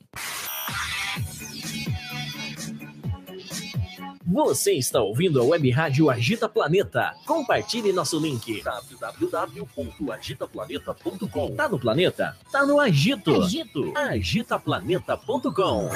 [4.33, 7.13] Você está ouvindo a web rádio Agita Planeta.
[7.23, 11.55] Compartilhe nosso link www.agitaplaneta.com.
[11.55, 12.35] Tá no planeta?
[12.51, 13.43] Tá no agito.
[13.43, 13.93] Agito.
[13.95, 15.87] Agitaplaneta.com.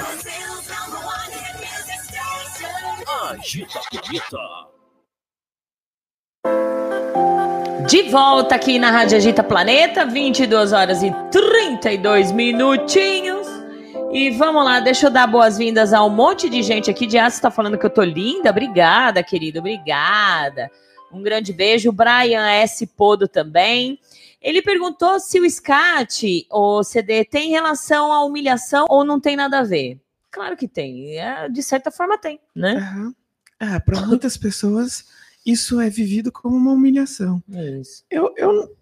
[3.28, 4.38] Agita Planeta.
[7.88, 13.37] De volta aqui na Rádio Agita Planeta, 22 horas e 32 minutinhos.
[14.10, 17.06] E vamos lá, deixa eu dar boas-vindas a um monte de gente aqui.
[17.06, 18.50] De Aço tá falando que eu tô linda.
[18.50, 20.70] Obrigada, querido, obrigada.
[21.12, 21.92] Um grande beijo.
[21.92, 22.86] Brian S.
[22.86, 24.00] Podo também.
[24.40, 29.58] Ele perguntou se o SCAT ou CD tem relação à humilhação ou não tem nada
[29.58, 30.00] a ver.
[30.30, 31.18] Claro que tem.
[31.18, 32.76] É, de certa forma tem, né?
[32.76, 33.14] Aham.
[33.60, 35.04] Ah, para muitas pessoas,
[35.44, 37.42] isso é vivido como uma humilhação.
[37.48, 38.04] Isso.
[38.10, 38.74] Eu, eu,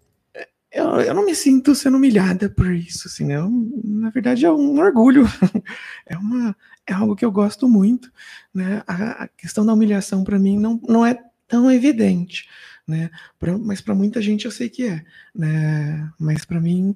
[0.71, 3.35] eu, eu não me sinto sendo humilhada por isso, assim, né?
[3.83, 5.23] Na verdade é um orgulho,
[6.05, 8.11] é, uma, é algo que eu gosto muito,
[8.53, 8.83] né?
[8.87, 11.17] A, a questão da humilhação para mim não, não é
[11.47, 12.47] tão evidente,
[12.87, 13.09] né?
[13.39, 15.03] Pra- mas para muita gente eu sei que é,
[15.33, 16.11] né?
[16.19, 16.95] Mas para mim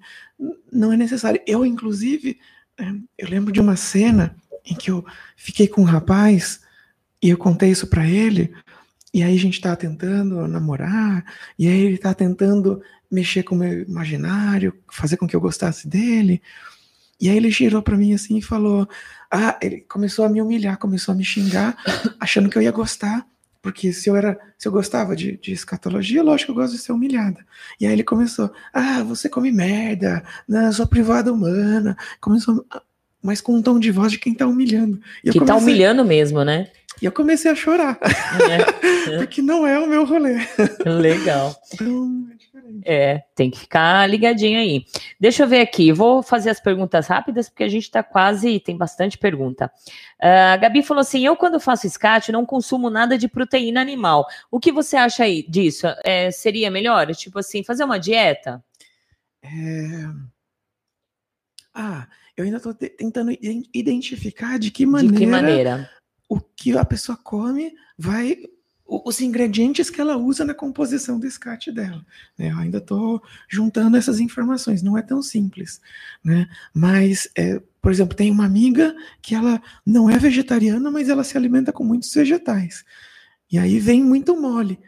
[0.72, 1.42] não é necessário.
[1.48, 2.40] Eu, inclusive,
[2.78, 4.36] eh, eu lembro de uma cena
[4.66, 6.62] em que eu fiquei com um rapaz
[7.22, 8.54] e eu contei isso para ele,
[9.14, 11.24] e aí a gente tava tentando namorar,
[11.60, 12.82] e aí ele tá tentando
[13.12, 16.42] mexer com o meu imaginário, fazer com que eu gostasse dele.
[17.20, 18.88] E aí ele girou para mim assim e falou:
[19.30, 21.76] "Ah, ele começou a me humilhar, começou a me xingar,
[22.20, 23.26] achando que eu ia gostar,
[23.62, 26.82] porque se eu era, se eu gostava de, de escatologia, lógico que eu gosto de
[26.82, 27.46] ser humilhada".
[27.80, 31.96] E aí ele começou: "Ah, você come merda, na sua privada humana".
[32.20, 32.66] Começou
[33.24, 35.00] mas com um tom de voz de quem tá humilhando.
[35.24, 36.72] E Que tá comecei- humilhando mesmo, né?
[37.02, 37.98] E eu comecei a chorar,
[39.12, 40.36] É, porque não é o meu rolê.
[40.86, 41.56] legal.
[41.74, 42.28] Então,
[42.86, 43.14] é.
[43.14, 44.86] É, tem que ficar ligadinho aí.
[45.20, 48.78] Deixa eu ver aqui, vou fazer as perguntas rápidas, porque a gente tá quase, tem
[48.78, 49.72] bastante pergunta.
[50.22, 54.26] Ah, a Gabi falou assim: eu, quando faço SCAT, não consumo nada de proteína animal.
[54.52, 55.88] O que você acha aí disso?
[56.04, 57.14] É, seria melhor?
[57.16, 58.64] Tipo assim, fazer uma dieta?
[59.44, 59.50] É,
[61.74, 62.08] Ah,
[62.38, 65.90] eu ainda estou tentando iden- identificar de que maneira, De que maneira?
[66.32, 68.38] O que a pessoa come vai.
[68.88, 72.06] Os ingredientes que ela usa na composição do SCAT dela.
[72.38, 72.52] né?
[72.52, 75.82] Eu ainda estou juntando essas informações, não é tão simples.
[76.24, 76.48] Né?
[76.74, 81.36] Mas, é, por exemplo, tem uma amiga que ela não é vegetariana, mas ela se
[81.38, 82.86] alimenta com muitos vegetais.
[83.52, 84.80] E aí vem muito mole.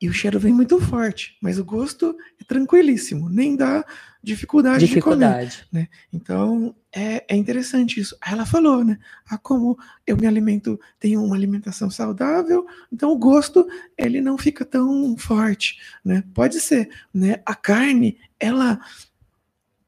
[0.00, 3.82] E o cheiro vem muito forte, mas o gosto é tranquilíssimo, nem dá
[4.22, 5.44] dificuldade, de comer.
[5.44, 5.90] Dificuldade.
[6.12, 8.16] Então, é, é interessante isso.
[8.20, 8.98] Aí ela falou, né?
[9.28, 9.76] Ah, como
[10.06, 13.66] eu me alimento, tenho uma alimentação saudável, então o gosto,
[13.98, 16.22] ele não fica tão forte, né?
[16.32, 17.42] Pode ser, né?
[17.44, 18.80] A carne, ela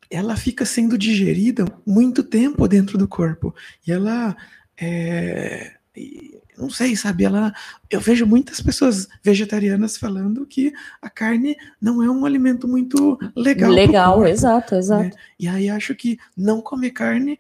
[0.09, 3.55] ela fica sendo digerida muito tempo dentro do corpo.
[3.87, 4.37] E ela
[4.81, 7.25] é, e não sei, sabe?
[7.25, 7.53] Ela,
[7.91, 13.71] eu vejo muitas pessoas vegetarianas falando que a carne não é um alimento muito legal.
[13.71, 14.29] Legal, corpo.
[14.29, 15.17] exato, exato.
[15.39, 17.39] E aí acho que não comer carne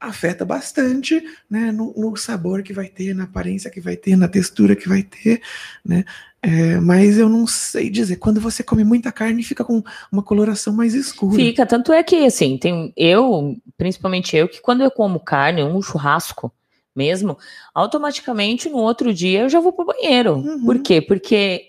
[0.00, 4.26] afeta bastante, né, no, no sabor que vai ter, na aparência que vai ter, na
[4.26, 5.40] textura que vai ter,
[5.84, 6.04] né?
[6.44, 8.16] É, mas eu não sei dizer.
[8.16, 9.80] Quando você come muita carne, fica com
[10.10, 11.36] uma coloração mais escura.
[11.36, 15.80] Fica, tanto é que, assim, tem eu, principalmente eu, que quando eu como carne, um
[15.80, 16.52] churrasco
[16.94, 17.36] mesmo,
[17.74, 20.34] automaticamente no outro dia eu já vou pro banheiro.
[20.36, 20.64] Uhum.
[20.64, 21.00] Por quê?
[21.00, 21.66] Porque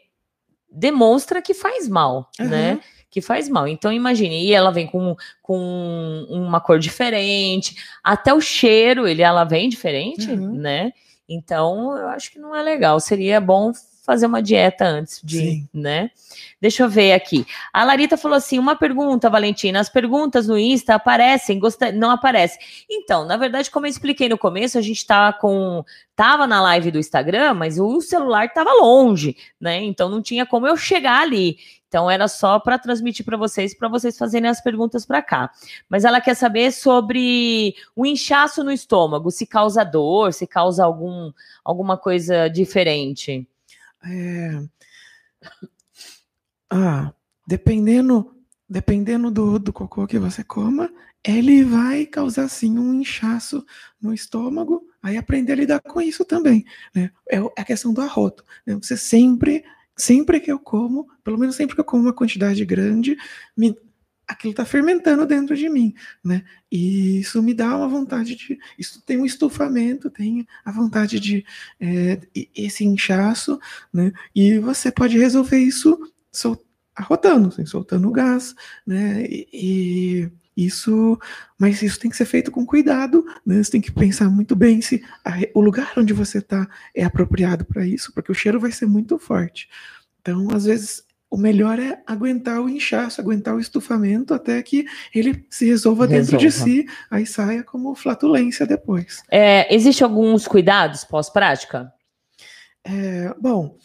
[0.72, 2.48] demonstra que faz mal, Uhum.
[2.48, 2.80] né?
[3.10, 3.68] Que faz mal.
[3.68, 9.44] Então, imagine, e ela vem com, com uma cor diferente, até o cheiro, ele, ela
[9.44, 10.54] vem diferente, Uhum.
[10.56, 10.92] né?
[11.30, 13.00] Então, eu acho que não é legal.
[13.00, 13.72] Seria bom
[14.04, 15.70] fazer uma dieta antes de, Sim.
[15.74, 16.12] né?
[16.62, 17.46] Deixa eu ver aqui.
[17.72, 19.80] A Larita falou assim: uma pergunta, Valentina.
[19.80, 21.92] As perguntas no Insta aparecem, gosta...
[21.92, 22.60] não aparecem.
[22.90, 25.84] Então, na verdade, como eu expliquei no começo, a gente tá com.
[26.16, 29.82] Tava na live do Instagram, mas o celular tava longe, né?
[29.82, 31.58] Então não tinha como eu chegar ali.
[31.88, 35.52] Então era só para transmitir para vocês, para vocês fazerem as perguntas para cá.
[35.90, 41.32] Mas ela quer saber sobre o inchaço no estômago, se causa dor, se causa algum,
[41.64, 43.48] alguma coisa diferente.
[44.06, 44.62] É...
[46.70, 47.14] Ah,
[47.48, 48.36] dependendo,
[48.68, 50.92] dependendo do, do cocô que você coma,
[51.24, 53.66] ele vai causar sim um inchaço
[54.02, 54.88] no estômago.
[55.02, 57.12] Aí aprender a lidar com isso também, né?
[57.30, 58.44] É é a questão do arroto.
[58.66, 58.76] Né?
[58.76, 59.64] Você sempre,
[59.96, 63.18] sempre que eu como, pelo menos sempre que eu como uma quantidade grande,
[63.56, 63.76] me,
[64.28, 65.94] aquilo está fermentando dentro de mim,
[66.24, 66.44] né?
[66.72, 71.46] E isso me dá uma vontade de, isso tem um estufamento, tem a vontade de
[71.80, 72.20] é,
[72.56, 73.60] esse inchaço,
[73.92, 74.12] né?
[74.36, 75.98] E você pode resolver isso
[76.32, 76.64] sol-
[76.96, 78.56] arrotando, assim, soltando o gás,
[78.86, 79.26] né?
[79.26, 81.20] E, e isso,
[81.58, 83.62] mas isso tem que ser feito com cuidado, né?
[83.62, 87.66] Você tem que pensar muito bem se a o lugar onde você está é apropriado
[87.66, 89.68] para isso, porque o cheiro vai ser muito forte.
[90.22, 95.44] Então, às vezes, o melhor é aguentar o inchaço, aguentar o estufamento até que ele
[95.50, 96.72] se resolva dentro de Resolva.
[96.72, 99.24] si, aí saia como flatulência depois.
[99.32, 101.92] É, existe alguns cuidados pós-prática?
[102.84, 103.80] É, bom,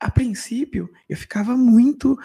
[0.00, 2.18] a princípio eu ficava muito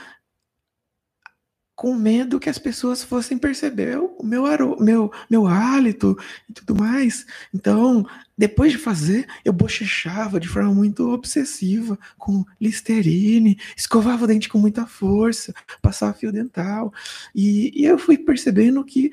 [1.75, 4.43] com medo que as pessoas fossem perceber o meu,
[4.79, 6.17] meu, meu hálito
[6.47, 7.25] e tudo mais.
[7.53, 8.05] Então,
[8.37, 14.59] depois de fazer, eu bochechava de forma muito obsessiva, com Listerine, escovava o dente com
[14.59, 16.93] muita força, passava fio dental.
[17.33, 19.09] E, e eu fui percebendo que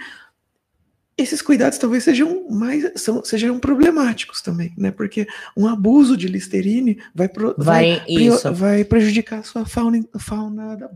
[1.23, 4.91] esses cuidados talvez sejam mais são, sejam problemáticos também, né?
[4.91, 5.27] Porque
[5.57, 8.53] um abuso de Listerine vai, pro- Vai, isso.
[8.53, 10.91] vai prejudicar a sua fauna, fauna da,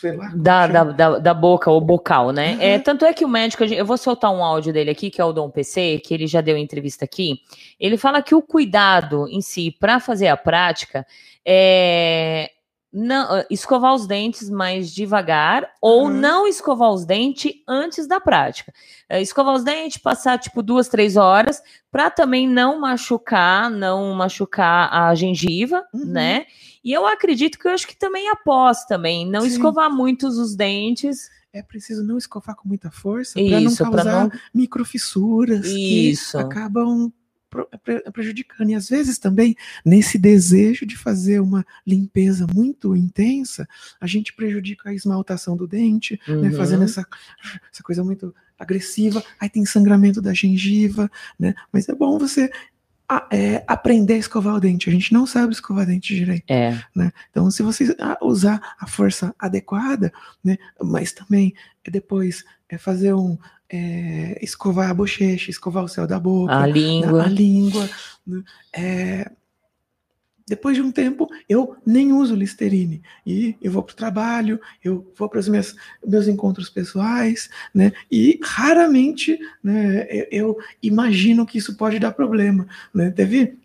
[0.00, 2.54] sei lá, Da, da, da, da boca ou bocal, né?
[2.54, 2.60] Uhum.
[2.60, 5.24] É, tanto é que o médico, eu vou soltar um áudio dele aqui, que é
[5.24, 7.40] o Dom PC, que ele já deu entrevista aqui.
[7.78, 11.06] Ele fala que o cuidado em si para fazer a prática
[11.44, 12.50] é
[12.94, 16.10] não, ah, escovar os dentes mais devagar ou Uhum.
[16.10, 18.72] não escovar os dentes antes da prática.
[19.08, 21.60] É, escovar os dentes, passar tipo duas, três horas,
[21.90, 26.04] para também não machucar, não machucar a gengiva, Uhum.
[26.06, 26.46] né?
[26.84, 29.48] E eu acredito que eu acho que também após também, não Sim.
[29.48, 31.28] escovar muitos os dentes.
[31.52, 34.30] É preciso não escovar com muita força para não causar não.
[34.52, 36.36] microfissuras Isso.
[36.38, 37.12] que acabam
[38.12, 38.70] prejudicando.
[38.70, 39.54] E às vezes também,
[39.84, 43.68] nesse desejo de fazer uma limpeza muito intensa,
[44.00, 46.52] a gente prejudica a esmaltação do dente, né, Uhum.
[46.56, 47.06] fazendo essa,
[47.72, 51.54] essa coisa muito agressiva, aí tem sangramento da gengiva, né?
[51.72, 52.50] Mas é bom você
[53.08, 54.88] a- é, aprender a escovar o dente.
[54.88, 56.44] A gente não sabe escovar dente direito.
[56.48, 56.80] É.
[56.96, 57.12] né?
[57.30, 60.10] Então, se você usar a força adequada,
[60.42, 60.56] né?
[60.82, 61.52] Mas também
[61.84, 63.36] é depois é fazer um
[63.70, 67.24] é, escovar a bochecha, escovar o céu da boca, A a, língua.
[67.24, 67.90] a língua.
[68.26, 68.42] né?
[68.72, 69.30] É,
[70.46, 73.02] depois de um tempo, eu nem uso Listerine.
[73.26, 75.74] E eu vou para o trabalho, eu vou para os meus,
[76.06, 77.92] meus encontros pessoais, né?
[78.10, 82.66] E raramente né, eu, eu imagino que isso pode dar problema.
[82.92, 83.10] Né?
[83.10, 83.56] Teve.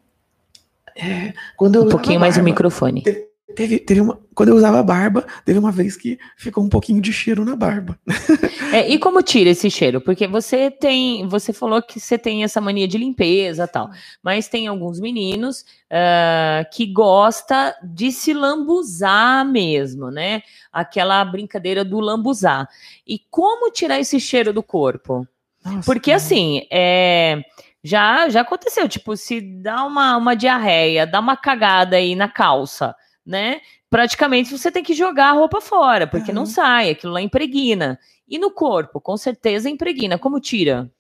[0.96, 3.04] é, quando eu Um pouquinho mais o barba, microfone.
[3.04, 7.12] Teve, teve uma, quando eu usava barba, teve uma vez que ficou um pouquinho de
[7.12, 8.00] cheiro na barba.
[8.72, 10.00] É, e como tira esse cheiro?
[10.00, 13.90] Porque você tem, você falou que você tem essa mania de limpeza e tal,
[14.22, 20.44] mas tem alguns meninos ah, que gosta de se lambuzar mesmo, né?
[20.72, 22.70] Aquela brincadeira do lambuzar.
[23.08, 25.28] E como tirar esse cheiro do corpo?
[25.66, 26.18] Nossa, Porque cara.
[26.18, 27.42] assim, é,
[27.84, 32.96] já já aconteceu, tipo, se dá uma, uma diarreia, dá uma cagada aí na calça,
[33.30, 33.62] né?
[33.92, 36.52] Praticamente você tem que jogar a roupa fora, porque não Aham.
[36.52, 38.00] sai, aquilo lá impregna.
[38.28, 40.18] E no corpo, com certeza impregna.
[40.18, 40.92] Como tira?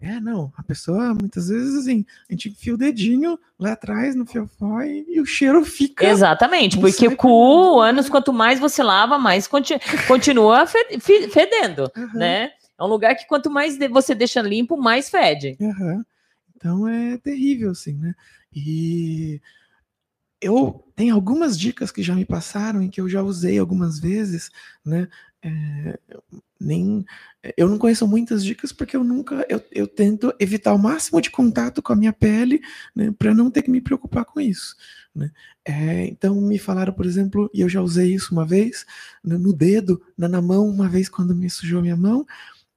[0.00, 0.50] É, não.
[0.56, 5.04] A pessoa, muitas vezes, assim, a gente enfia o dedinho lá atrás no fiofó e,
[5.08, 6.06] e o cheiro fica.
[6.06, 9.78] Exatamente, não porque o cu, anos, quanto mais você lava, mais conti-
[10.08, 12.50] continua fe- fe- fedendo, Aham, né?
[12.78, 15.56] É um lugar que quanto mais você deixa limpo, mais fede.
[15.60, 16.04] aham.
[16.56, 18.14] Então é terrível, assim, né?
[18.54, 19.40] E
[20.44, 24.50] eu tenho algumas dicas que já me passaram e que eu já usei algumas vezes,
[24.84, 25.08] né?
[25.42, 25.98] É,
[26.58, 27.04] nem
[27.56, 31.30] eu não conheço muitas dicas porque eu nunca eu, eu tento evitar o máximo de
[31.30, 32.62] contato com a minha pele
[32.96, 34.74] né, para não ter que me preocupar com isso
[35.14, 35.30] né?
[35.62, 38.86] é, então me falaram por exemplo e eu já usei isso uma vez
[39.22, 42.24] no, no dedo na, na mão uma vez quando me sujou minha mão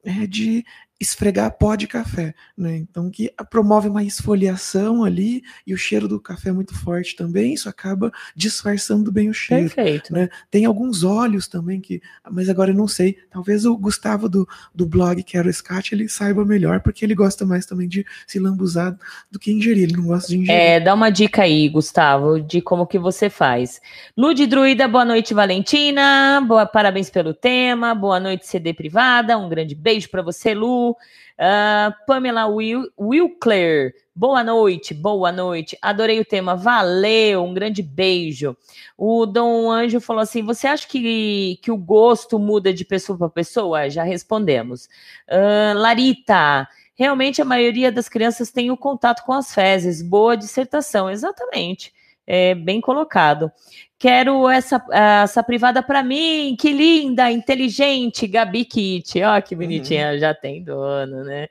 [0.04, 0.66] é de
[1.00, 2.78] esfregar pó de café, né?
[2.78, 7.54] Então que promove uma esfoliação ali e o cheiro do café é muito forte também,
[7.54, 9.70] isso acaba disfarçando bem o cheiro.
[9.70, 10.14] Perfeito.
[10.14, 10.30] Né?
[10.50, 13.18] Tem alguns óleos também que, mas agora eu não sei.
[13.30, 17.66] Talvez o Gustavo do, do blog Quero Scat ele saiba melhor porque ele gosta mais
[17.66, 18.98] também de se lambuzar
[19.32, 19.84] do que ingerir.
[19.84, 20.60] Ele não gosta de ingerir.
[20.60, 23.80] É, dá uma dica aí, Gustavo, de como que você faz.
[24.18, 26.44] Lud Druida, boa noite, Valentina.
[26.48, 27.94] Boa, parabéns pelo tema.
[27.94, 29.38] Boa noite, CD privada.
[29.38, 30.87] Um grande beijo para você, Lu.
[30.92, 35.78] Uh, Pamela Will, Wilcler, boa noite, boa noite.
[35.82, 38.58] Adorei o tema, valeu, um grande beijo.
[38.98, 43.30] O Dom Anjo falou assim: você acha que, que o gosto muda de pessoa para
[43.30, 43.90] pessoa?
[43.90, 44.86] Já respondemos.
[45.30, 50.02] Uh, Larita, realmente a maioria das crianças tem o contato com as fezes.
[50.02, 51.94] Boa dissertação, exatamente.
[52.28, 53.50] É, bem colocado.
[53.98, 59.24] Quero essa, essa privada para mim, que linda, inteligente, Gabi Kit.
[59.24, 60.20] Ó, que bonitinha, uhum.
[60.20, 61.48] já tem dono, né?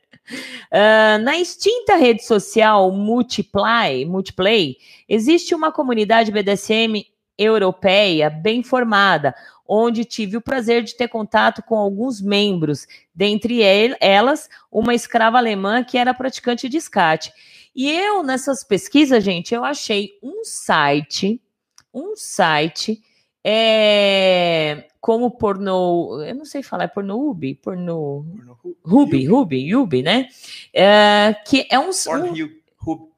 [0.70, 4.76] Uh, na extinta rede social Multiply, Multiplay,
[5.08, 7.06] existe uma comunidade BDSM
[7.38, 9.34] europeia bem formada,
[9.68, 13.60] onde tive o prazer de ter contato com alguns membros, dentre
[14.00, 17.32] elas uma escrava alemã que era praticante de escate.
[17.76, 21.40] E eu, nessas pesquisas, gente, eu achei um site
[21.96, 23.00] um site
[23.42, 28.26] é, como porno, eu não sei falar, é porno Ubi, porno,
[28.84, 30.28] Ruby, Ruby, Ruby, né?
[30.74, 32.50] É, que é um, um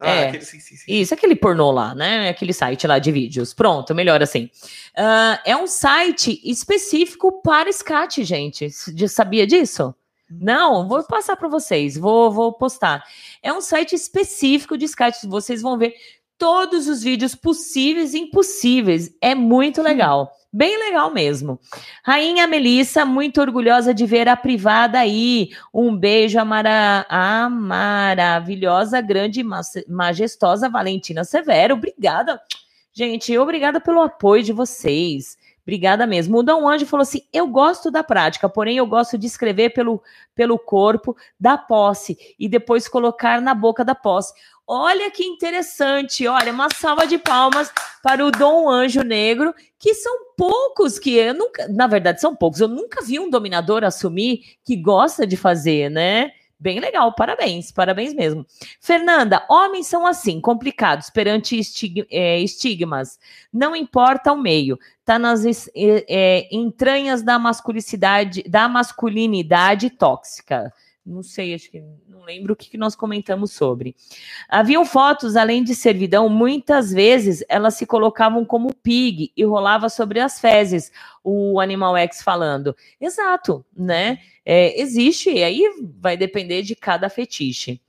[0.01, 0.85] ah, é, aquele, sim, sim, sim.
[0.86, 2.30] Isso, aquele pornô lá, né?
[2.30, 3.52] Aquele site lá de vídeos.
[3.52, 4.51] Pronto, melhor assim.
[4.97, 8.70] Uh, é um site específico para SCAT, gente.
[9.09, 9.94] Sabia disso?
[10.31, 10.39] Hum.
[10.41, 13.05] Não, vou passar para vocês, vou, vou postar.
[13.43, 15.27] É um site específico de SCAT.
[15.27, 15.95] Vocês vão ver
[16.39, 19.15] todos os vídeos possíveis e impossíveis.
[19.21, 20.33] É muito legal.
[20.51, 21.61] Bem legal mesmo.
[22.03, 25.51] Rainha Melissa, muito orgulhosa de ver a privada aí.
[25.75, 27.05] Um beijo à, mara...
[27.09, 29.45] à maravilhosa, grande e
[29.87, 31.75] majestosa Valentina Severo.
[31.75, 32.41] Obrigada.
[32.95, 35.37] Gente, obrigada pelo apoio de vocês.
[35.69, 36.39] Obrigada mesmo.
[36.39, 40.03] O Dom Anjo falou assim: eu gosto da prática, porém eu gosto de escrever pelo,
[40.35, 44.32] pelo corpo da posse e depois colocar na boca da posse.
[44.66, 47.70] Olha que interessante, olha, uma salva de palmas
[48.03, 52.61] para o Dom Anjo Negro, que são poucos que eu nunca, na verdade, são poucos.
[52.61, 56.32] Eu nunca vi um dominador assumir que gosta de fazer, né?
[56.61, 58.45] Bem legal, parabéns, parabéns mesmo.
[58.81, 61.61] Fernanda, homens são assim, complicados perante
[62.11, 63.16] é, estigmas.
[63.53, 64.77] Não importa o meio,
[65.14, 65.44] tá nas
[65.74, 70.72] é, entranhas da masculinidade, da masculinidade tóxica
[71.09, 73.97] não sei, acho que não lembro o que, nós comentamos sobre.
[74.48, 80.20] Haviam fotos, além de servidão, muitas vezes elas se colocavam como pig e rolava sobre
[80.20, 80.93] as fezes,
[81.24, 82.76] o Animal X falando.
[83.01, 84.18] Exato, né?
[84.44, 85.62] É, existe, e aí
[85.98, 87.80] vai depender de cada fetiche.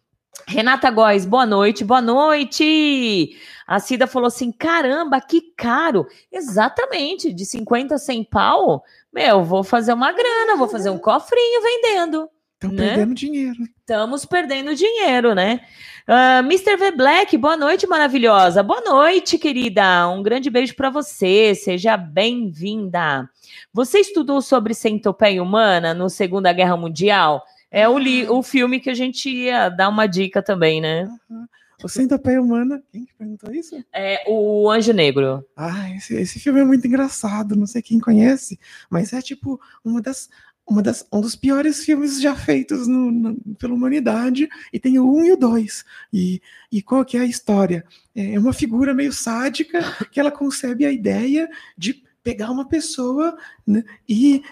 [0.47, 3.37] Renata Góes, boa noite, boa noite.
[3.67, 6.07] A Cida falou assim: caramba, que caro.
[6.31, 8.83] Exatamente, de 50 a 100 pau.
[9.13, 12.29] Meu, vou fazer uma grana, vou fazer um cofrinho vendendo.
[12.55, 12.87] Estão né?
[12.87, 13.57] perdendo dinheiro.
[13.79, 15.61] Estamos perdendo dinheiro, né?
[16.07, 16.75] Uh, ah, Mr.
[16.75, 18.61] V Black, boa noite, maravilhosa.
[18.61, 20.09] Boa noite, querida.
[20.09, 21.55] Um grande beijo para você.
[21.55, 23.29] Seja bem-vinda.
[23.73, 27.43] Você estudou sobre centopeia humana no Segunda Guerra Mundial?
[27.71, 31.09] É o, li o filme que a gente ia dar uma dica também, né?
[31.29, 31.45] Uhum.
[31.81, 33.81] O Centopeia Humana, quem que perguntou isso?
[33.93, 35.45] É o Anjo Negro.
[35.55, 38.59] Ah, esse, esse filme é muito engraçado, não sei quem conhece,
[38.89, 40.29] mas é tipo uma das
[40.69, 45.11] uma das, um dos piores filmes já feitos no, no, pela humanidade, e tem o
[45.15, 45.85] 1 e o 2.
[46.13, 46.41] E,
[46.71, 47.83] e qual que é a história?
[48.15, 49.81] É uma figura meio sádica
[50.11, 53.35] que ela concebe a ideia de pegar uma pessoa
[53.65, 54.43] né, e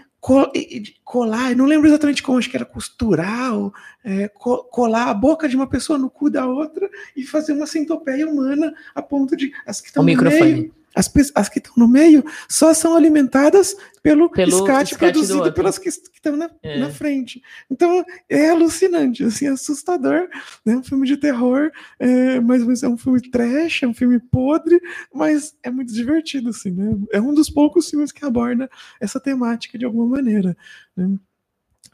[1.03, 3.73] colar, não lembro exatamente como, acho que era costurar, ou,
[4.07, 8.25] é, colar a boca de uma pessoa no cu da outra e fazer uma centopeia
[8.25, 10.53] humana a ponto de as que estão no microfone.
[10.53, 15.77] meio as, as que estão no meio só são alimentadas pelo, pelo escate, produzido pelas
[15.77, 16.79] que estão na, é.
[16.79, 17.41] na, frente.
[17.69, 20.27] Então é alucinante, assim, assustador.
[20.27, 20.29] É
[20.65, 20.77] né?
[20.77, 21.69] um filme de terror,
[21.99, 24.81] é, mas é um filme trash, é um filme podre,
[25.13, 26.97] mas é muito divertido, assim, né?
[27.11, 28.67] É um dos poucos filmes que aborda
[28.99, 30.57] essa temática de alguma maneira.
[30.95, 31.19] Né?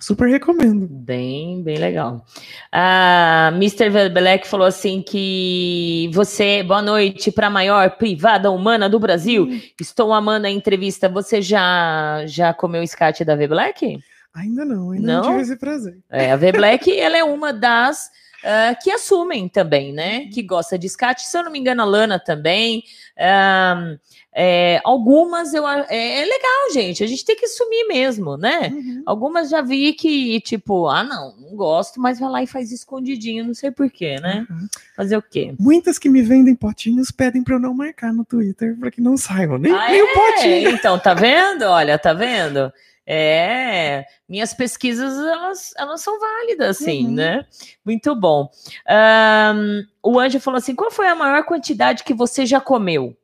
[0.03, 0.85] Super recomendo.
[0.85, 2.25] Bem, bem legal.
[2.69, 4.09] A Mr.
[4.09, 9.45] Black falou assim que você, boa noite para a maior privada humana do Brasil.
[9.45, 9.61] Hum.
[9.80, 11.07] Estou amando a entrevista.
[11.07, 13.97] Você já já comeu escate da V Black?
[14.35, 15.30] Ainda não, ainda não, Não?
[15.30, 15.97] tive esse prazer.
[16.09, 18.11] É, a V Black, ela é uma das
[18.44, 20.28] ah, que assumem também, né?
[20.28, 21.26] Que gosta de escate.
[21.26, 22.84] Se eu não me engano, a Lana também.
[23.18, 23.95] Ah,
[24.36, 27.03] é, algumas eu é, é legal, gente.
[27.03, 28.72] A gente tem que assumir mesmo, né?
[28.74, 29.03] Uhum.
[29.06, 33.45] Algumas já vi que, tipo, ah, não, não gosto, mas vai lá e faz escondidinho,
[33.45, 34.45] não sei porquê, né?
[34.49, 34.68] Uhum.
[34.95, 35.53] Fazer o quê?
[35.60, 39.15] Muitas que me vendem potinhos pedem pra eu não marcar no Twitter pra que não
[39.15, 39.57] saibam.
[39.60, 40.14] Nem, Ah, nem o é?
[40.14, 40.70] potinho.
[40.72, 41.64] Então, tá vendo?
[41.64, 42.74] Olha, tá vendo?
[43.05, 47.13] É, minhas pesquisas, elas, elas são válidas, sim, Uhum.
[47.13, 47.45] né?
[47.85, 48.49] Muito bom.
[48.88, 53.15] Ahn, o Anjo falou assim, qual foi a maior quantidade que você já comeu?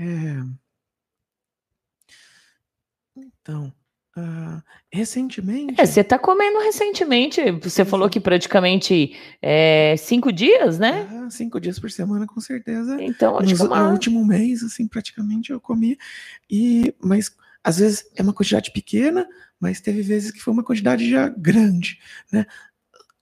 [0.00, 0.42] É.
[3.16, 3.72] Então,
[4.16, 4.62] ah,
[4.92, 5.80] recentemente.
[5.80, 11.06] É, você tá comendo recentemente, você falou que praticamente é, cinco dias, né?
[11.10, 12.96] ah, cinco dias por semana, com certeza.
[13.02, 15.96] Então, Nos- que no último mês, assim, praticamente eu comi.
[16.50, 17.30] E, mas
[17.64, 19.26] às vezes é uma quantidade pequena,
[19.58, 21.98] mas teve vezes que foi uma quantidade já grande,
[22.30, 22.44] né?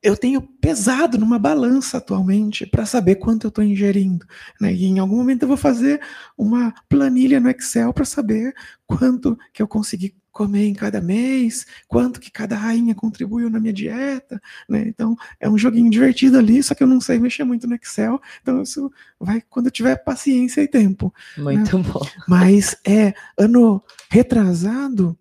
[0.02, 4.26] Eu tenho pesado numa balança atualmente para saber quanto eu estou ingerindo,
[4.60, 4.74] né?
[4.74, 6.00] E em algum momento eu vou fazer
[6.36, 8.52] uma planilha no Excel para saber
[8.84, 13.72] quanto que eu consegui comer em cada mês, quanto que cada rainha contribuiu na minha
[13.72, 14.82] dieta, né?
[14.88, 18.20] Então é um joguinho divertido ali, só que eu não sei mexer muito no Excel,
[18.40, 18.90] então isso
[19.20, 21.14] vai quando eu tiver paciência e tempo.
[21.36, 22.00] Muito bom.
[22.26, 25.18] Mas é ano retrasado,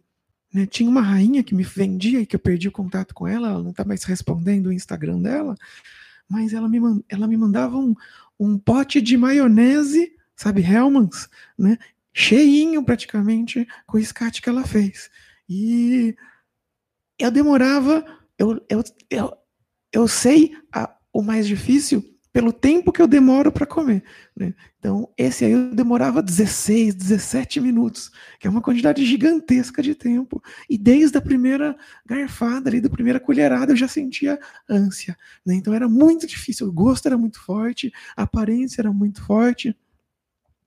[0.54, 3.48] né, tinha uma rainha que me vendia e que eu perdi o contato com ela,
[3.48, 5.56] ela não está mais respondendo o Instagram dela,
[6.28, 6.78] mas ela me,
[7.08, 7.96] ela me mandava um,
[8.38, 11.78] um pote de maionese, sabe, Hellmann's, né,
[12.14, 15.10] cheinho praticamente com o escate que ela fez.
[15.48, 16.14] E
[17.18, 18.06] eu demorava,
[18.38, 19.34] eu, eu, eu,
[19.94, 22.04] eu sei a- o mais difícil
[22.34, 24.04] pelo tempo que eu demoro para comer.
[24.36, 24.54] né?
[24.80, 30.42] Então, esse aí eu demorava 16, 17 minutos, que é uma quantidade gigantesca de tempo.
[30.70, 31.76] E desde a primeira
[32.06, 34.40] garfada ali, da primeira colherada, eu já sentia
[34.70, 35.18] ânsia.
[35.46, 35.56] né?
[35.56, 39.76] Então era muito difícil, o gosto era muito forte, a aparência era muito forte.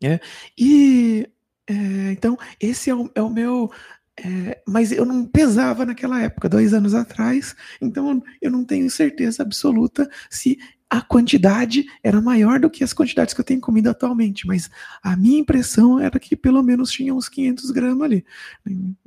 [0.02, 0.20] né?
[0.58, 1.28] E
[1.66, 3.70] é, então, esse é o, é o meu.
[4.18, 9.42] é, mas eu não pesava naquela época, dois anos atrás, então eu não tenho certeza
[9.42, 10.58] absoluta se
[10.94, 14.70] a quantidade era maior do que as quantidades que eu tenho comido atualmente, mas
[15.02, 18.24] a minha impressão era que pelo menos tinha uns 500 gramas ali.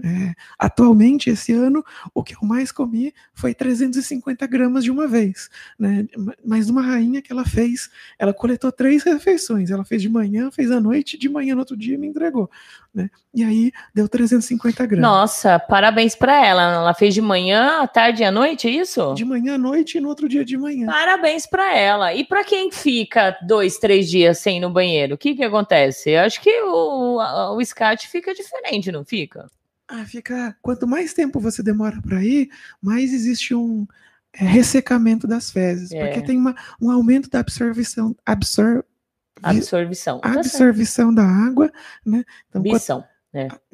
[0.04, 1.82] É, atualmente, esse ano,
[2.14, 5.50] o que eu mais comi foi 350 gramas de uma vez,
[5.80, 6.06] né?
[6.46, 7.90] Mas uma rainha que ela fez,
[8.20, 11.78] ela coletou três refeições, ela fez de manhã, fez à noite, de manhã no outro
[11.78, 12.52] dia me entregou,
[12.98, 13.10] né?
[13.34, 15.10] E aí deu 350 gramas.
[15.10, 16.64] Nossa, parabéns pra ela.
[16.74, 19.14] Ela fez de manhã, à tarde e à noite, é isso?
[19.14, 20.88] De manhã à noite e no outro dia de manhã.
[20.88, 22.14] Parabéns pra ela.
[22.14, 26.10] E pra quem fica dois, três dias sem ir no banheiro, o que que acontece?
[26.10, 27.20] Eu acho que o,
[27.56, 29.48] o SCAT fica diferente, não fica?
[29.88, 30.56] Ah, fica.
[30.62, 32.50] Quanto mais tempo você demora para ir,
[32.82, 33.88] mais existe um
[34.34, 36.06] é, ressecamento das fezes, É.
[36.06, 38.84] porque tem uma, um aumento da absorção, absor,
[39.42, 40.20] vi- Absorção.
[40.22, 41.72] Tá absorção da água,
[42.06, 42.24] né?
[42.50, 43.04] Então, quanto, Bição.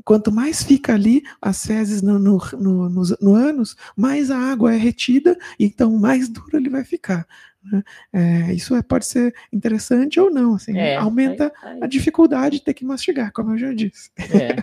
[0.04, 2.90] quanto mais fica ali as fezes no, no, no,
[3.22, 7.26] no ânus, mais a água é retida, então mais duro ele vai ficar.
[7.72, 7.84] Né?
[8.12, 12.74] É, isso é- pode ser interessante ou não, assim, É, aumenta a dificuldade de ter
[12.74, 14.10] que mastigar, como eu já disse.
[14.18, 14.56] É.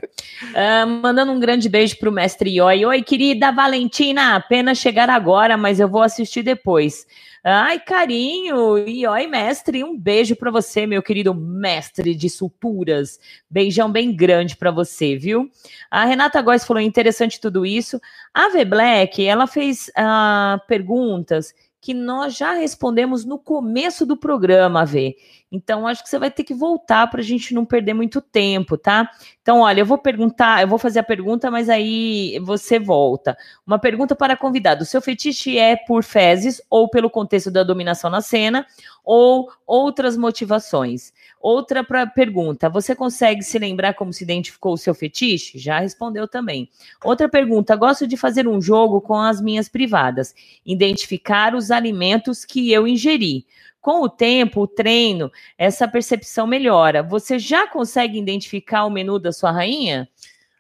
[0.55, 2.85] Ah, mandando um grande beijo pro mestre Ioi.
[2.85, 7.07] Oi, querida Valentina, apenas chegar agora, mas eu vou assistir depois.
[7.43, 13.19] Ai, carinho, Ioi, mestre, um beijo pra você, meu querido mestre de suturas.
[13.49, 15.51] Beijão bem grande pra você, viu?
[15.91, 17.99] A Renata Góes falou interessante tudo isso.
[18.35, 24.85] A V Black, ela fez ah, perguntas que nós já respondemos no começo do programa,
[24.85, 25.16] V.
[25.51, 28.77] Então, acho que você vai ter que voltar para a gente não perder muito tempo,
[28.77, 29.11] tá?
[29.40, 33.36] Então, olha, eu vou perguntar, eu vou fazer a pergunta, mas aí você volta.
[33.66, 38.11] Uma pergunta para convidado: o seu fetiche é por fezes ou pelo contexto da dominação
[38.11, 38.66] na cena
[39.02, 41.12] ou outras motivações?
[41.41, 45.59] Outra pra, pergunta: você consegue se lembrar como se identificou o seu fetiche?
[45.59, 46.69] Já respondeu também.
[47.03, 50.35] Outra pergunta: gosto de fazer um jogo com as minhas privadas,
[50.67, 53.47] identificar os alimentos que eu ingeri.
[53.81, 57.03] Com o tempo, o treino, essa percepção melhora.
[57.03, 60.07] Você já consegue identificar o menu da sua rainha?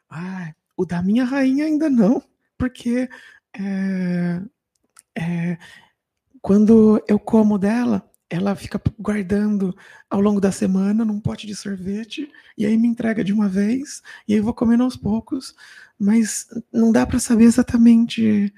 [0.08, 2.22] Ah, o da minha rainha ainda não,
[2.56, 3.06] porque
[3.52, 4.40] é,
[5.14, 5.58] é,
[6.40, 9.76] quando eu como dela, ela fica guardando
[10.08, 14.00] ao longo da semana num pote de sorvete e aí me entrega de uma vez
[14.26, 15.54] e aí eu vou comendo aos poucos,
[15.98, 18.54] mas não dá para saber exatamente.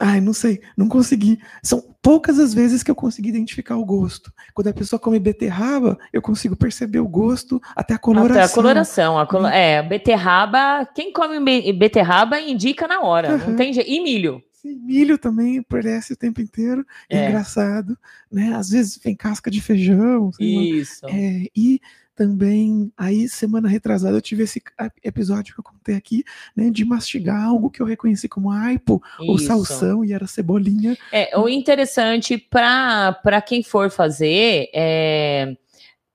[0.00, 1.38] Ai, não sei, não consegui.
[1.62, 4.32] São poucas as vezes que eu consegui identificar o gosto.
[4.54, 8.42] Quando a pessoa come beterraba, eu consigo perceber o gosto, até a coloração.
[8.42, 9.18] Até a coloração.
[9.18, 9.46] A colo...
[9.46, 13.50] É, beterraba, quem come beterraba indica na hora, uhum.
[13.50, 13.88] não tem jeito.
[13.88, 14.42] E milho.
[14.62, 16.86] Sim, milho também aparece o tempo inteiro.
[17.10, 17.28] É.
[17.28, 17.98] Engraçado,
[18.30, 18.54] né?
[18.54, 20.30] Às vezes vem casca de feijão.
[20.38, 21.04] Isso.
[21.06, 21.80] É, e
[22.14, 24.62] também, aí, semana retrasada, eu tive esse
[25.02, 26.22] episódio que eu contei aqui,
[26.54, 30.96] né, de mastigar algo que eu reconheci como aipo ou salsão e era cebolinha.
[31.10, 35.56] É, o interessante para quem for fazer é,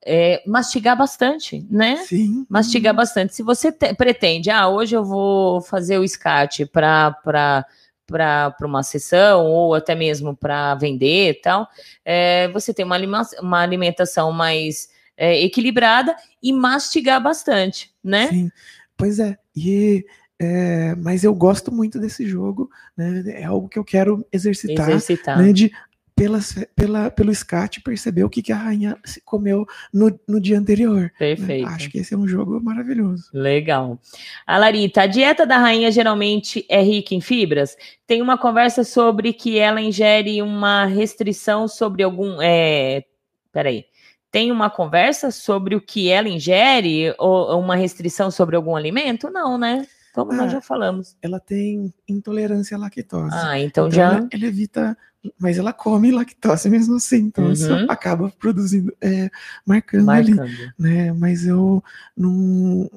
[0.05, 1.97] é, mastigar bastante, né?
[1.97, 2.45] Sim.
[2.47, 3.35] Mastigar bastante.
[3.35, 7.65] Se você te, pretende, ah, hoje eu vou fazer o SCAT para
[8.07, 11.67] para uma sessão ou até mesmo para vender e tal,
[12.03, 12.97] é, você tem uma,
[13.41, 18.29] uma alimentação mais é, equilibrada e mastigar bastante, né?
[18.29, 18.51] Sim,
[18.95, 19.37] pois é.
[19.55, 20.05] E
[20.39, 23.23] é, mas eu gosto muito desse jogo, né?
[23.27, 25.37] É algo que eu quero exercitar, exercitar.
[25.41, 25.51] Né?
[25.51, 25.71] De
[26.17, 31.01] pelas, pela, pelo SCAT perceber o que, que a rainha comeu no, no dia anterior.
[31.01, 31.11] Né?
[31.19, 31.67] Perfeito.
[31.67, 33.29] Acho que esse é um jogo maravilhoso.
[33.31, 33.99] Legal.
[34.47, 37.77] A Larita, a dieta da rainha geralmente é rica em fibras?
[38.07, 42.41] Tem uma conversa sobre que ela ingere uma restrição sobre algum.
[42.41, 43.03] É,
[43.53, 43.85] peraí.
[44.31, 49.29] Tem uma conversa sobre o que ela ingere ou uma restrição sobre algum alimento?
[49.29, 49.85] Não, né?
[50.15, 51.15] Como ah, nós já falamos.
[51.21, 53.29] Ela tem intolerância à lactose.
[53.31, 54.15] Ah, então, então já.
[54.15, 54.97] Ela, ela evita
[55.39, 57.51] mas ela come lactose mesmo assim, então uhum.
[57.51, 59.29] isso acaba produzindo, é,
[59.65, 61.13] marcando, marcando, ali, né?
[61.13, 61.83] Mas eu
[62.15, 62.89] não,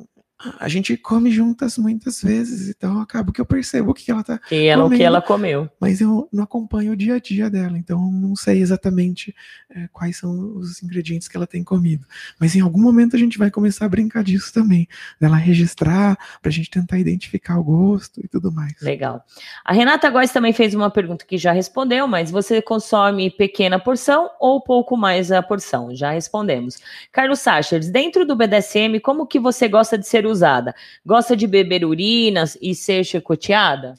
[0.59, 4.39] a gente come juntas muitas vezes, então acaba que eu percebo o que ela tá
[4.39, 5.71] que ela, comendo, o que ela comeu.
[5.79, 9.35] Mas eu não acompanho o dia a dia dela, então não sei exatamente
[9.69, 12.07] é, quais são os ingredientes que ela tem comido.
[12.39, 14.89] Mas em algum momento a gente vai começar a brincar disso também,
[15.21, 18.75] dela registrar, para a gente tentar identificar o gosto e tudo mais.
[18.81, 19.25] Legal.
[19.65, 24.31] A Renata Góes também fez uma pergunta que já respondeu, mas você consome pequena porção
[24.41, 25.95] ou pouco mais a porção?
[25.95, 26.79] Já respondemos.
[27.13, 30.75] Carlos Sachers, dentro do BDSM, como que você gosta de ser usada.
[31.05, 33.95] Gosta de beber urinas e ser chicoteada?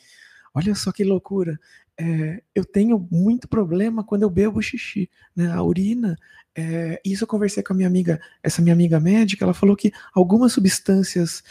[0.54, 1.60] Olha só que loucura.
[1.98, 5.10] É, eu tenho muito problema quando eu bebo xixi.
[5.36, 5.52] Né?
[5.52, 6.18] A urina,
[6.56, 9.92] é, isso eu conversei com a minha amiga, essa minha amiga médica, ela falou que
[10.14, 11.44] algumas substâncias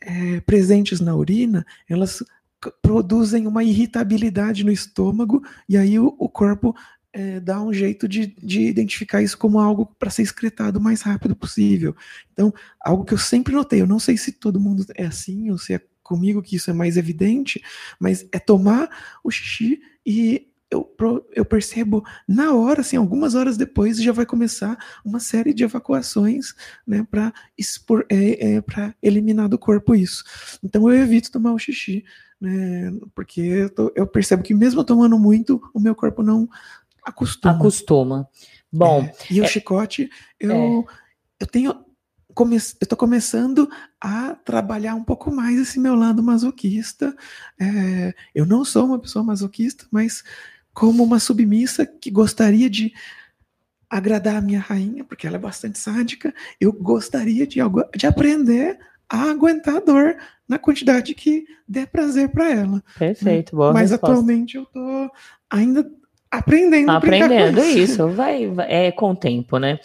[0.00, 2.22] é, presentes na urina, elas
[2.80, 6.74] produzem uma irritabilidade no estômago e aí o, o corpo
[7.16, 11.00] é, dá um jeito de, de identificar isso como algo para ser excretado o mais
[11.00, 11.96] rápido possível.
[12.30, 15.56] Então, algo que eu sempre notei, eu não sei se todo mundo é assim ou
[15.56, 17.62] se é comigo que isso é mais evidente,
[17.98, 20.94] mas é tomar o xixi e eu,
[21.32, 26.54] eu percebo na hora, assim, algumas horas depois, já vai começar uma série de evacuações,
[26.86, 27.32] né, para
[28.10, 30.22] é, é, para eliminar do corpo isso.
[30.62, 32.04] Então eu evito tomar o xixi,
[32.38, 36.46] né, porque eu, tô, eu percebo que mesmo tomando muito, o meu corpo não
[37.06, 37.54] Acostuma.
[37.54, 38.28] Acostuma.
[38.72, 39.02] Bom.
[39.02, 40.10] É, e o é, chicote,
[40.40, 40.84] eu, é.
[41.40, 41.86] eu tenho.
[42.34, 47.16] Come, eu estou começando a trabalhar um pouco mais esse meu lado masoquista.
[47.58, 50.22] É, eu não sou uma pessoa masoquista, mas
[50.74, 52.92] como uma submissa que gostaria de
[53.88, 57.60] agradar a minha rainha, porque ela é bastante sádica, eu gostaria de,
[57.96, 58.78] de aprender
[59.08, 60.16] a aguentar a dor
[60.48, 62.84] na quantidade que der prazer para ela.
[62.98, 64.12] Perfeito, boa Mas resposta.
[64.12, 65.10] atualmente eu tô
[65.48, 65.88] ainda
[66.38, 66.90] aprendendo.
[66.90, 69.78] Aprendendo isso, vai, vai, é com o tempo, né?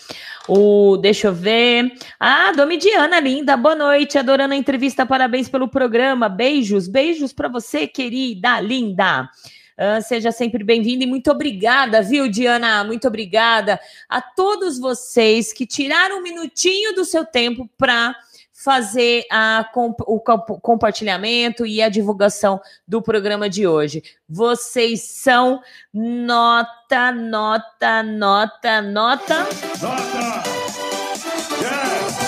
[0.47, 1.91] O, deixa eu ver.
[2.19, 7.87] Ah, Domidiana, linda, boa noite, adorando a entrevista, parabéns pelo programa, beijos, beijos para você,
[7.87, 9.29] querida, linda.
[9.77, 12.83] Uh, seja sempre bem-vinda e muito obrigada, viu, Diana?
[12.83, 18.15] Muito obrigada a todos vocês que tiraram um minutinho do seu tempo para
[18.63, 19.69] fazer a,
[20.05, 24.03] o compartilhamento e a divulgação do programa de hoje.
[24.29, 25.61] Vocês são
[25.93, 29.43] nota, nota, nota, nota.
[29.43, 30.61] Nota!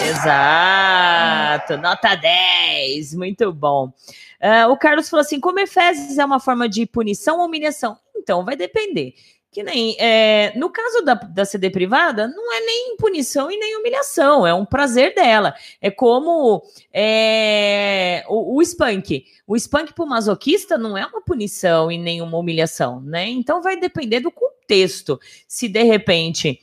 [0.09, 3.93] Exato, nota 10, muito bom.
[4.41, 7.97] Uh, o Carlos falou assim: comer fezes é uma forma de punição ou humilhação?
[8.15, 9.13] Então, vai depender.
[9.53, 13.77] Que nem é, no caso da, da CD privada, não é nem punição e nem
[13.77, 15.53] humilhação, é um prazer dela.
[15.79, 19.23] É como é, o, o Spank.
[19.45, 23.29] O Spank para o masoquista não é uma punição e nem uma humilhação, né?
[23.29, 25.19] Então vai depender do contexto.
[25.47, 26.59] Se de repente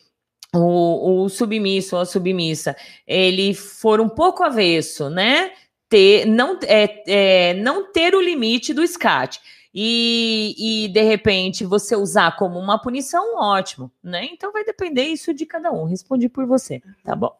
[0.53, 2.75] o, o submisso ou a submissa
[3.07, 5.53] ele for um pouco avesso, né?
[5.89, 9.41] Ter, não, é, é, não ter o limite do SCAT
[9.73, 14.29] e, e de repente você usar como uma punição, ótimo, né?
[14.33, 15.85] Então vai depender isso de cada um.
[15.85, 17.37] Respondi por você, tá bom?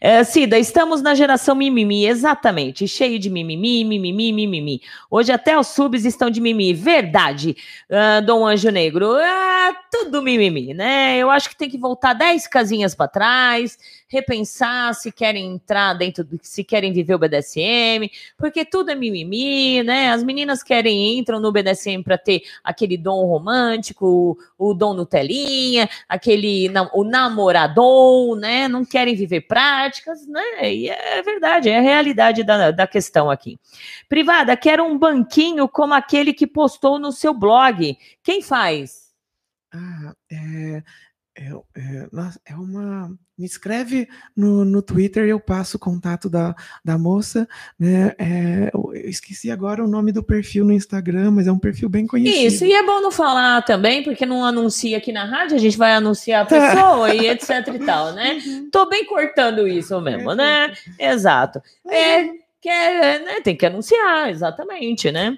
[0.00, 4.82] É, Cida, estamos na geração mimimi, exatamente, cheio de mimimi, mimimi, mimimi.
[5.10, 7.56] Hoje até os subs estão de mimimi, verdade,
[7.90, 11.18] ah, Dom Anjo Negro, ah, tudo mimimi, né?
[11.18, 13.78] Eu acho que tem que voltar 10 casinhas para trás,
[14.08, 19.82] repensar se querem entrar dentro do se querem viver o BDSM, porque tudo é mimimi,
[19.82, 20.10] né?
[20.10, 26.70] As meninas querem entram no BDSM para ter aquele dom romântico, o, dom Nutelinha, aquele
[26.94, 28.68] o namorador, né?
[28.68, 30.72] Não querem viver práticas, né?
[30.72, 33.58] E é verdade, é a realidade da, da questão aqui.
[34.08, 37.94] Privada, quero um banquinho como aquele que postou no seu blog.
[38.22, 39.01] Quem faz?
[39.72, 40.82] Ah, é,
[41.34, 43.10] é, é, nossa, é uma.
[43.38, 46.54] Me escreve no, no Twitter e eu passo o contato da,
[46.84, 47.48] da moça.
[47.78, 48.14] Né?
[48.18, 52.06] É, eu esqueci agora o nome do perfil no Instagram, mas é um perfil bem
[52.06, 52.46] conhecido.
[52.46, 55.78] Isso, e é bom não falar também, porque não anuncia aqui na rádio, a gente
[55.78, 58.40] vai anunciar a pessoa e etc e tal, né?
[58.44, 58.68] Uhum.
[58.70, 60.72] Tô bem cortando isso mesmo, né?
[60.98, 61.62] Exato.
[61.88, 62.24] É,
[62.60, 63.40] que é, né?
[63.40, 65.36] Tem que anunciar, exatamente, né?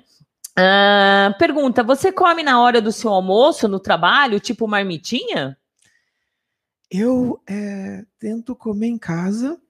[1.38, 5.58] Pergunta: você come na hora do seu almoço no trabalho, tipo marmitinha?
[6.90, 9.60] Eu é, tento comer em casa,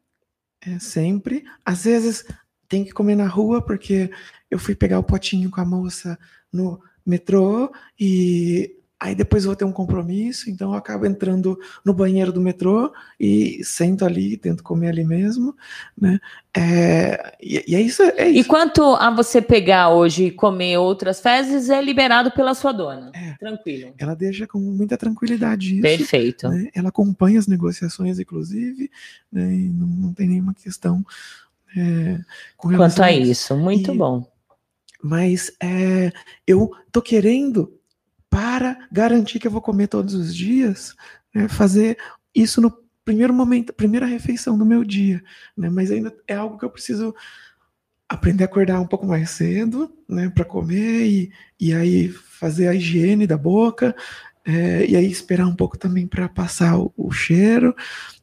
[0.61, 1.45] é, sempre.
[1.65, 2.25] Às vezes
[2.69, 4.11] tem que comer na rua, porque
[4.51, 6.19] eu fui pegar o potinho com a moça
[6.53, 12.33] no metrô e Aí depois vou ter um compromisso, então eu acabo entrando no banheiro
[12.33, 15.55] do metrô e sento ali, tento comer ali mesmo,
[16.01, 16.19] né?
[16.57, 18.41] É, e, e é, isso, é isso.
[18.41, 23.11] E quanto a você pegar hoje e comer outras fezes, é liberado pela sua dona.
[23.13, 23.93] É, Tranquilo.
[23.99, 25.83] Ela deixa com muita tranquilidade isso.
[25.83, 26.49] Perfeito.
[26.49, 26.71] Né?
[26.75, 28.91] Ela acompanha as negociações, inclusive,
[29.31, 29.53] né?
[29.53, 31.05] e não, não tem nenhuma questão
[31.77, 32.21] é,
[32.57, 34.27] com Quanto a isso, muito e, bom.
[35.03, 36.13] Mas é,
[36.47, 37.73] eu tô querendo
[38.35, 40.97] para garantir que eu vou comer todos os dias,
[41.33, 41.97] né, fazer
[42.35, 42.69] isso no
[43.05, 45.23] primeiro momento, primeira refeição do meu dia,
[45.57, 47.15] né, mas ainda é algo que eu preciso
[48.09, 52.75] aprender a acordar um pouco mais cedo, né, para comer e, e aí fazer a
[52.75, 53.95] higiene da boca,
[54.45, 57.73] é, e aí esperar um pouco também para passar o, o cheiro,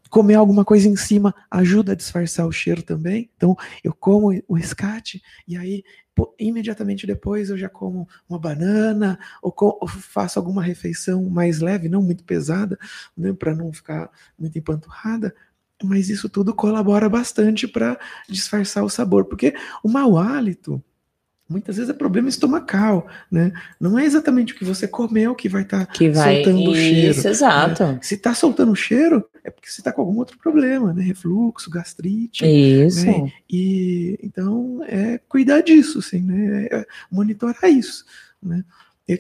[0.10, 3.30] comer alguma coisa em cima ajuda a disfarçar o cheiro também.
[3.38, 5.84] Então, eu como o escate e aí
[6.40, 12.02] imediatamente depois eu já como uma banana ou, ou faço alguma refeição mais leve, não
[12.02, 12.78] muito pesada,
[13.16, 15.34] né, para não ficar muito empanturrada.
[15.84, 18.00] Mas isso tudo colabora bastante para
[18.30, 19.54] disfarçar o sabor, porque
[19.84, 20.84] o mau hálito
[21.52, 23.52] muitas vezes é problema estomacal, né?
[23.80, 27.12] Não é exatamente o que você comeu que vai estar tá soltando o cheiro.
[27.12, 27.84] Isso, exato.
[27.84, 28.00] Né?
[28.02, 31.04] Se está soltando o cheiro, é porque você está com algum outro problema, né?
[31.04, 32.46] Refluxo, gastrite.
[32.46, 33.06] Isso.
[33.06, 33.32] Né?
[33.50, 36.68] E então é cuidar disso, assim, né?
[36.72, 38.06] É monitorar isso,
[38.42, 38.64] né?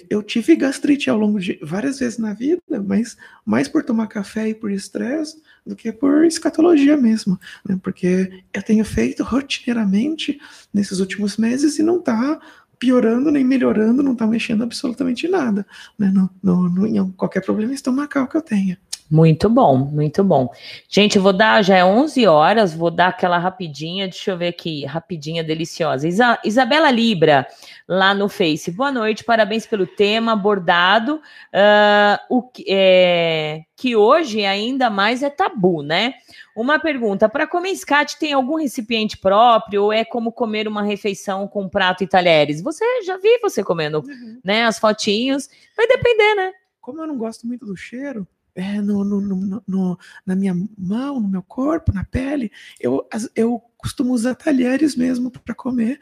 [0.09, 4.49] Eu tive gastrite ao longo de várias vezes na vida, mas mais por tomar café
[4.49, 7.80] e por estresse do que por escatologia mesmo, né?
[7.81, 10.39] porque eu tenho feito rotineiramente
[10.73, 12.39] nesses últimos meses e não está
[12.80, 15.65] piorando nem melhorando, não está mexendo absolutamente nada,
[15.99, 16.11] né?
[16.11, 18.80] no, no, no, em qualquer problema estomacal que eu tenha.
[19.11, 20.49] Muito bom, muito bom.
[20.88, 24.47] Gente, eu vou dar, já é 11 horas, vou dar aquela rapidinha, deixa eu ver
[24.47, 26.07] aqui, rapidinha, deliciosa.
[26.07, 27.45] Isa, Isabela Libra,
[27.85, 28.71] lá no Face.
[28.71, 35.83] Boa noite, parabéns pelo tema abordado, uh, o, é, que hoje ainda mais é tabu,
[35.83, 36.13] né?
[36.55, 41.49] Uma pergunta, para comer escate tem algum recipiente próprio ou é como comer uma refeição
[41.49, 42.61] com prato e talheres?
[42.61, 44.39] Você, já vi você comendo, uhum.
[44.41, 46.53] né, as fotinhos, vai depender, né?
[46.79, 48.25] Como eu não gosto muito do cheiro,
[48.56, 52.52] é, no, no, no, no, na minha mão, no meu corpo, na pele.
[52.80, 55.99] Eu, eu costumo usar talheres mesmo para comer,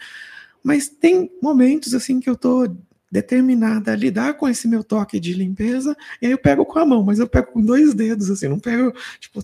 [0.64, 2.68] mas tem momentos assim que eu tô
[3.12, 6.86] determinada a lidar com esse meu toque de limpeza, e aí eu pego com a
[6.86, 9.44] mão, mas eu pego com dois dedos, assim, não pego, tipo,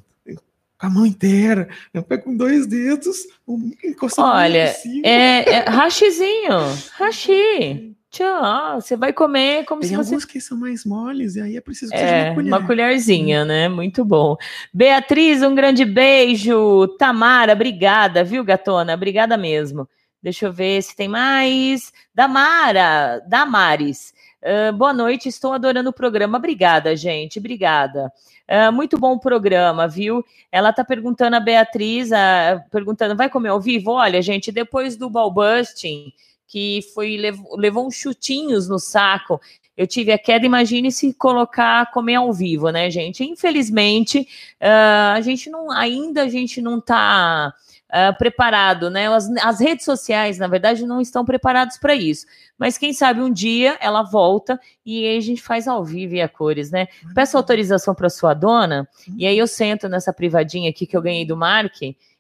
[0.78, 3.72] a mão inteira, eu pego com dois dedos, um,
[4.18, 6.52] Olha, é, é rachizinho,
[6.98, 7.96] rachi.
[8.16, 10.10] Tchau, você vai comer como Tem se fosse...
[10.14, 12.48] alguns que são mais moles, e aí é preciso que é, uma, colher.
[12.48, 13.68] uma colherzinha, né?
[13.68, 14.38] Muito bom.
[14.74, 16.88] Beatriz, um grande beijo.
[16.98, 18.94] Tamara, obrigada, viu, gatona?
[18.94, 19.86] Obrigada mesmo.
[20.24, 21.92] Deixa eu ver se tem mais.
[22.14, 24.14] Damara, Damares.
[24.42, 26.38] Uh, boa noite, estou adorando o programa.
[26.38, 28.10] Obrigada, gente, obrigada.
[28.50, 30.24] Uh, muito bom o programa, viu?
[30.50, 33.92] Ela tá perguntando a Beatriz, uh, perguntando, vai comer ao vivo?
[33.92, 36.14] Olha, gente, depois do Balbusting,
[36.48, 39.40] que foi levou, levou uns chutinhos no saco.
[39.76, 43.24] Eu tive a queda, imagine se colocar comer ao vivo, né, gente?
[43.24, 44.28] Infelizmente,
[44.62, 47.54] uh, a gente não ainda a gente não está
[47.98, 49.08] ah, preparado, né?
[49.08, 52.26] As, as redes sociais, na verdade, não estão preparados para isso.
[52.58, 56.22] Mas quem sabe um dia ela volta e aí a gente faz ao vivo e
[56.22, 56.88] a cores, né?
[57.14, 58.86] Peço autorização para sua dona
[59.18, 61.74] e aí eu sento nessa privadinha aqui que eu ganhei do Mark.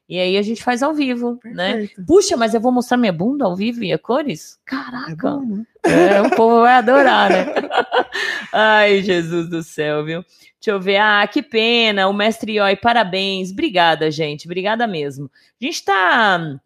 [0.07, 1.77] E aí a gente faz ao vivo, né?
[1.77, 2.05] Perfeito.
[2.05, 4.59] Puxa, mas eu vou mostrar minha bunda ao vivo e a cores?
[4.67, 5.31] É Caraca!
[5.31, 5.65] bom, né?
[5.83, 7.45] É, o povo vai adorar, né?
[8.53, 10.23] Ai, Jesus do céu, viu?
[10.65, 10.97] Deixa eu ver.
[10.97, 12.07] Ah, que pena.
[12.07, 13.51] O mestre Ioi, parabéns.
[13.51, 14.45] Obrigada, gente.
[14.45, 15.29] Obrigada mesmo.
[15.61, 16.59] A gente tá.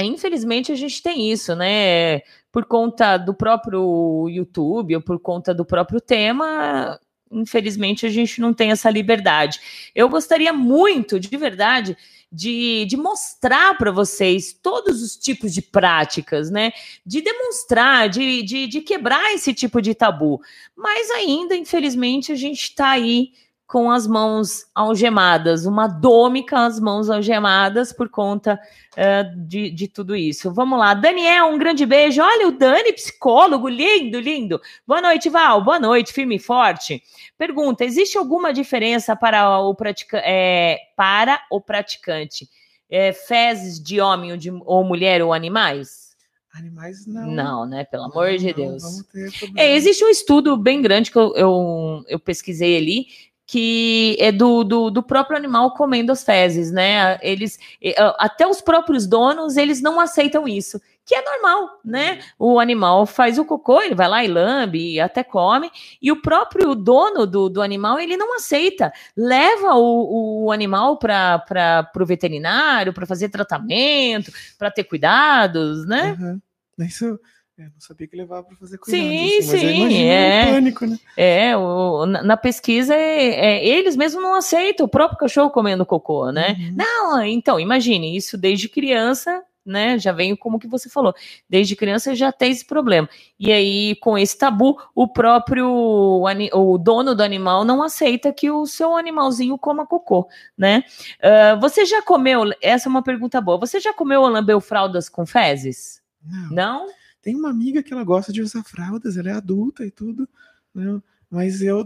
[0.00, 2.20] Infelizmente, a gente tem isso, né?
[2.52, 6.98] Por conta do próprio YouTube ou por conta do próprio tema.
[7.30, 9.58] Infelizmente, a gente não tem essa liberdade.
[9.94, 11.96] Eu gostaria muito, de verdade,
[12.30, 16.72] de, de mostrar para vocês todos os tipos de práticas, né?
[17.04, 20.40] De demonstrar, de, de, de quebrar esse tipo de tabu.
[20.76, 23.32] Mas ainda, infelizmente, a gente está aí
[23.66, 28.60] com as mãos algemadas, uma dome com as mãos algemadas por conta
[28.96, 30.52] eh, de, de tudo isso.
[30.54, 32.22] Vamos lá, Daniel, um grande beijo.
[32.22, 34.60] Olha o Dani, psicólogo, lindo, lindo.
[34.86, 35.64] Boa noite, Val.
[35.64, 37.02] Boa noite, firme e forte.
[37.36, 42.48] Pergunta: existe alguma diferença para o, pratica é, para o praticante?
[42.88, 46.06] É, fezes de homem ou, de, ou mulher ou animais?
[46.54, 47.26] Animais não.
[47.26, 47.84] Não, né?
[47.84, 48.82] Pelo amor Não, de Deus.
[49.56, 53.06] É, existe um estudo bem grande que eu, eu, eu pesquisei ali,
[53.46, 57.16] que é do, do, do próprio animal comendo as fezes, né?
[57.22, 62.18] Eles, eh, até os próprios donos, eles não aceitam isso, que é normal, né?
[62.36, 65.70] O animal faz o cocô, ele vai lá e lambe, e até come,
[66.02, 68.92] e o próprio dono do, do animal, ele não aceita.
[69.16, 76.16] Leva o, o animal para o veterinário, para fazer tratamento, para ter cuidados, né?
[76.18, 76.42] Aham.
[76.78, 77.18] Isso,
[77.58, 79.02] eu não sabia que levava para fazer cuidado.
[79.08, 80.52] Sim, assim, sim, é.
[80.52, 80.98] pânico, né?
[81.16, 85.86] É, o- na, na pesquisa, é, é, eles mesmos não aceitam o próprio cachorro comendo
[85.86, 86.54] cocô, né?
[86.58, 86.74] Uhum.
[86.76, 89.98] Não, então, imagine, isso desde criança, né?
[89.98, 91.14] Já vem como que você falou,
[91.48, 93.08] desde criança já tem esse problema.
[93.40, 95.66] E aí, com esse tabu, o próprio
[96.52, 100.84] o dono do animal não aceita que o seu animalzinho coma cocô, né?
[101.22, 102.44] Ah, você já comeu?
[102.60, 103.58] Essa é uma pergunta boa.
[103.58, 106.02] Você já comeu lambeu fraldas com fezes?
[106.22, 106.50] Não.
[106.50, 106.86] Não?
[107.26, 110.28] Tem uma amiga que ela gosta de usar fraldas, ela é adulta e tudo,
[110.72, 111.02] né?
[111.28, 111.84] mas eu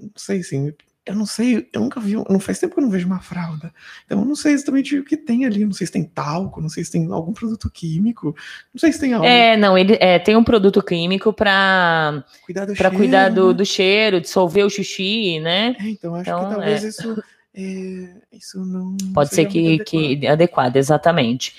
[0.00, 0.72] não sei assim,
[1.04, 3.70] eu não sei, eu nunca vi, não faz tempo que eu não vejo uma fralda,
[4.06, 6.70] então eu não sei exatamente o que tem ali, não sei se tem talco, não
[6.70, 8.34] sei se tem algum produto químico,
[8.72, 12.64] não sei se tem algo, É, não, ele é, tem um produto químico para cuidar
[12.64, 13.52] do para cheiro, cuidar do, né?
[13.52, 15.76] do cheiro, dissolver o xixi, né?
[15.78, 16.88] É, então acho Então, que talvez é.
[16.88, 17.22] isso,
[17.56, 20.32] é, isso não Pode ser que, muito que adequado.
[20.32, 21.54] adequado, exatamente.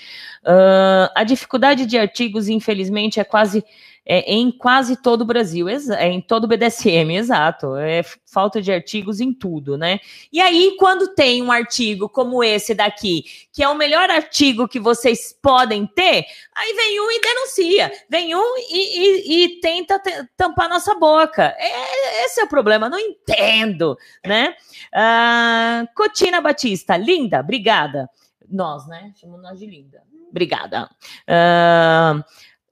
[0.45, 3.65] Ah, a dificuldade de artigos, infelizmente, é quase
[4.09, 7.75] é, em quase todo o Brasil, é em todo o BDSM, exato.
[7.75, 9.99] É falta de artigos em tudo, né?
[10.31, 14.79] E aí, quando tem um artigo como esse daqui, que é o melhor artigo que
[14.79, 16.25] vocês podem ter,
[16.55, 21.53] aí vem um e denuncia, vem um e, e- e tenta te- tampar nossa boca.
[21.57, 24.55] É- esse é o problema, não entendo, né?
[24.93, 28.09] Ah, Cotina Batista, linda, obrigada.
[28.49, 29.11] Nós, né?
[29.19, 30.01] Chamamos nós de linda.
[30.29, 30.89] Obrigada.
[31.27, 32.23] Ah,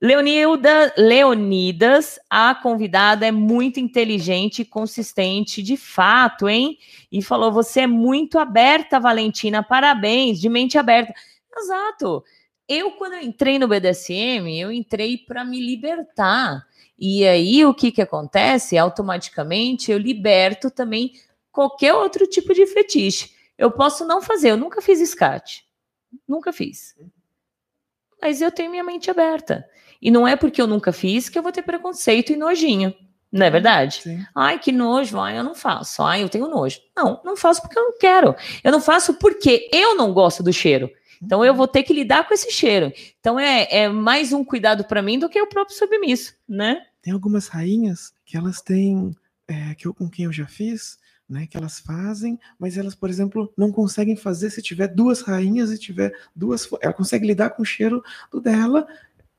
[0.02, 6.78] Leonilda, Leonidas, a convidada é muito inteligente e consistente, de fato, hein?
[7.12, 11.14] E falou: você é muito aberta, Valentina, parabéns, de mente aberta.
[11.58, 12.24] Exato.
[12.68, 16.66] Eu, quando eu entrei no BDSM, eu entrei para me libertar.
[16.98, 18.78] E aí, o que, que acontece?
[18.78, 21.14] Automaticamente, eu liberto também
[21.52, 23.34] qualquer outro tipo de fetiche.
[23.58, 25.66] Eu posso não fazer, eu nunca fiz escate.
[26.28, 26.96] Nunca fiz.
[28.22, 29.70] Mas eu tenho minha mente aberta.
[30.06, 32.94] E não é porque eu nunca fiz que eu vou ter preconceito e nojinho.
[33.32, 34.04] Não é verdade?
[34.04, 34.24] Sim.
[34.36, 36.04] Ai, que nojo, ai, eu não faço.
[36.04, 36.80] Ai, eu tenho nojo.
[36.96, 38.36] Não, não faço porque eu não quero.
[38.64, 40.92] Eu não faço porque eu não gosto do cheiro.
[41.20, 42.94] Então eu vou ter que lidar com esse cheiro.
[43.20, 46.84] Então é, é mais um cuidado para mim do que o próprio submisso, né?
[47.02, 49.10] Tem algumas rainhas que elas têm,
[49.48, 53.10] é, que eu, com quem eu já fiz, né, que elas fazem, mas elas, por
[53.10, 56.70] exemplo, não conseguem fazer se tiver duas rainhas e tiver duas.
[56.80, 58.86] Ela consegue lidar com o cheiro do dela,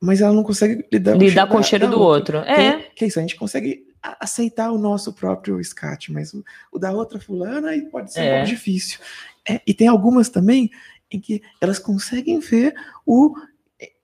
[0.01, 2.39] mas ela não consegue lidar, Lidar com o cheiro do outra.
[2.39, 2.53] outro.
[2.53, 2.69] É.
[2.69, 3.85] Então, que é isso, a gente consegue
[4.21, 8.25] aceitar o nosso próprio escate, mas o, o da outra fulana aí pode ser um
[8.25, 8.31] É.
[8.37, 8.99] pouco difícil.
[9.49, 10.71] É, e tem algumas também
[11.11, 12.75] em que elas conseguem ver
[13.05, 13.35] o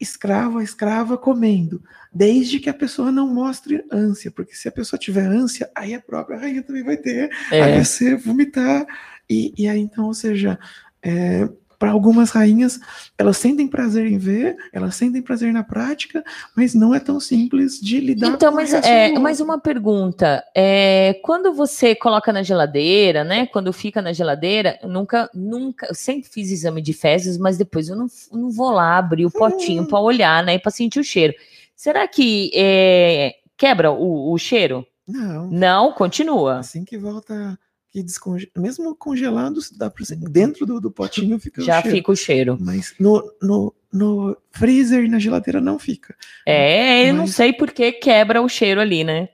[0.01, 1.82] escravo, a escrava comendo,
[2.12, 6.01] desde que a pessoa não mostre ânsia, porque se a pessoa tiver ânsia, aí a
[6.01, 7.74] própria rainha também vai ter, aí É.
[7.77, 8.86] vai ser vomitar,
[9.28, 10.59] e, e aí então, ou seja,
[11.02, 11.48] é,
[11.83, 12.79] para algumas rainhas,
[13.19, 16.23] elas sentem prazer em ver, elas sentem prazer na prática,
[16.57, 20.45] mas não é tão simples de lidar Então, com mas, é, mais uma pergunta.
[20.55, 23.47] É, quando você coloca na geladeira, né?
[23.49, 27.89] Quando fica na geladeira, eu nunca, nunca, eu sempre fiz exame de fezes, mas depois
[27.89, 29.87] eu não, não vou lá abrir o potinho Hum.
[29.87, 30.61] para olhar, né?
[30.61, 31.35] Para sentir o cheiro.
[31.75, 34.87] Será que é, quebra o, o cheiro?
[35.09, 36.61] Não, Não, continua.
[36.61, 37.59] assim que volta,
[37.93, 38.51] que desconge...
[38.56, 40.05] mesmo congelado, dá pra...
[40.31, 41.97] dentro do, do potinho fica o Já cheiro.
[41.97, 42.56] fica o cheiro.
[42.59, 46.16] Mas no, no, no freezer e na geladeira não fica.
[46.47, 49.28] É, eu não Mas- sei por que quebra o cheiro ali, né?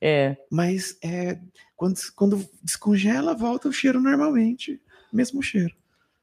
[0.00, 0.36] É.
[0.50, 1.38] Mas é,
[1.76, 4.80] quando, quando descongela, volta o cheiro normalmente.
[5.12, 5.74] Mesmo cheiro.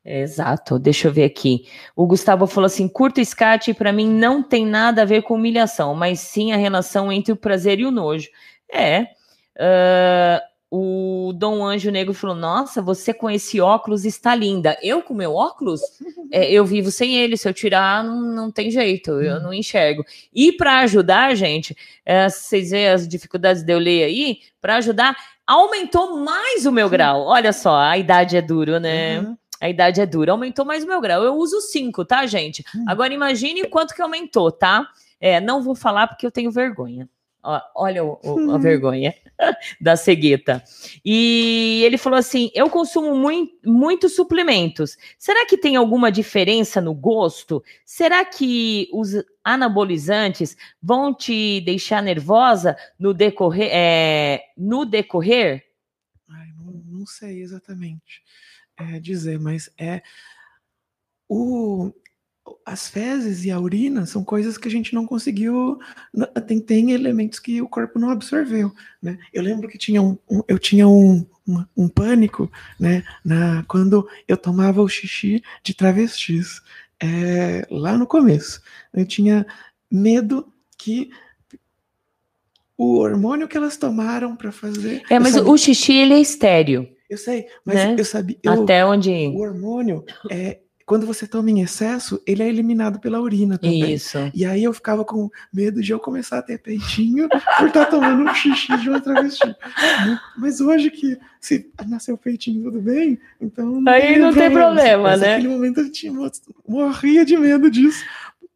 [0.04, 1.68] Exato, deixa eu ver aqui.
[1.96, 5.96] O Gustavo falou assim: curto escate para mim não tem nada a ver com humilhação,
[5.96, 8.30] mas sim a relação entre o prazer e o nojo.
[8.72, 9.08] É.
[9.60, 10.42] ah,
[10.78, 14.78] o Dom Anjo Negro falou: Nossa, você com esse óculos está linda.
[14.82, 15.80] Eu com meu óculos,
[16.30, 17.38] é, eu vivo sem ele.
[17.38, 20.04] Se eu tirar, não, não tem jeito, eu não enxergo.
[20.34, 21.76] E para ajudar, gente,
[22.06, 25.16] é, vocês veem as dificuldades de eu ler aí, para ajudar,
[25.48, 27.22] aumentou mais o meu grau.
[27.22, 29.22] Olha só, a idade é duro, né?
[29.22, 29.38] Uhum.
[29.62, 30.34] A idade é dura.
[30.34, 31.24] Aumentou mais o meu grau.
[31.24, 32.66] Eu uso 5, tá, gente?
[32.76, 32.84] Hum.
[32.86, 34.86] Agora imagine o quanto que aumentou, tá?
[35.22, 37.08] É, não vou falar porque eu tenho vergonha.
[37.76, 38.60] Olha o- o- a Hum.
[38.60, 39.14] vergonha
[39.82, 40.64] da cegueta.
[41.04, 44.98] E ele falou assim: eu consumo mui- muitos suplementos.
[45.20, 47.64] Será que tem alguma diferença no gosto?
[47.86, 49.10] Será que os
[49.44, 53.70] anabolizantes vão te deixar nervosa no decorrer?
[53.72, 55.64] é, no decorrer?
[56.30, 58.24] Ai, não, não sei exatamente
[58.78, 60.02] é, dizer, mas é
[61.30, 61.92] o,
[62.66, 65.80] as fezes e a urina são coisas que a gente não conseguiu.
[66.48, 68.72] Tem, tem elementos que o corpo não absorveu.
[69.02, 69.18] Né?
[69.34, 74.08] Eu lembro que tinha um, um- eu tinha um, uma- um pânico né, na, quando
[74.28, 76.62] eu tomava o xixi de travestis.
[77.04, 78.62] é, lá no começo.
[78.94, 79.46] Eu tinha
[79.92, 80.48] medo
[80.78, 81.10] que
[82.78, 85.04] o hormônio que elas tomaram para fazer.
[85.10, 86.88] É, mas sabia- o xixi ele é estéreo.
[87.10, 87.96] eu sei, mas né?
[87.98, 88.38] eu sabia.
[88.44, 89.12] eu- Até onde.
[89.12, 93.94] O hormônio, é, quando você toma em excesso, ele é eliminado pela urina também.
[93.94, 94.18] Isso.
[94.34, 98.30] E aí eu ficava com medo de eu começar a ter peitinho por estar tomando
[98.30, 99.48] um xixi de uma travesti.
[99.48, 100.20] Né?
[100.38, 103.84] Mas hoje que se nasceu peitinho tudo bem, então.
[103.88, 105.36] Aí não tem problema, Mas né?
[105.36, 106.14] Naquele momento eu tinha,
[106.68, 108.06] morria de medo disso.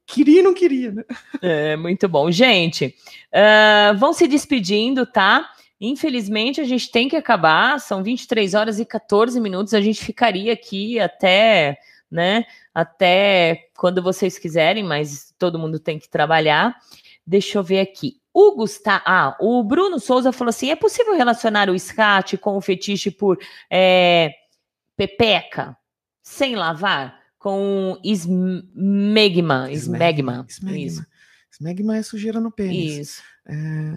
[0.05, 1.03] Queria e não queria, né?
[1.41, 2.31] É, muito bom.
[2.31, 2.95] Gente,
[3.31, 5.47] ah, vão se despedindo, tá?
[5.79, 7.79] Infelizmente, a gente tem que acabar.
[7.79, 9.73] São 23 horas e 14 minutos.
[9.73, 11.77] A gente ficaria aqui até,
[12.09, 12.45] né?
[12.73, 16.75] Até quando vocês quiserem, mas todo mundo tem que trabalhar.
[17.25, 18.19] Deixa eu ver aqui.
[18.33, 22.61] O Gustavo, ah, o Bruno Souza falou assim: é possível relacionar o SCAT com o
[22.61, 23.37] fetiche por
[23.69, 24.31] é,
[24.95, 25.77] pepeca
[26.23, 27.19] sem lavar?
[27.37, 29.71] Com esmegma.
[29.71, 30.45] Esmegma.
[30.47, 30.59] Isso.
[30.59, 31.07] Esmegma.
[31.51, 32.97] Esmegma é sujeira no pênis.
[32.97, 33.23] Isso.
[33.47, 33.95] É,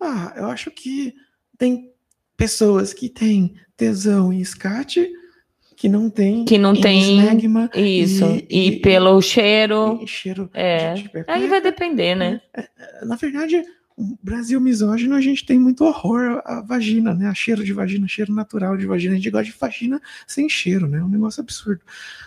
[0.00, 1.14] Ah, eu acho que
[1.56, 1.92] tem
[2.36, 5.12] pessoas que têm tesão em escate
[5.76, 8.24] que não tem Que não em tem esmegma Isso.
[8.24, 9.98] E, E- e- pelo cheiro.
[10.02, 10.94] e cheiro É.
[10.94, 11.32] de pepeca.
[11.32, 12.40] Aí vai depender, né?
[13.04, 13.62] Na verdade,
[13.96, 17.26] o Brasil misógino, a gente tem muito horror à vagina, né?
[17.28, 19.12] A cheiro de vagina, cheiro natural de vagina.
[19.14, 20.98] A gente gosta de vagina sem cheiro, né?
[20.98, 21.82] É um negócio absurdo.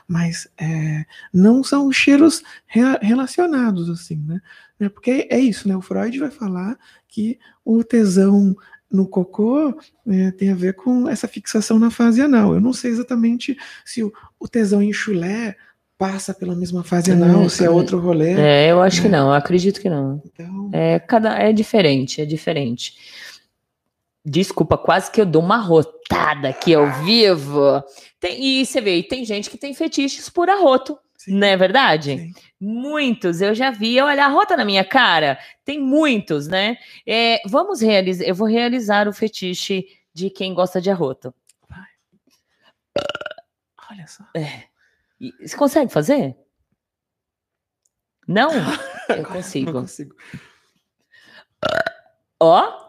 [0.08, 4.40] Mas é, não são cheiros rea- relacionados, assim, né?
[4.80, 5.76] É Porque é isso, né?
[5.76, 6.78] O Freud vai falar
[7.08, 8.56] que o tesão
[8.96, 9.78] no cocô
[10.08, 12.54] é, tem a ver com essa fixação na fase anal.
[12.54, 15.56] Eu não sei exatamente se o, o tesão em chulé
[15.98, 18.34] passa pela mesma fase anal, Hum, se é outro rolê.
[18.34, 19.12] É, eu acho que É.
[19.12, 20.22] não, eu acredito que não.
[20.26, 22.94] Então, É, cada, é diferente, é diferente.
[24.28, 27.84] Desculpa, quase que eu dou uma rotada aqui ao vivo.
[28.20, 32.18] Tem, e você vê, tem gente que tem fetiches por arroto, sim, não é verdade?
[32.18, 32.34] sim.
[32.60, 35.38] Muitos, eu já vi, olha a rota na minha cara.
[35.64, 36.78] Tem muitos, né?
[37.06, 41.34] É, vamos realizar, eu vou realizar o fetiche de quem gosta de arroto.
[43.92, 44.24] Olha só.
[45.20, 46.36] E- Você consegue fazer?
[48.28, 48.50] Não?
[49.10, 49.72] Eu Não consigo.
[49.72, 50.16] consigo.
[52.40, 52.85] Ó,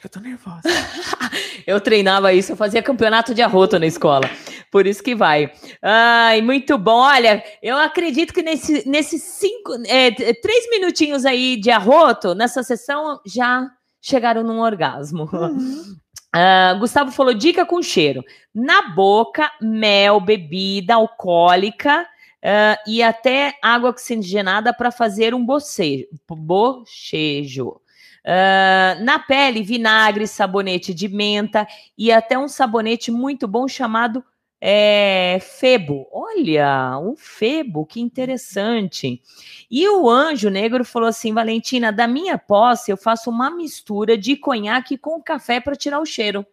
[0.00, 0.62] que eu tô nervosa.
[1.66, 4.30] eu treinava isso, eu fazia campeonato de arroto na escola.
[4.70, 5.52] Por isso que vai.
[5.82, 7.00] Ai, muito bom.
[7.00, 13.20] Olha, eu acredito que nesse, nesses cinco, é, três minutinhos aí de arroto, nessa sessão,
[13.26, 13.68] já
[14.00, 15.28] chegaram num orgasmo.
[15.32, 15.96] Uhum.
[16.32, 18.22] Ah, Gustavo falou dica com cheiro.
[18.54, 22.06] Na boca, mel, bebida alcoólica
[22.40, 26.06] ah, e até água oxigenada para fazer um bocejo.
[26.28, 27.80] bochejo.
[28.24, 31.66] Ah, na pele, vinagre, sabonete de menta
[31.96, 34.22] e até um sabonete muito bom chamado
[34.62, 39.22] É, Febo, olha, o Febo, que interessante.
[39.70, 44.36] E o Anjo Negro falou assim: Valentina, da minha posse, eu faço uma mistura de
[44.36, 46.44] conhaque com café para tirar o cheiro.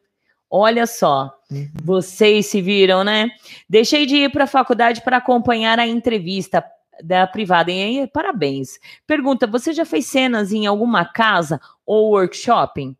[0.49, 1.67] Olha só, Uhum.
[1.83, 3.29] vocês se viram, né?
[3.69, 6.63] Deixei de ir para a faculdade para acompanhar a entrevista
[7.03, 7.71] da privada.
[7.71, 8.79] E aí, parabéns.
[9.05, 12.95] Pergunta: você já fez cenas em alguma casa ou workshop?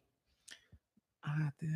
[1.24, 1.68] Ah, é.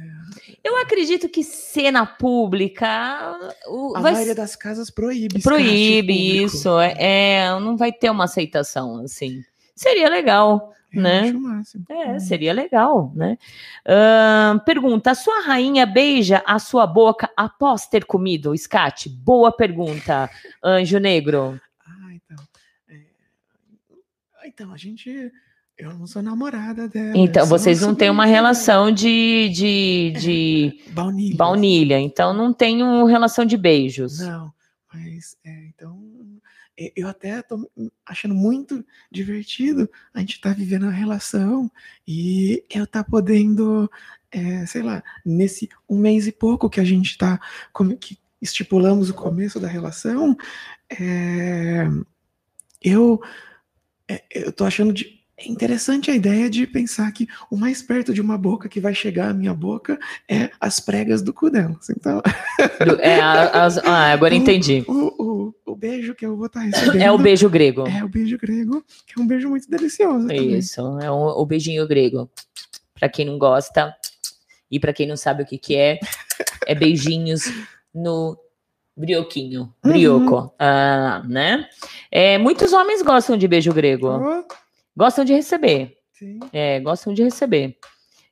[0.63, 3.37] Eu acredito que cena pública
[3.67, 5.41] o- A vai maioria das casas proíbe.
[5.41, 6.79] proíbe isso.
[6.79, 6.95] É,
[7.43, 9.41] é, não vai ter uma aceitação assim.
[9.75, 11.31] Seria legal, Eu né?
[11.31, 11.83] o máximo.
[11.89, 12.19] É, Hum.
[12.19, 13.37] seria legal, né?
[13.85, 19.09] Ahn, pergunta: a sua rainha beija a sua boca após ter comido, Scat?
[19.09, 20.29] Boa pergunta,
[20.63, 21.59] Anjo Negro.
[22.11, 22.45] Ah, então.
[22.89, 25.31] é, Então, a gente.
[25.77, 27.13] Eu não sou namorada dela.
[27.17, 31.35] Então, vocês não têm uma relação de, de, de Baunilha.
[31.35, 34.19] baunilha, então não tem uma relação de beijos.
[34.19, 34.53] Não,
[34.93, 35.99] mas é, então
[36.77, 37.67] e- eu até tô
[38.05, 41.71] achando muito divertido a gente tá vivendo a relação
[42.07, 43.89] e eu tá podendo,
[44.29, 47.39] é, sei lá, nesse um mês e pouco que a gente tá
[47.73, 50.35] como que estipulamos o começo da relação,
[50.99, 51.87] é,
[52.81, 53.21] eu
[54.09, 58.13] é, eu tô achando de é interessante a ideia de pensar que o mais perto
[58.13, 59.97] de uma boca que vai chegar à minha boca
[60.29, 61.89] é as pregas do cu delas.
[61.89, 62.21] Então,
[62.99, 64.85] é, as- ah, agora entendi.
[64.87, 67.87] o, o, o beijo que eu vou estar recebendo É o beijo grego.
[67.87, 70.27] é o beijo grego, que é um beijo muito delicioso.
[70.27, 70.59] também.
[70.59, 72.29] Isso, é o, o beijinho grego.
[72.93, 73.95] Pra quem não gosta
[74.69, 75.99] e pra quem não sabe o que que é,
[76.67, 77.45] é beijinhos
[77.91, 78.37] no
[78.95, 79.91] brioquinho, Uhum.
[79.91, 81.67] brioco, ah, né?
[82.11, 84.43] É, muitos homens gostam de beijo grego, Oh,
[84.95, 86.39] gostam de receber, sim.
[86.51, 87.77] é, gostam de receber.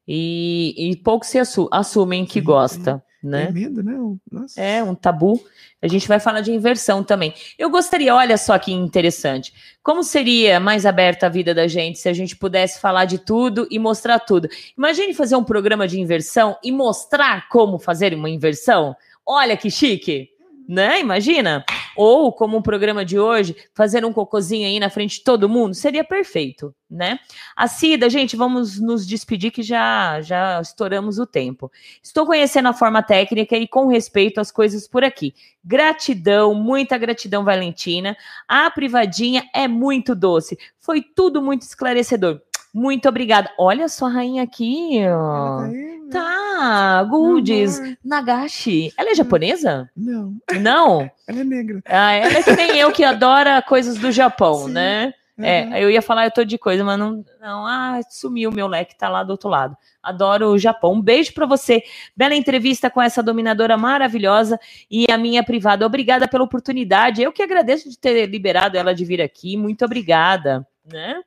[0.07, 3.45] E, e poucos se assu- assumem que Sim, gosta, né?
[3.51, 3.93] Tem medo, né?
[4.31, 4.59] Nossa.
[4.59, 5.39] É um tabu.
[5.81, 7.33] A gente vai falar de inversão também.
[7.59, 9.53] Eu gostaria, olha só que interessante.
[9.83, 13.67] Como seria mais aberta a vida da gente se a gente pudesse falar de tudo
[13.69, 14.49] e mostrar tudo?
[14.75, 18.95] Imagine fazer um programa de inversão e mostrar como fazer uma inversão.
[19.25, 20.29] Olha que chique,
[20.69, 20.99] né?
[20.99, 21.65] Imagina.
[21.97, 25.73] Ou como um programa de hoje, fazer um cocôzinho aí na frente de todo mundo,
[25.73, 27.17] seria perfeito, né?
[27.55, 31.71] A Cida, gente, vamos nos despedir que já já estouramos o tempo.
[32.03, 35.33] Estou conhecendo a forma técnica e com respeito às coisas por aqui.
[35.63, 38.15] Gratidão, muita gratidão, Valentina.
[38.47, 40.55] A privadinha é muito doce.
[40.77, 42.41] Foi tudo muito esclarecedor.
[42.71, 43.49] Muito obrigada.
[43.57, 45.57] Olha só a rainha aqui, Ela ó.
[45.57, 45.88] tá aí?
[46.11, 47.97] Tá, Goldes, amor.
[48.03, 48.93] Nagashi.
[48.97, 49.89] Ela é japonesa?
[49.95, 51.09] Não, Não.
[51.27, 51.81] ela é negra.
[51.85, 54.71] Ah, ela é que nem eu que adora coisas do Japão, Sim.
[54.71, 55.13] né?
[55.37, 55.45] Uhum.
[55.45, 58.67] É, eu ia falar eu tô de coisa, mas não, não, ah, sumiu o meu
[58.67, 59.75] leque, tá lá do outro lado.
[60.03, 60.93] Adoro o Japão.
[60.93, 61.81] Um beijo pra você.
[62.13, 64.59] Bela entrevista com essa dominadora maravilhosa
[64.91, 65.85] e a minha privada.
[65.85, 67.21] Obrigada pela oportunidade.
[67.21, 69.55] Eu que agradeço de ter liberado ela de vir aqui.
[69.55, 71.21] Muito obrigada, né?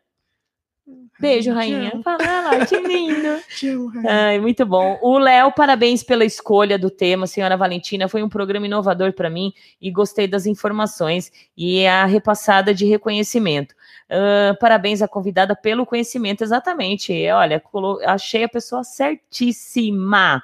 [1.21, 2.01] Beijo, rainha.
[2.03, 3.41] Fala lá, que lindo.
[3.55, 4.11] Te amo, rainha.
[4.11, 4.99] Ai, muito bom.
[5.01, 8.09] O Léo, parabéns pela escolha do tema, senhora Valentina.
[8.09, 13.75] Foi um programa inovador para mim e gostei das informações e a repassada de reconhecimento.
[14.11, 17.13] Ah, parabéns à convidada pelo conhecimento, exatamente.
[17.31, 20.43] Olha, colo- achei a pessoa certíssima.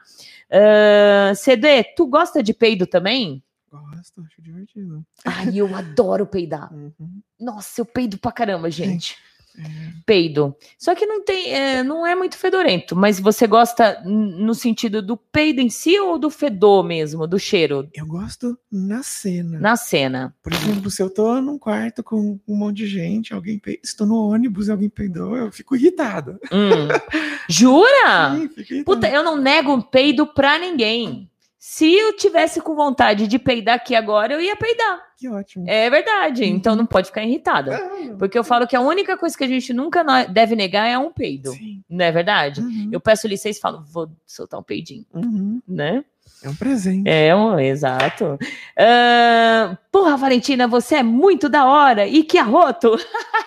[0.50, 3.42] Ah, CD, tu gosta de peido também?
[3.70, 5.04] Gosto, acho divertido.
[5.24, 6.72] Ai, eu adoro peidar.
[6.72, 7.20] Uhum.
[7.38, 9.16] Nossa, eu peido pra caramba, gente.
[9.58, 10.56] É, Peido.
[10.78, 15.16] Só que não tem, é, não é muito fedorento, mas você gosta no sentido do
[15.16, 19.58] peido em si ou do fedor mesmo, do cheiro eu gosto na cena.
[19.58, 20.34] na cena?
[20.42, 24.30] Por exemplo, se eu tô num quarto com um monte de gente, alguém estou no
[24.30, 26.38] ônibus e alguém peidou, eu fico irritado.
[26.52, 26.88] Hum.
[27.48, 28.36] Jura?
[28.36, 28.84] Sim, fico irritado.
[28.84, 31.28] Puta, eu não nego um peido pra ninguém.
[31.58, 35.00] Se eu tivesse com vontade de peidar aqui agora, eu ia peidar.
[35.16, 35.64] Que ótimo.
[35.68, 36.44] É verdade.
[36.44, 36.50] Uhum.
[36.50, 37.76] Então não pode ficar irritada.
[37.76, 38.16] Ah, não.
[38.16, 41.12] Porque eu falo que a única coisa que a gente nunca deve negar é um
[41.12, 41.50] peido.
[41.50, 41.82] Sim.
[41.90, 42.60] Não é verdade?
[42.60, 45.60] Uhum, Eu peço licença e falo, vou soltar um peidinho, uhum.
[45.66, 46.04] né?
[46.42, 47.08] É um presente.
[47.08, 48.38] É, um, exato.
[48.76, 52.06] Ahn, porra, Valentina, você é muito da hora.
[52.06, 52.96] E que arroto!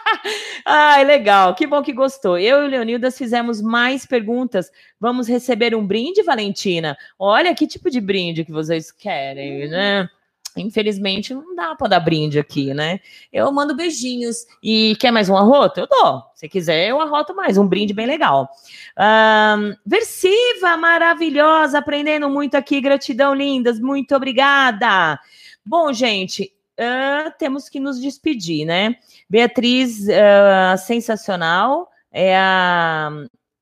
[0.66, 1.56] Ai, legal.
[1.56, 2.38] Que bom que gostou.
[2.38, 4.70] Eu e o Leonildas fizemos mais perguntas.
[5.00, 6.98] Vamos receber um brinde, Valentina?
[7.18, 10.10] Olha que tipo de brinde que vocês querem, né?
[10.58, 13.00] Infelizmente, não dá para dar brinde aqui, né?
[13.32, 14.46] Eu mando beijinhos.
[14.62, 15.80] E quer mais um arroto?
[15.80, 16.24] Eu dou.
[16.36, 17.58] Se quiser, eu arroto mais.
[17.58, 18.50] Um brinde bem legal.
[18.98, 22.82] Ahn, Versiva, maravilhosa, aprendendo muito aqui.
[22.82, 23.80] Gratidão, lindas.
[23.80, 25.20] Muito obrigada.
[25.66, 28.96] Bom, gente, ah, temos que nos despedir, né?
[29.30, 31.90] Beatriz, ah, sensacional.
[32.12, 33.10] É a,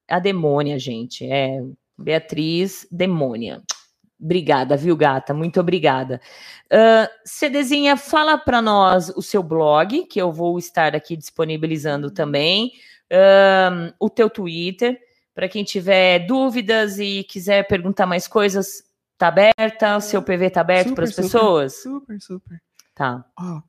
[0.09, 1.29] a demônia, gente.
[1.29, 1.61] É
[1.97, 3.61] Beatriz Demônia.
[4.21, 5.33] Obrigada, viu, gata?
[5.33, 6.19] Muito obrigada.
[6.65, 12.73] Uh, CDzinha, fala para nós o seu blog, que eu vou estar aqui disponibilizando também,
[13.11, 14.99] uh, o teu Twitter,
[15.33, 18.83] para quem tiver dúvidas e quiser perguntar mais coisas,
[19.17, 21.81] tá aberta, o seu PV tá aberto para as pessoas?
[21.81, 22.61] Super, super.
[22.93, 23.23] Tá.
[23.39, 23.61] Ó,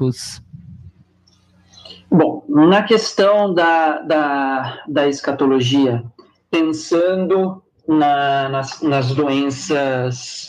[2.15, 6.03] Bom, na questão da, da, da escatologia,
[6.51, 10.47] pensando na- nas, nas doenças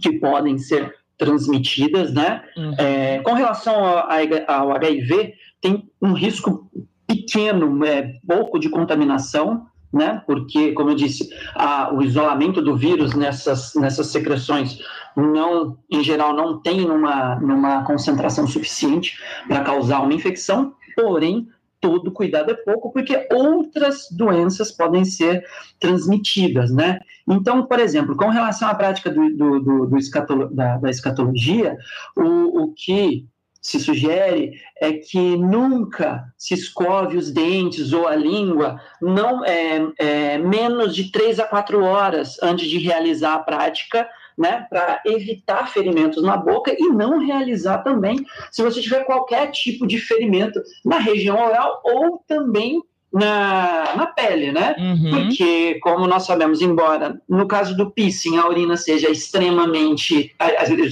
[0.00, 2.44] que podem ser transmitidas, né?
[2.56, 2.74] Uhum.
[2.78, 4.06] É, com relação ao,
[4.46, 6.70] ao HIV, tem um risco
[7.04, 10.22] pequeno, é, pouco de contaminação, né?
[10.26, 14.78] Porque, como eu disse, a- o isolamento do vírus nessas, nessas secreções
[15.16, 19.18] não, em geral, não tem uma, numa concentração suficiente
[19.48, 21.48] para causar uma infecção, porém,
[21.80, 25.44] todo cuidado é pouco, porque outras doenças podem ser
[25.80, 26.98] transmitidas, né?
[27.28, 31.76] Então, por exemplo, com relação à prática do, do, do- do escatolo- da, da escatologia,
[32.16, 33.26] o, o que
[33.66, 40.38] se sugere é que nunca se escove os dentes ou a língua não é, é,
[40.38, 46.22] menos de três a quatro horas antes de realizar a prática, né, para evitar ferimentos
[46.22, 51.36] na boca e não realizar também se você tiver qualquer tipo de ferimento na região
[51.36, 52.80] oral ou também
[53.18, 54.74] na, na pele, né?
[54.78, 55.10] Uhum.
[55.10, 60.34] Porque, como nós sabemos, embora no caso do piercing a urina seja extremamente,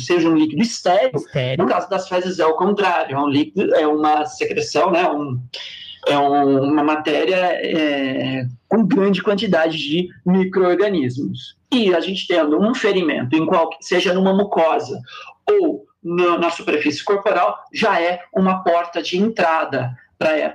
[0.01, 1.12] seja um líquido estéril,
[1.59, 5.09] no caso das fezes é o contrário, é um líquido, é uma secreção, né?
[5.09, 5.41] Um,
[6.07, 11.57] é um- uma matéria é, com grande quantidade de micro-organismos.
[11.73, 15.01] E a gente tendo um ferimento, em qual, seja numa mucosa
[15.51, 19.97] ou na, na superfície corporal, já é uma porta de entrada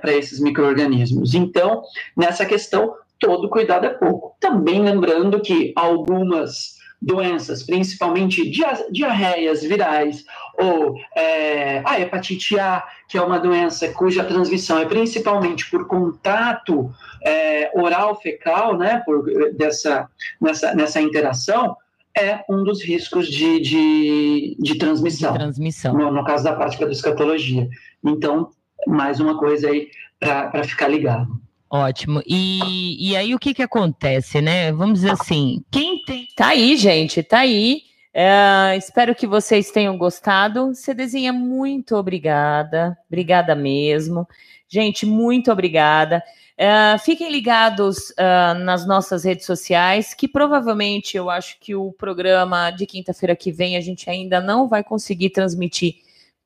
[0.00, 1.34] para esses micro-organismos.
[1.34, 1.82] Então,
[2.16, 4.36] nessa questão, todo cuidado é pouco.
[4.40, 10.22] Também lembrando que algumas doenças, principalmente dia- diarreias virais
[10.58, 16.90] ou é, a hepatite A, que é uma doença cuja transmissão é principalmente por contato
[17.24, 19.24] é, oral-fecal, né, por,
[19.54, 20.08] dessa,
[20.40, 21.74] nessa, nessa interação,
[22.14, 25.94] é um dos riscos de, de, de transmissão, Transmissão.
[25.94, 27.66] no, no caso da prática da escatologia.
[28.04, 28.50] Então,
[28.86, 31.40] mais uma coisa aí para ficar ligado.
[31.68, 32.20] Ótimo.
[32.26, 34.72] E, e aí o que que acontece, né?
[34.72, 36.26] Vamos dizer assim, quem tem.
[36.34, 37.82] Tá aí, gente, tá aí.
[38.12, 40.74] É, espero que vocês tenham gostado.
[40.74, 42.98] CDzinha, muito obrigada.
[43.08, 44.26] Obrigada mesmo.
[44.68, 46.22] Gente, muito obrigada.
[46.58, 52.70] É, fiquem ligados ah, nas nossas redes sociais, que provavelmente eu acho que o programa
[52.70, 55.94] de quinta-feira que vem a gente ainda não vai conseguir transmitir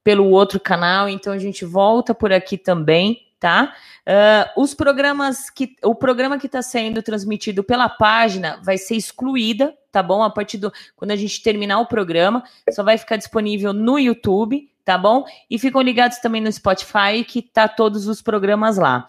[0.04, 3.74] pelo outro canal, então a gente volta por aqui também, tá?
[4.06, 9.74] Ah, os programas que o programa que está sendo transmitido pela página vai ser excluída,
[9.90, 10.22] tá bom?
[10.22, 14.68] A partir do quando a gente terminar o programa, só vai ficar disponível no YouTube,
[14.84, 15.24] tá bom?
[15.48, 19.06] E ficam ligados também no Spotify, que tá todos os programas lá.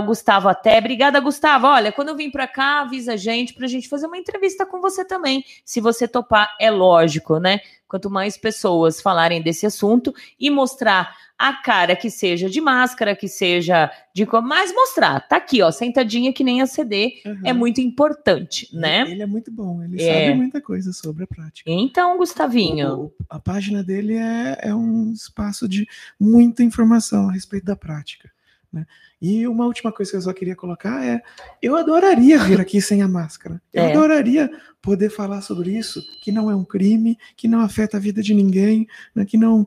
[0.00, 1.68] O Gustavo até, obrigada Gustavo.
[1.68, 4.80] Olha, quando eu vim para cá, avisa a gente pra gente fazer uma entrevista com
[4.80, 7.60] você também, se você topar, é lógico, né?
[7.88, 13.28] Quanto mais pessoas falarem desse assunto e mostrar a cara que seja de máscara, que
[13.28, 17.58] seja de mas mostrar, tá aqui, ó, sentadinha que nem a CD, é Uhum.
[17.58, 19.02] muito importante, né?
[19.10, 20.14] Ele é muito bom, ele É.
[20.26, 21.70] sabe muita coisa sobre a prática.
[21.70, 25.86] Então, Gustavinho, O- a página dele é, é um espaço de
[26.18, 28.30] muita informação a respeito da prática.
[28.72, 28.86] Né?
[29.20, 31.22] E uma última coisa que eu só queria colocar é:
[31.62, 33.60] eu adoraria vir aqui sem a máscara.
[33.72, 33.90] Eu É.
[33.92, 34.50] adoraria
[34.82, 38.34] poder falar sobre isso, que não é um crime, que não afeta a vida de
[38.34, 39.66] ninguém, né, que não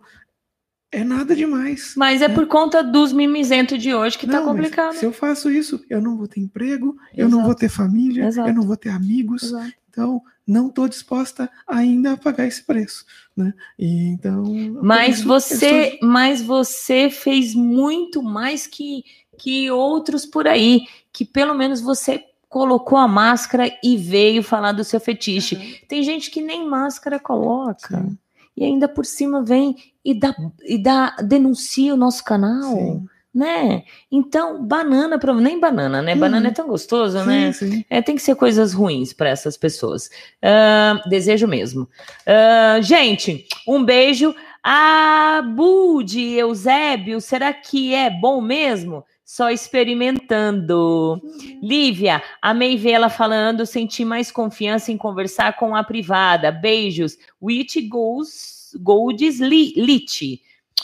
[0.91, 1.93] é nada demais.
[1.95, 4.93] mas é por conta dos mimizentos de hoje que tá Não, mas complicado.
[4.95, 7.45] Se eu faço isso, eu não vou ter emprego, eu não Exato.
[7.45, 8.49] vou ter família, Exato.
[8.49, 9.43] eu não vou ter amigos.
[9.43, 9.73] Exato.
[9.89, 13.53] Então, não estou disposta ainda a pagar esse preço, né?
[13.77, 14.43] E, então.
[14.81, 16.09] Mas você, estou...
[16.09, 19.03] mas você fez muito mais que
[19.39, 24.83] que outros por aí, que pelo menos você colocou a máscara e veio falar do
[24.83, 25.55] seu fetiche.
[25.55, 25.87] Uhum.
[25.87, 27.97] Tem gente que nem máscara coloca.
[27.97, 28.17] Sim.
[28.59, 32.75] E ainda por cima vem e dá, e dá denuncia o nosso canal.
[32.75, 33.83] Sim né?
[34.11, 36.15] Então, banana, nem banana, né?
[36.15, 36.19] Hum.
[36.19, 37.51] Banana é tão gostoso, sim, né?
[37.51, 37.85] Sim.
[37.89, 40.09] É, tem que ser coisas ruins para essas pessoas.
[40.43, 41.83] Uh, desejo mesmo.
[41.83, 44.35] Uh, gente, um beijo.
[44.61, 49.05] A Bud, Eusébio, será que é bom mesmo?
[49.29, 51.21] Só experimentando.
[51.23, 51.59] Uhum.
[51.61, 56.51] Lívia, amei vê-la falando, senti mais confiança em conversar com a privada.
[56.51, 57.15] Beijos.
[57.39, 60.41] Witch Golds, Golds Lit.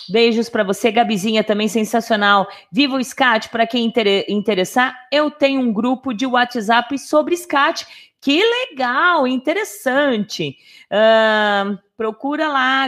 [0.07, 2.47] Beijos para você, Gabizinha, também sensacional.
[2.71, 7.83] Viva o SCAT, para quem inter interessar, eu tenho um grupo de WhatsApp sobre SCAT.
[8.21, 10.55] Que legal, interessante.
[10.91, 12.87] Uh, procura lá,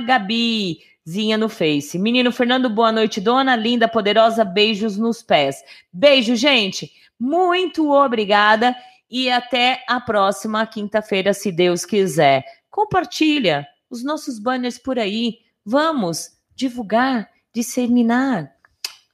[1.07, 1.97] Gabizinha no Face.
[1.97, 5.63] Menino Fernando, boa noite, dona linda, poderosa, beijos nos pés.
[5.91, 6.91] Beijo, gente.
[7.17, 8.75] Muito obrigada
[9.09, 12.43] e até a próxima quinta-feira, se Deus quiser.
[12.69, 15.37] Compartilha os nossos banners por aí.
[15.65, 18.51] Vamos divulgar, disseminar.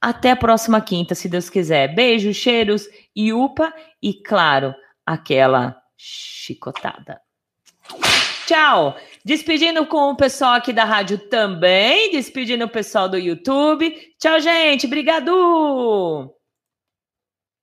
[0.00, 1.94] Até a próxima quinta, se Deus quiser.
[1.94, 4.74] Beijos, cheiros e upa e, claro,
[5.06, 7.20] aquela chicotada.
[8.46, 8.96] Tchau!
[9.24, 13.90] Despedindo com o pessoal aqui da rádio também, despedindo o pessoal do YouTube.
[14.18, 14.86] Tchau, gente.
[14.86, 16.43] Obrigado!